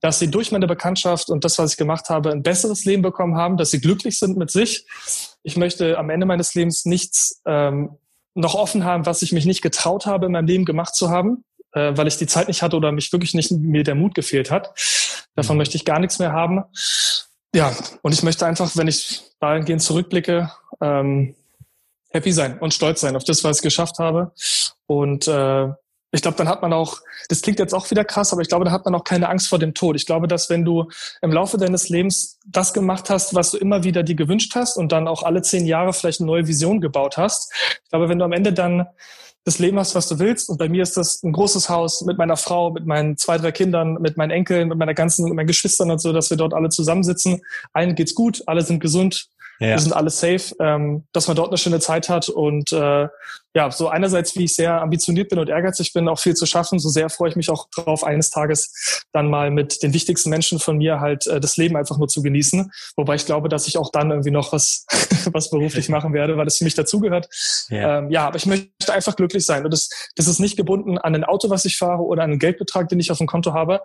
dass 0.00 0.18
sie 0.18 0.30
durch 0.30 0.50
meine 0.50 0.66
Bekanntschaft 0.66 1.28
und 1.28 1.44
das, 1.44 1.58
was 1.58 1.72
ich 1.72 1.76
gemacht 1.76 2.08
habe, 2.08 2.30
ein 2.30 2.42
besseres 2.42 2.86
Leben 2.86 3.02
bekommen 3.02 3.36
haben, 3.36 3.58
dass 3.58 3.70
sie 3.70 3.80
glücklich 3.80 4.18
sind 4.18 4.38
mit 4.38 4.50
sich. 4.50 4.86
Ich 5.42 5.58
möchte 5.58 5.98
am 5.98 6.08
Ende 6.08 6.24
meines 6.24 6.54
Lebens 6.54 6.86
nichts 6.86 7.42
ähm, 7.46 7.98
noch 8.34 8.54
offen 8.54 8.84
haben, 8.84 9.04
was 9.04 9.22
ich 9.22 9.32
mich 9.32 9.44
nicht 9.44 9.62
getraut 9.62 10.06
habe, 10.06 10.26
in 10.26 10.32
meinem 10.32 10.46
Leben 10.46 10.64
gemacht 10.64 10.94
zu 10.94 11.10
haben, 11.10 11.44
äh, 11.72 11.92
weil 11.96 12.06
ich 12.06 12.16
die 12.16 12.26
Zeit 12.26 12.48
nicht 12.48 12.62
hatte 12.62 12.76
oder 12.76 12.92
mich 12.92 13.12
wirklich 13.12 13.34
nicht 13.34 13.50
mir 13.52 13.84
der 13.84 13.94
Mut 13.94 14.14
gefehlt 14.14 14.50
hat. 14.50 14.72
Davon 15.34 15.56
mhm. 15.56 15.58
möchte 15.58 15.76
ich 15.76 15.84
gar 15.84 15.98
nichts 15.98 16.18
mehr 16.18 16.32
haben. 16.32 16.64
Ja, 17.54 17.72
und 18.02 18.12
ich 18.12 18.24
möchte 18.24 18.44
einfach, 18.46 18.76
wenn 18.76 18.88
ich 18.88 19.22
dahingehend 19.38 19.80
zurückblicke, 19.80 20.50
ähm, 20.80 21.36
happy 22.10 22.32
sein 22.32 22.58
und 22.58 22.74
stolz 22.74 23.00
sein 23.00 23.14
auf 23.14 23.22
das, 23.22 23.44
was 23.44 23.58
ich 23.58 23.62
geschafft 23.62 24.00
habe. 24.00 24.32
Und 24.86 25.28
äh, 25.28 25.68
ich 26.10 26.20
glaube, 26.20 26.36
dann 26.36 26.48
hat 26.48 26.62
man 26.62 26.72
auch, 26.72 27.00
das 27.28 27.42
klingt 27.42 27.60
jetzt 27.60 27.72
auch 27.72 27.88
wieder 27.92 28.04
krass, 28.04 28.32
aber 28.32 28.42
ich 28.42 28.48
glaube, 28.48 28.64
da 28.64 28.72
hat 28.72 28.84
man 28.84 28.96
auch 28.96 29.04
keine 29.04 29.28
Angst 29.28 29.46
vor 29.46 29.60
dem 29.60 29.72
Tod. 29.72 29.94
Ich 29.94 30.04
glaube, 30.04 30.26
dass 30.26 30.50
wenn 30.50 30.64
du 30.64 30.90
im 31.22 31.30
Laufe 31.30 31.56
deines 31.56 31.88
Lebens 31.88 32.40
das 32.44 32.72
gemacht 32.72 33.08
hast, 33.08 33.36
was 33.36 33.52
du 33.52 33.58
immer 33.58 33.84
wieder 33.84 34.02
dir 34.02 34.16
gewünscht 34.16 34.56
hast 34.56 34.76
und 34.76 34.90
dann 34.90 35.06
auch 35.06 35.22
alle 35.22 35.42
zehn 35.42 35.64
Jahre 35.64 35.92
vielleicht 35.92 36.20
eine 36.20 36.26
neue 36.26 36.48
Vision 36.48 36.80
gebaut 36.80 37.16
hast, 37.16 37.52
ich 37.84 37.90
glaube, 37.90 38.08
wenn 38.08 38.18
du 38.18 38.24
am 38.24 38.32
Ende 38.32 38.52
dann 38.52 38.88
das 39.44 39.58
Leben 39.58 39.78
hast, 39.78 39.94
was 39.94 40.08
du 40.08 40.18
willst. 40.18 40.48
Und 40.48 40.58
bei 40.58 40.68
mir 40.68 40.82
ist 40.82 40.96
das 40.96 41.22
ein 41.22 41.32
großes 41.32 41.68
Haus 41.68 42.02
mit 42.02 42.16
meiner 42.18 42.36
Frau, 42.36 42.70
mit 42.70 42.86
meinen 42.86 43.16
zwei, 43.16 43.38
drei 43.38 43.52
Kindern, 43.52 43.94
mit 44.00 44.16
meinen 44.16 44.30
Enkeln, 44.30 44.68
mit 44.68 44.78
meiner 44.78 44.94
ganzen, 44.94 45.26
mit 45.26 45.34
meinen 45.34 45.46
Geschwistern 45.46 45.90
und 45.90 46.00
so, 46.00 46.12
dass 46.12 46.30
wir 46.30 46.36
dort 46.36 46.54
alle 46.54 46.70
zusammensitzen. 46.70 47.42
Allen 47.72 47.94
geht's 47.94 48.14
gut, 48.14 48.42
alle 48.46 48.62
sind 48.62 48.80
gesund, 48.80 49.28
ja. 49.60 49.68
wir 49.68 49.78
sind 49.78 49.92
alle 49.92 50.10
safe, 50.10 50.54
ähm, 50.60 51.04
dass 51.12 51.28
man 51.28 51.36
dort 51.36 51.48
eine 51.48 51.58
schöne 51.58 51.80
Zeit 51.80 52.08
hat 52.08 52.28
und 52.28 52.72
äh, 52.72 53.08
ja, 53.54 53.70
so 53.70 53.88
einerseits, 53.88 54.36
wie 54.36 54.44
ich 54.44 54.54
sehr 54.54 54.82
ambitioniert 54.82 55.28
bin 55.28 55.38
und 55.38 55.48
ehrgeizig 55.48 55.92
bin, 55.92 56.08
auch 56.08 56.18
viel 56.18 56.34
zu 56.34 56.44
schaffen, 56.44 56.80
so 56.80 56.88
sehr 56.88 57.08
freue 57.08 57.28
ich 57.28 57.36
mich 57.36 57.50
auch 57.50 57.68
darauf, 57.76 58.02
eines 58.02 58.30
Tages 58.30 59.04
dann 59.12 59.30
mal 59.30 59.52
mit 59.52 59.80
den 59.84 59.94
wichtigsten 59.94 60.28
Menschen 60.28 60.58
von 60.58 60.76
mir 60.76 60.98
halt 60.98 61.28
äh, 61.28 61.38
das 61.38 61.56
Leben 61.56 61.76
einfach 61.76 61.96
nur 61.96 62.08
zu 62.08 62.20
genießen. 62.20 62.72
Wobei 62.96 63.14
ich 63.14 63.26
glaube, 63.26 63.48
dass 63.48 63.68
ich 63.68 63.78
auch 63.78 63.92
dann 63.92 64.10
irgendwie 64.10 64.32
noch 64.32 64.52
was, 64.52 64.86
was 65.32 65.50
beruflich 65.50 65.88
machen 65.94 66.12
werde, 66.12 66.36
weil 66.36 66.48
es 66.48 66.58
für 66.58 66.64
mich 66.64 66.74
dazugehört. 66.74 67.28
Ja. 67.68 67.98
Ähm, 67.98 68.10
ja, 68.10 68.26
aber 68.26 68.36
ich 68.36 68.46
möchte 68.46 68.92
einfach 68.92 69.14
glücklich 69.14 69.46
sein. 69.46 69.64
Und 69.64 69.72
das, 69.72 69.88
das 70.16 70.26
ist 70.26 70.40
nicht 70.40 70.56
gebunden 70.56 70.98
an 70.98 71.14
ein 71.14 71.22
Auto, 71.22 71.48
was 71.48 71.64
ich 71.64 71.76
fahre 71.76 72.02
oder 72.02 72.24
an 72.24 72.30
einen 72.30 72.40
Geldbetrag, 72.40 72.88
den 72.88 72.98
ich 72.98 73.12
auf 73.12 73.18
dem 73.18 73.28
Konto 73.28 73.54
habe. 73.54 73.80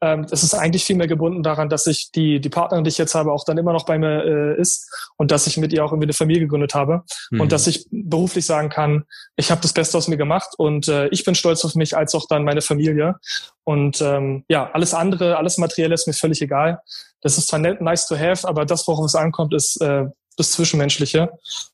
Ähm, 0.00 0.26
das 0.30 0.42
ist 0.42 0.54
eigentlich 0.54 0.84
viel 0.84 0.96
mehr 0.96 1.08
gebunden 1.08 1.42
daran, 1.42 1.68
dass 1.68 1.86
ich 1.86 2.10
die, 2.12 2.40
die 2.40 2.48
Partnerin, 2.48 2.84
die 2.84 2.88
ich 2.88 2.98
jetzt 2.98 3.14
habe, 3.14 3.32
auch 3.32 3.44
dann 3.44 3.58
immer 3.58 3.74
noch 3.74 3.84
bei 3.84 3.98
mir 3.98 4.24
äh, 4.24 4.60
ist 4.60 5.12
und 5.18 5.30
dass 5.30 5.46
ich 5.46 5.58
mit 5.58 5.74
ihr 5.74 5.84
auch 5.84 5.92
irgendwie 5.92 6.06
eine 6.06 6.14
Familie 6.14 6.44
gegründet 6.44 6.74
habe 6.74 7.02
mhm. 7.30 7.42
und 7.42 7.52
dass 7.52 7.66
ich 7.66 7.86
beruflich 7.90 8.46
sagen 8.46 8.70
kann, 8.70 9.04
ich 9.36 9.50
habe 9.50 9.60
das 9.60 9.72
Beste 9.72 9.96
aus 9.96 10.08
mir 10.08 10.16
gemacht 10.16 10.50
und 10.58 10.88
äh, 10.88 11.08
ich 11.08 11.24
bin 11.24 11.34
stolz 11.34 11.64
auf 11.64 11.74
mich, 11.74 11.96
als 11.96 12.14
auch 12.14 12.26
dann 12.28 12.44
meine 12.44 12.62
Familie. 12.62 13.16
Und 13.64 14.00
ähm, 14.00 14.44
ja, 14.48 14.70
alles 14.72 14.94
andere, 14.94 15.36
alles 15.36 15.58
Materielle 15.58 15.94
ist 15.94 16.06
mir 16.06 16.12
völlig 16.12 16.42
egal. 16.42 16.80
Das 17.20 17.38
ist 17.38 17.48
zwar 17.48 17.58
nett, 17.58 17.80
nice 17.80 18.06
to 18.06 18.16
have, 18.16 18.46
aber 18.46 18.64
das, 18.64 18.86
worauf 18.86 19.04
es 19.04 19.14
ankommt, 19.14 19.54
ist 19.54 19.80
äh, 19.80 20.04
das 20.36 20.52
Zwischenmenschliche. 20.52 21.30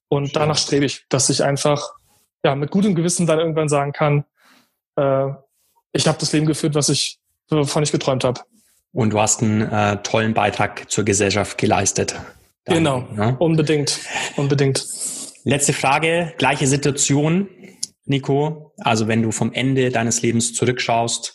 Und 0.09 0.37
danach 0.37 0.59
strebe 0.59 0.85
ich, 0.85 1.05
dass 1.09 1.31
ich 1.31 1.43
einfach 1.43 1.91
ja 2.45 2.55
mit 2.55 2.71
gutem 2.71 2.95
Gewissen 2.95 3.27
dann 3.27 3.39
irgendwann 3.39 3.69
sagen 3.69 3.93
kann, 3.93 4.25
äh, 4.97 5.29
ich 5.93 6.07
habe 6.07 6.19
das 6.19 6.33
Leben 6.33 6.47
geführt, 6.47 6.75
was 6.75 6.89
ich 6.89 7.19
wovon 7.51 7.83
ich 7.83 7.93
geträumt 7.93 8.25
habe. 8.25 8.41
Und 8.93 9.11
du 9.11 9.21
hast 9.21 9.43
einen 9.43 9.63
äh, 9.63 9.99
tollen 10.03 10.35
Beitrag 10.35 10.91
zur 10.91 11.05
Gesellschaft 11.05 11.59
geleistet. 11.59 12.17
Dann, 12.65 12.79
genau, 12.79 13.01
ne? 13.13 13.37
unbedingt, 13.39 14.01
unbedingt. 14.37 14.87
Letzte 15.49 15.73
Frage, 15.73 16.35
gleiche 16.39 16.67
Situation, 16.67 17.47
Nico. 18.05 18.73
Also 18.79 19.07
wenn 19.07 19.23
du 19.23 19.31
vom 19.31 19.53
Ende 19.53 19.91
deines 19.91 20.21
Lebens 20.21 20.55
zurückschaust, 20.55 21.35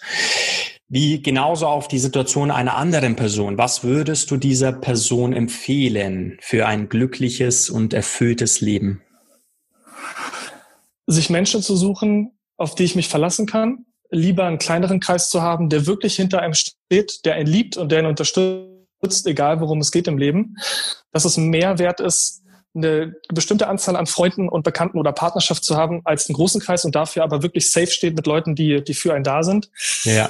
wie 0.89 1.21
genauso 1.21 1.67
auf 1.67 1.87
die 1.87 1.97
Situation 1.97 2.51
einer 2.51 2.75
anderen 2.75 3.15
Person. 3.15 3.57
Was 3.57 3.85
würdest 3.85 4.29
du 4.29 4.35
dieser 4.35 4.73
Person 4.73 5.31
empfehlen 5.31 6.37
für 6.41 6.67
ein 6.67 6.89
glückliches 6.89 7.69
und 7.69 7.93
erfülltes 7.93 8.59
Leben? 8.59 9.01
Sich 11.07 11.29
Menschen 11.29 11.61
zu 11.61 11.77
suchen, 11.77 12.37
auf 12.57 12.75
die 12.75 12.83
ich 12.83 12.97
mich 12.97 13.07
verlassen 13.07 13.45
kann, 13.45 13.85
lieber 14.09 14.43
einen 14.43 14.57
kleineren 14.57 14.99
Kreis 14.99 15.29
zu 15.29 15.41
haben, 15.41 15.69
der 15.69 15.85
wirklich 15.87 16.17
hinter 16.17 16.41
einem 16.41 16.53
steht, 16.53 17.23
der 17.23 17.35
einen 17.35 17.47
liebt 17.47 17.77
und 17.77 17.93
der 17.93 17.99
ihn 17.99 18.07
unterstützt, 18.07 19.25
egal 19.25 19.61
worum 19.61 19.79
es 19.79 19.93
geht 19.93 20.09
im 20.09 20.17
Leben, 20.17 20.57
dass 21.13 21.23
es 21.23 21.37
mehr 21.37 21.79
wert 21.79 22.01
ist, 22.01 22.40
eine 22.73 23.15
bestimmte 23.29 23.67
Anzahl 23.67 23.95
an 23.95 24.05
Freunden 24.05 24.47
und 24.47 24.63
Bekannten 24.63 24.97
oder 24.97 25.11
Partnerschaft 25.11 25.63
zu 25.63 25.75
haben 25.75 26.01
als 26.05 26.29
einen 26.29 26.35
großen 26.35 26.61
Kreis 26.61 26.85
und 26.85 26.95
dafür 26.95 27.23
aber 27.23 27.43
wirklich 27.43 27.71
safe 27.71 27.87
steht 27.87 28.15
mit 28.15 28.25
Leuten, 28.25 28.55
die, 28.55 28.83
die 28.83 28.93
für 28.93 29.13
einen 29.13 29.23
da 29.23 29.43
sind. 29.43 29.69
Ja. 30.03 30.29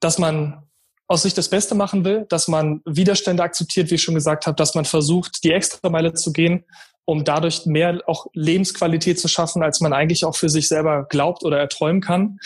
Dass 0.00 0.18
man 0.18 0.62
aus 1.06 1.22
sich 1.22 1.34
das 1.34 1.48
Beste 1.48 1.74
machen 1.74 2.04
will, 2.04 2.26
dass 2.28 2.48
man 2.48 2.80
Widerstände 2.84 3.42
akzeptiert, 3.42 3.90
wie 3.90 3.96
ich 3.96 4.02
schon 4.02 4.14
gesagt 4.14 4.46
habe, 4.46 4.56
dass 4.56 4.74
man 4.74 4.84
versucht, 4.84 5.44
die 5.44 5.52
Extrameile 5.52 6.14
zu 6.14 6.32
gehen, 6.32 6.64
um 7.04 7.24
dadurch 7.24 7.66
mehr 7.66 8.00
auch 8.06 8.26
Lebensqualität 8.32 9.20
zu 9.20 9.28
schaffen, 9.28 9.62
als 9.62 9.80
man 9.80 9.92
eigentlich 9.92 10.24
auch 10.24 10.36
für 10.36 10.48
sich 10.48 10.68
selber 10.68 11.04
glaubt 11.04 11.44
oder 11.44 11.58
erträumen 11.58 12.00
kann 12.00 12.38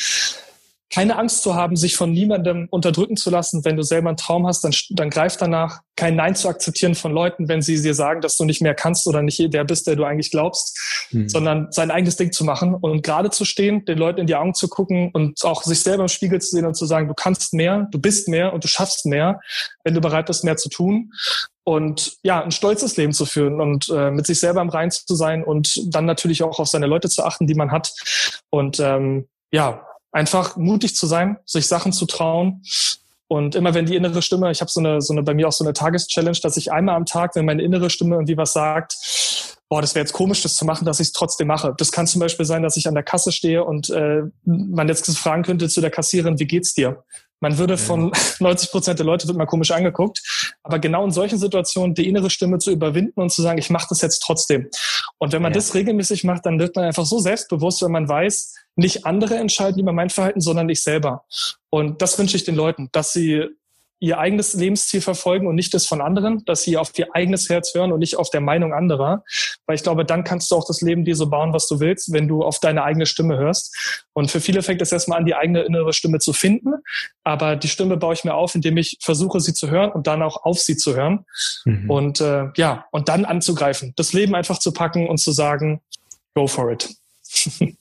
keine 0.91 1.17
Angst 1.19 1.43
zu 1.43 1.55
haben, 1.55 1.77
sich 1.77 1.97
von 1.97 2.13
niemandem 2.13 2.67
unterdrücken 2.71 3.17
zu 3.17 3.31
lassen. 3.31 3.65
Wenn 3.65 3.77
du 3.77 3.83
selber 3.83 4.09
einen 4.09 4.17
Traum 4.17 4.47
hast, 4.47 4.65
dann, 4.65 4.75
dann 4.91 5.11
greif 5.11 5.37
danach. 5.37 5.81
Kein 5.97 6.17
Nein 6.17 6.35
zu 6.35 6.49
akzeptieren 6.49 6.95
von 6.95 7.13
Leuten, 7.13 7.49
wenn 7.49 7.61
sie 7.61 7.81
dir 7.81 7.95
sagen, 7.95 8.21
dass 8.21 8.37
du 8.37 8.45
nicht 8.45 8.63
mehr 8.63 8.75
kannst 8.75 9.07
oder 9.07 9.21
nicht 9.21 9.53
der 9.53 9.65
bist, 9.65 9.87
der 9.87 9.97
du 9.97 10.05
eigentlich 10.05 10.31
glaubst, 10.31 10.79
hm. 11.11 11.29
sondern 11.29 11.73
sein 11.73 11.91
eigenes 11.91 12.17
Ding 12.17 12.33
zu 12.33 12.45
machen 12.45 12.75
und 12.75 13.03
gerade 13.03 13.31
zu 13.31 13.45
stehen, 13.45 13.85
den 13.85 13.99
Leuten 13.99 14.21
in 14.21 14.27
die 14.27 14.37
Augen 14.37 14.55
zu 14.55 14.69
gucken 14.69 15.11
und 15.13 15.45
auch 15.45 15.63
sich 15.63 15.81
selber 15.81 16.05
im 16.05 16.09
Spiegel 16.09 16.41
zu 16.41 16.57
sehen 16.57 16.65
und 16.65 16.75
zu 16.75 16.87
sagen, 16.87 17.09
du 17.09 17.15
kannst 17.15 17.53
mehr, 17.53 17.89
du 17.91 18.01
bist 18.01 18.29
mehr 18.29 18.53
und 18.53 18.65
du 18.65 18.69
schaffst 18.69 19.05
mehr, 19.07 19.41
wenn 19.85 19.95
du 19.95 20.01
bereit 20.01 20.27
bist, 20.27 20.45
mehr 20.45 20.57
zu 20.57 20.69
tun 20.69 21.13
und 21.65 22.17
ja, 22.23 22.43
ein 22.43 22.51
stolzes 22.51 22.97
Leben 22.97 23.13
zu 23.13 23.27
führen 23.27 23.61
und 23.61 23.91
äh, 23.91 24.11
mit 24.11 24.27
sich 24.27 24.41
selber 24.41 24.63
im 24.63 24.71
Rein 24.71 24.91
zu 24.91 25.15
sein 25.15 25.45
und 25.45 25.95
dann 25.95 26.07
natürlich 26.07 26.43
auch 26.43 26.59
auf 26.59 26.69
seine 26.69 26.87
Leute 26.87 27.11
zu 27.11 27.25
achten, 27.25 27.47
die 27.47 27.55
man 27.55 27.73
hat. 27.73 27.93
Und 28.49 28.81
ähm, 28.81 29.29
ja, 29.51 29.87
einfach 30.13 30.57
mutig 30.57 30.97
zu 30.97 31.07
sein, 31.07 31.39
sich 31.45 31.67
Sachen 31.67 31.93
zu 31.93 32.07
trauen. 32.07 32.63
Und 33.29 33.55
immer 33.55 33.75
wenn 33.75 33.85
die 33.85 33.97
innere 33.97 34.23
Stimme, 34.23 34.51
ich 34.51 34.61
habe 34.61 34.71
so 34.71 34.81
eine, 34.81 35.03
so 35.03 35.13
eine 35.13 35.23
bei 35.23 35.35
mir 35.35 35.49
auch 35.49 35.53
so 35.53 35.65
eine 35.65 35.75
Tageschallenge, 35.75 36.39
dass 36.43 36.57
ich 36.57 36.73
einmal 36.73 36.97
am 36.97 37.05
Tag, 37.05 37.35
wenn 37.35 37.45
meine 37.45 37.63
innere 37.63 37.91
Stimme 37.91 38.17
irgendwie 38.17 38.39
was 38.39 38.55
sagt, 38.55 38.97
boah, 39.69 39.83
das 39.83 39.95
wäre 39.95 40.03
jetzt 40.03 40.15
komisch, 40.15 40.43
das 40.43 40.57
zu 40.57 40.65
machen, 40.65 40.87
dass 40.87 40.99
ich 40.99 41.09
es 41.09 41.13
trotzdem 41.13 41.49
mache. 41.49 41.75
Das 41.77 41.93
kann 41.93 42.07
zum 42.07 42.21
Beispiel 42.21 42.47
sein, 42.47 42.63
dass 42.63 42.77
ich 42.79 42.89
an 42.89 42.95
der 42.95 43.03
Kasse 43.03 43.33
stehe 43.33 43.65
und 43.65 43.91
äh, 43.91 44.23
man 44.45 44.89
jetzt 44.89 45.07
fragen 45.19 45.43
könnte 45.43 45.69
zu 45.69 45.83
der 45.83 45.91
Kassiererin, 45.91 46.39
wie 46.39 46.47
geht's 46.47 46.73
dir? 46.73 47.05
Man 47.41 47.59
würde 47.59 47.79
von 47.79 48.13
90 48.41 48.71
Prozent 48.71 48.99
der 48.99 49.07
Leute 49.07 49.27
wird 49.29 49.37
mal 49.37 49.47
komisch 49.47 49.71
angeguckt. 49.71 50.23
Aber 50.63 50.79
genau 50.79 51.05
in 51.05 51.11
solchen 51.11 51.39
Situationen 51.39 51.95
die 51.95 52.09
innere 52.09 52.31
Stimme 52.31 52.59
zu 52.59 52.71
überwinden 52.71 53.21
und 53.21 53.31
zu 53.31 53.43
sagen, 53.43 53.59
ich 53.59 53.71
mache 53.71 53.87
das 53.91 54.01
jetzt 54.01 54.21
trotzdem. 54.21 54.69
Und 55.19 55.33
wenn 55.33 55.43
man 55.43 55.53
ja. 55.53 55.57
das 55.57 55.75
regelmäßig 55.75 56.25
macht, 56.25 56.47
dann 56.47 56.59
wird 56.59 56.77
man 56.77 56.85
einfach 56.85 57.07
so 57.07 57.19
selbstbewusst, 57.19 57.83
wenn 57.83 57.93
man 57.93 58.09
weiß, 58.09 58.55
nicht 58.77 59.07
andere 59.07 59.37
entscheiden 59.37 59.81
über 59.81 59.93
mein 59.93 60.11
Verhalten, 60.11 60.41
sondern 60.41 60.69
ich 60.69 60.83
selber. 60.83 61.25
Und 61.71 62.03
das 62.03 62.19
wünsche 62.19 62.37
ich 62.37 62.45
den 62.45 62.55
Leuten, 62.55 62.89
dass 62.93 63.13
sie 63.13 63.47
ihr 64.01 64.19
eigenes 64.19 64.55
Lebensziel 64.55 65.01
verfolgen 65.01 65.47
und 65.47 65.55
nicht 65.55 65.75
das 65.75 65.87
von 65.87 66.01
anderen, 66.01 66.45
dass 66.45 66.63
sie 66.63 66.77
auf 66.77 66.97
ihr 66.99 67.09
eigenes 67.15 67.49
Herz 67.49 67.75
hören 67.75 67.93
und 67.93 67.99
nicht 67.99 68.17
auf 68.17 68.31
der 68.31 68.41
Meinung 68.41 68.73
anderer. 68.73 69.25
Weil 69.67 69.77
ich 69.77 69.83
glaube, 69.83 70.05
dann 70.05 70.25
kannst 70.25 70.51
du 70.51 70.57
auch 70.57 70.67
das 70.67 70.81
Leben 70.81 71.05
dir 71.05 71.17
so 71.17 71.29
bauen, 71.29 71.53
was 71.53 71.67
du 71.67 71.81
willst, 71.81 72.13
wenn 72.13 72.29
du 72.29 72.43
auf 72.43 72.61
deine 72.61 72.85
eigene 72.85 73.07
Stimme 73.07 73.37
hörst. 73.39 74.07
Und 74.13 74.31
für 74.31 74.41
viele 74.41 74.63
fängt 74.63 74.83
es 74.83 74.93
erstmal 74.93 75.19
an, 75.19 75.27
die 75.27 75.35
eigene 75.35 75.63
innere 75.63 75.93
Stimme 75.93 76.19
zu 76.21 76.33
finden. 76.33 76.75
Aber 77.25 77.57
die 77.57 77.69
Stimme 77.69 77.97
baue 77.97 78.15
ich 78.15 78.25
mir 78.25 78.35
auf, 78.35 78.55
indem 78.55 78.77
ich 78.77 78.99
versuche, 79.01 79.41
sie 79.41 79.55
zu 79.55 79.71
hören 79.71 79.91
und 79.91 80.07
dann 80.07 80.23
auch 80.23 80.45
auf 80.45 80.61
sie 80.61 80.77
zu 80.77 80.95
hören. 80.95 81.25
Mhm. 81.65 81.91
Und 81.91 82.21
äh, 82.21 82.47
ja, 82.57 82.87
und 82.93 83.09
dann 83.09 83.25
anzugreifen, 83.25 83.95
das 83.97 84.13
Leben 84.13 84.35
einfach 84.35 84.59
zu 84.59 84.73
packen 84.73 85.09
und 85.09 85.19
zu 85.19 85.33
sagen, 85.33 85.81
go 86.35 86.47
for 86.47 86.71
it. 86.71 86.89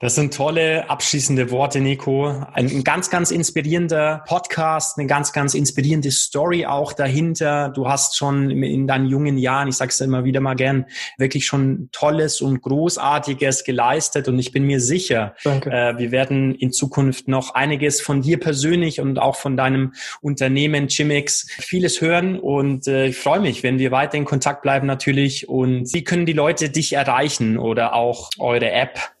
Das 0.00 0.14
sind 0.14 0.32
tolle 0.32 0.88
abschließende 0.88 1.50
Worte, 1.50 1.80
Nico. 1.80 2.28
Ein, 2.52 2.84
ganz, 2.84 3.10
ganz 3.10 3.32
inspirierender 3.32 4.22
Podcast, 4.28 4.96
eine 4.96 5.08
ganz, 5.08 5.32
ganz 5.32 5.54
inspirierende 5.54 6.12
Story 6.12 6.66
auch 6.66 6.92
dahinter. 6.92 7.70
Du 7.70 7.88
hast 7.88 8.16
schon 8.16 8.48
in 8.62 8.86
deinen 8.86 9.06
jungen 9.06 9.38
Jahren, 9.38 9.66
ich 9.66 9.74
sage 9.74 9.88
es 9.88 10.00
immer 10.00 10.22
wieder 10.22 10.40
mal 10.40 10.54
gern, 10.54 10.86
wirklich 11.16 11.46
schon 11.46 11.88
Tolles 11.90 12.40
und 12.40 12.62
Großartiges 12.62 13.64
geleistet. 13.64 14.28
Und 14.28 14.38
ich 14.38 14.52
bin 14.52 14.66
mir 14.66 14.80
sicher, 14.80 15.34
äh, 15.44 15.98
wir 15.98 16.12
werden 16.12 16.54
in 16.54 16.70
Zukunft 16.70 17.26
noch 17.26 17.56
einiges 17.56 18.00
von 18.00 18.22
dir 18.22 18.38
persönlich 18.38 19.00
und 19.00 19.18
auch 19.18 19.34
von 19.34 19.56
deinem 19.56 19.94
Unternehmen 20.20 20.86
Chimix 20.86 21.48
vieles 21.58 22.00
hören. 22.00 22.38
Und 22.38 22.86
äh, 22.86 23.06
ich 23.06 23.16
freue 23.16 23.40
mich, 23.40 23.64
wenn 23.64 23.80
wir 23.80 23.90
weiter 23.90 24.16
in 24.16 24.26
Kontakt 24.26 24.62
bleiben 24.62 24.86
natürlich. 24.86 25.48
Und 25.48 25.92
wie 25.92 26.04
können 26.04 26.24
die 26.24 26.34
Leute 26.34 26.70
dich 26.70 26.92
erreichen 26.92 27.58
oder 27.58 27.94
auch 27.94 28.30
eure 28.38 28.70
App? 28.70 29.17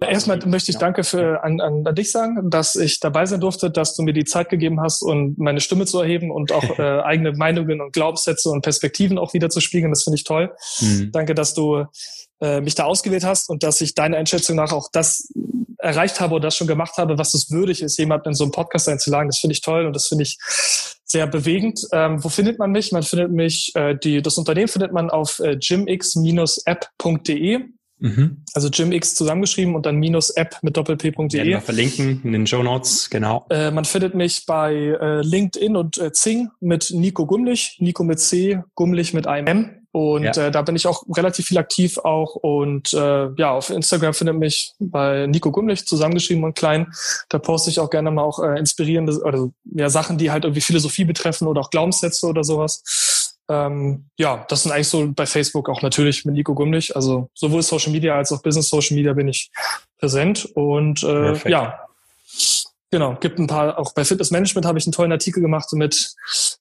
Erstmal 0.00 0.38
möchte 0.46 0.70
ich 0.70 0.78
Danke 0.78 1.02
für, 1.02 1.42
an, 1.42 1.60
an, 1.60 1.84
an 1.86 1.94
dich 1.94 2.12
sagen, 2.12 2.50
dass 2.50 2.76
ich 2.76 3.00
dabei 3.00 3.26
sein 3.26 3.40
durfte, 3.40 3.70
dass 3.70 3.96
du 3.96 4.02
mir 4.02 4.12
die 4.12 4.24
Zeit 4.24 4.48
gegeben 4.48 4.80
hast 4.80 5.02
und 5.02 5.38
meine 5.38 5.60
Stimme 5.60 5.86
zu 5.86 6.00
erheben 6.00 6.30
und 6.30 6.52
auch 6.52 6.62
äh, 6.78 7.00
eigene 7.00 7.32
Meinungen 7.32 7.80
und 7.80 7.92
Glaubenssätze 7.92 8.48
und 8.50 8.62
Perspektiven 8.62 9.18
auch 9.18 9.34
wieder 9.34 9.50
zu 9.50 9.60
spiegeln. 9.60 9.90
Das 9.90 10.04
finde 10.04 10.16
ich 10.16 10.24
toll. 10.24 10.54
Mhm. 10.80 11.10
Danke, 11.12 11.34
dass 11.34 11.52
du 11.54 11.84
äh, 12.40 12.60
mich 12.60 12.76
da 12.76 12.84
ausgewählt 12.84 13.24
hast 13.24 13.50
und 13.50 13.64
dass 13.64 13.80
ich 13.80 13.94
deiner 13.94 14.18
Einschätzung 14.18 14.54
nach 14.56 14.72
auch 14.72 14.88
das 14.92 15.32
erreicht 15.78 16.20
habe 16.20 16.34
oder 16.36 16.48
das 16.48 16.56
schon 16.56 16.68
gemacht 16.68 16.96
habe, 16.96 17.18
was 17.18 17.34
es 17.34 17.50
würdig 17.50 17.82
ist, 17.82 17.98
jemand 17.98 18.26
in 18.26 18.34
so 18.34 18.44
einem 18.44 18.52
Podcast 18.52 18.88
einzuladen. 18.88 19.28
Das 19.28 19.38
finde 19.38 19.54
ich 19.54 19.62
toll 19.62 19.86
und 19.86 19.96
das 19.96 20.06
finde 20.06 20.22
ich 20.22 20.38
sehr 21.04 21.26
bewegend. 21.26 21.80
Ähm, 21.92 22.22
wo 22.22 22.28
findet 22.28 22.58
man 22.58 22.70
mich? 22.70 22.92
Man 22.92 23.02
findet 23.02 23.32
mich, 23.32 23.72
äh, 23.74 23.96
die, 23.96 24.22
das 24.22 24.38
Unternehmen 24.38 24.68
findet 24.68 24.92
man 24.92 25.10
auf 25.10 25.40
äh, 25.40 25.56
gymx-app.de 25.56 26.08
Mhm. 28.00 28.44
Also 28.54 28.70
GymX 28.70 29.14
zusammengeschrieben 29.14 29.74
und 29.74 29.86
dann 29.86 29.96
minus 29.96 30.30
app 30.30 30.56
mit 30.62 30.76
doppelp.de. 30.76 31.14
Werden 31.16 31.48
wir 31.48 31.60
verlinken 31.60 32.20
in 32.24 32.32
den 32.32 32.46
Show 32.46 32.62
Notes, 32.62 33.10
genau. 33.10 33.46
Äh, 33.50 33.70
man 33.70 33.84
findet 33.84 34.14
mich 34.14 34.46
bei 34.46 34.74
äh, 34.74 35.20
LinkedIn 35.22 35.76
und 35.76 35.98
äh, 35.98 36.12
Zing 36.12 36.50
mit 36.60 36.90
Nico 36.94 37.26
Gummlich, 37.26 37.76
Nico 37.80 38.04
mit 38.04 38.20
C, 38.20 38.62
Gummlich 38.74 39.14
mit 39.14 39.26
einem 39.26 39.46
M. 39.46 39.70
Und 39.90 40.24
ja. 40.24 40.46
äh, 40.46 40.50
da 40.50 40.62
bin 40.62 40.76
ich 40.76 40.86
auch 40.86 41.04
relativ 41.16 41.46
viel 41.46 41.58
aktiv 41.58 41.98
auch. 41.98 42.34
Und 42.36 42.92
äh, 42.92 43.30
ja, 43.36 43.50
auf 43.50 43.70
Instagram 43.70 44.14
findet 44.14 44.36
mich 44.36 44.72
bei 44.78 45.26
Nico 45.26 45.50
Gummlich 45.50 45.86
zusammengeschrieben 45.86 46.44
und 46.44 46.56
klein. 46.56 46.92
Da 47.28 47.38
poste 47.38 47.70
ich 47.70 47.80
auch 47.80 47.90
gerne 47.90 48.10
mal 48.10 48.22
auch 48.22 48.38
äh, 48.38 48.58
inspirierende 48.58 49.20
oder 49.22 49.48
ja, 49.64 49.88
Sachen, 49.88 50.18
die 50.18 50.30
halt 50.30 50.44
irgendwie 50.44 50.60
Philosophie 50.60 51.04
betreffen 51.04 51.48
oder 51.48 51.62
auch 51.62 51.70
Glaubenssätze 51.70 52.26
oder 52.26 52.44
sowas. 52.44 52.82
Ähm, 53.48 54.06
ja, 54.18 54.44
das 54.48 54.62
sind 54.62 54.72
eigentlich 54.72 54.88
so 54.88 55.10
bei 55.12 55.26
Facebook 55.26 55.68
auch 55.68 55.82
natürlich 55.82 56.24
mit 56.24 56.34
Nico 56.34 56.54
Gummlich. 56.54 56.94
Also 56.94 57.30
sowohl 57.34 57.62
Social 57.62 57.92
Media 57.92 58.16
als 58.16 58.32
auch 58.32 58.42
Business 58.42 58.68
Social 58.68 58.96
Media 58.96 59.12
bin 59.12 59.28
ich 59.28 59.50
präsent. 59.98 60.44
Und 60.54 61.02
äh, 61.02 61.48
ja, 61.48 61.80
genau, 62.90 63.16
gibt 63.20 63.38
ein 63.38 63.46
paar, 63.46 63.78
auch 63.78 63.94
bei 63.94 64.04
Fitness 64.04 64.30
Management 64.30 64.66
habe 64.66 64.78
ich 64.78 64.86
einen 64.86 64.92
tollen 64.92 65.12
Artikel 65.12 65.40
gemacht 65.40 65.72
mit, 65.72 66.14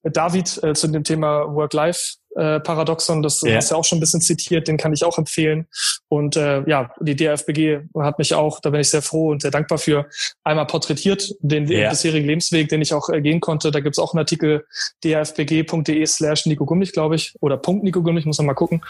mit 0.04 0.16
David 0.16 0.64
äh, 0.64 0.74
zu 0.74 0.88
dem 0.88 1.04
Thema 1.04 1.54
Work-Life 1.54 2.18
äh, 2.36 2.60
Paradoxon, 2.60 3.22
das 3.24 3.42
ja. 3.42 3.56
hast 3.56 3.72
du 3.72 3.76
ja 3.76 3.80
auch 3.80 3.86
schon 3.86 3.98
ein 3.98 4.02
bisschen 4.02 4.22
zitiert, 4.22 4.68
den 4.68 4.78
kann 4.78 4.94
ich 4.94 5.04
auch 5.04 5.18
empfehlen. 5.18 5.68
Und 6.08 6.36
äh, 6.36 6.68
ja, 6.70 6.92
die 7.00 7.16
DFBG 7.16 7.80
hat 8.00 8.20
mich 8.20 8.34
auch, 8.34 8.60
da 8.60 8.70
bin 8.70 8.82
ich 8.82 8.90
sehr 8.90 9.02
froh 9.02 9.32
und 9.32 9.42
sehr 9.42 9.52
dankbar 9.52 9.78
für, 9.78 10.08
einmal 10.44 10.68
porträtiert, 10.68 11.36
den 11.40 11.68
ja. 11.68 11.90
bisherigen 11.90 12.28
Lebensweg, 12.28 12.70
den 12.70 12.82
ich 12.82 12.94
auch 12.94 13.10
äh, 13.10 13.22
gehen 13.22 13.40
konnte. 13.40 13.72
Da 13.72 13.80
gibt's 13.80 14.00
auch 14.00 14.14
einen 14.14 14.20
Artikel, 14.20 14.66
dfbg.de 15.04 16.06
slash 16.06 16.46
Nico 16.46 16.66
Gummich, 16.66 16.94
glaube 16.94 17.16
ich, 17.16 17.34
oder 17.42 17.58
Punkt 17.58 17.84
Nico 17.84 18.02
Gummich, 18.02 18.26
muss 18.26 18.38
man 18.38 18.48
mal 18.48 18.54
gucken. 18.54 18.82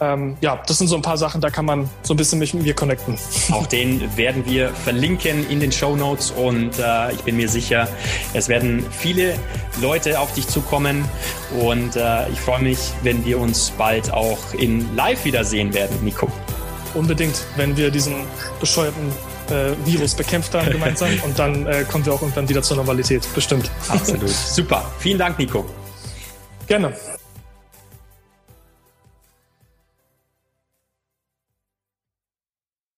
Ähm, 0.00 0.36
ja, 0.40 0.62
das 0.66 0.78
sind 0.78 0.88
so 0.88 0.96
ein 0.96 1.02
paar 1.02 1.18
Sachen, 1.18 1.40
da 1.40 1.50
kann 1.50 1.64
man 1.64 1.88
so 2.02 2.14
ein 2.14 2.16
bisschen 2.16 2.38
mich 2.38 2.54
mit 2.54 2.64
mir 2.64 2.74
connecten. 2.74 3.18
Auch 3.50 3.66
den 3.66 4.16
werden 4.16 4.44
wir 4.46 4.68
verlinken 4.68 5.48
in 5.50 5.60
den 5.60 5.72
Show 5.72 5.96
Notes 5.96 6.30
und 6.30 6.78
äh, 6.78 7.12
ich 7.12 7.22
bin 7.22 7.36
mir 7.36 7.48
sicher, 7.48 7.88
es 8.32 8.48
werden 8.48 8.84
viele 8.90 9.34
Leute 9.80 10.18
auf 10.20 10.32
dich 10.34 10.46
zukommen 10.46 11.04
und 11.54 11.96
äh, 11.96 12.28
ich 12.28 12.40
freue 12.40 12.62
mich, 12.62 12.78
wenn 13.02 13.24
wir 13.24 13.38
uns 13.38 13.70
bald 13.70 14.12
auch 14.12 14.38
in 14.54 14.94
Live 14.94 15.24
wiedersehen 15.24 15.72
werden, 15.72 15.96
Nico. 16.02 16.30
Unbedingt, 16.94 17.44
wenn 17.56 17.76
wir 17.76 17.90
diesen 17.90 18.14
bescheuerten 18.60 19.10
äh, 19.50 19.72
Virus 19.84 20.14
bekämpft 20.14 20.54
haben 20.54 20.70
gemeinsam 20.70 21.10
und 21.24 21.38
dann 21.38 21.66
äh, 21.66 21.84
kommen 21.90 22.04
wir 22.04 22.12
auch 22.12 22.22
irgendwann 22.22 22.48
wieder 22.48 22.62
zur 22.62 22.76
Normalität, 22.76 23.26
bestimmt. 23.34 23.70
Absolut. 23.88 24.28
Super. 24.28 24.90
Vielen 24.98 25.18
Dank, 25.18 25.38
Nico. 25.38 25.64
Gerne. 26.66 26.94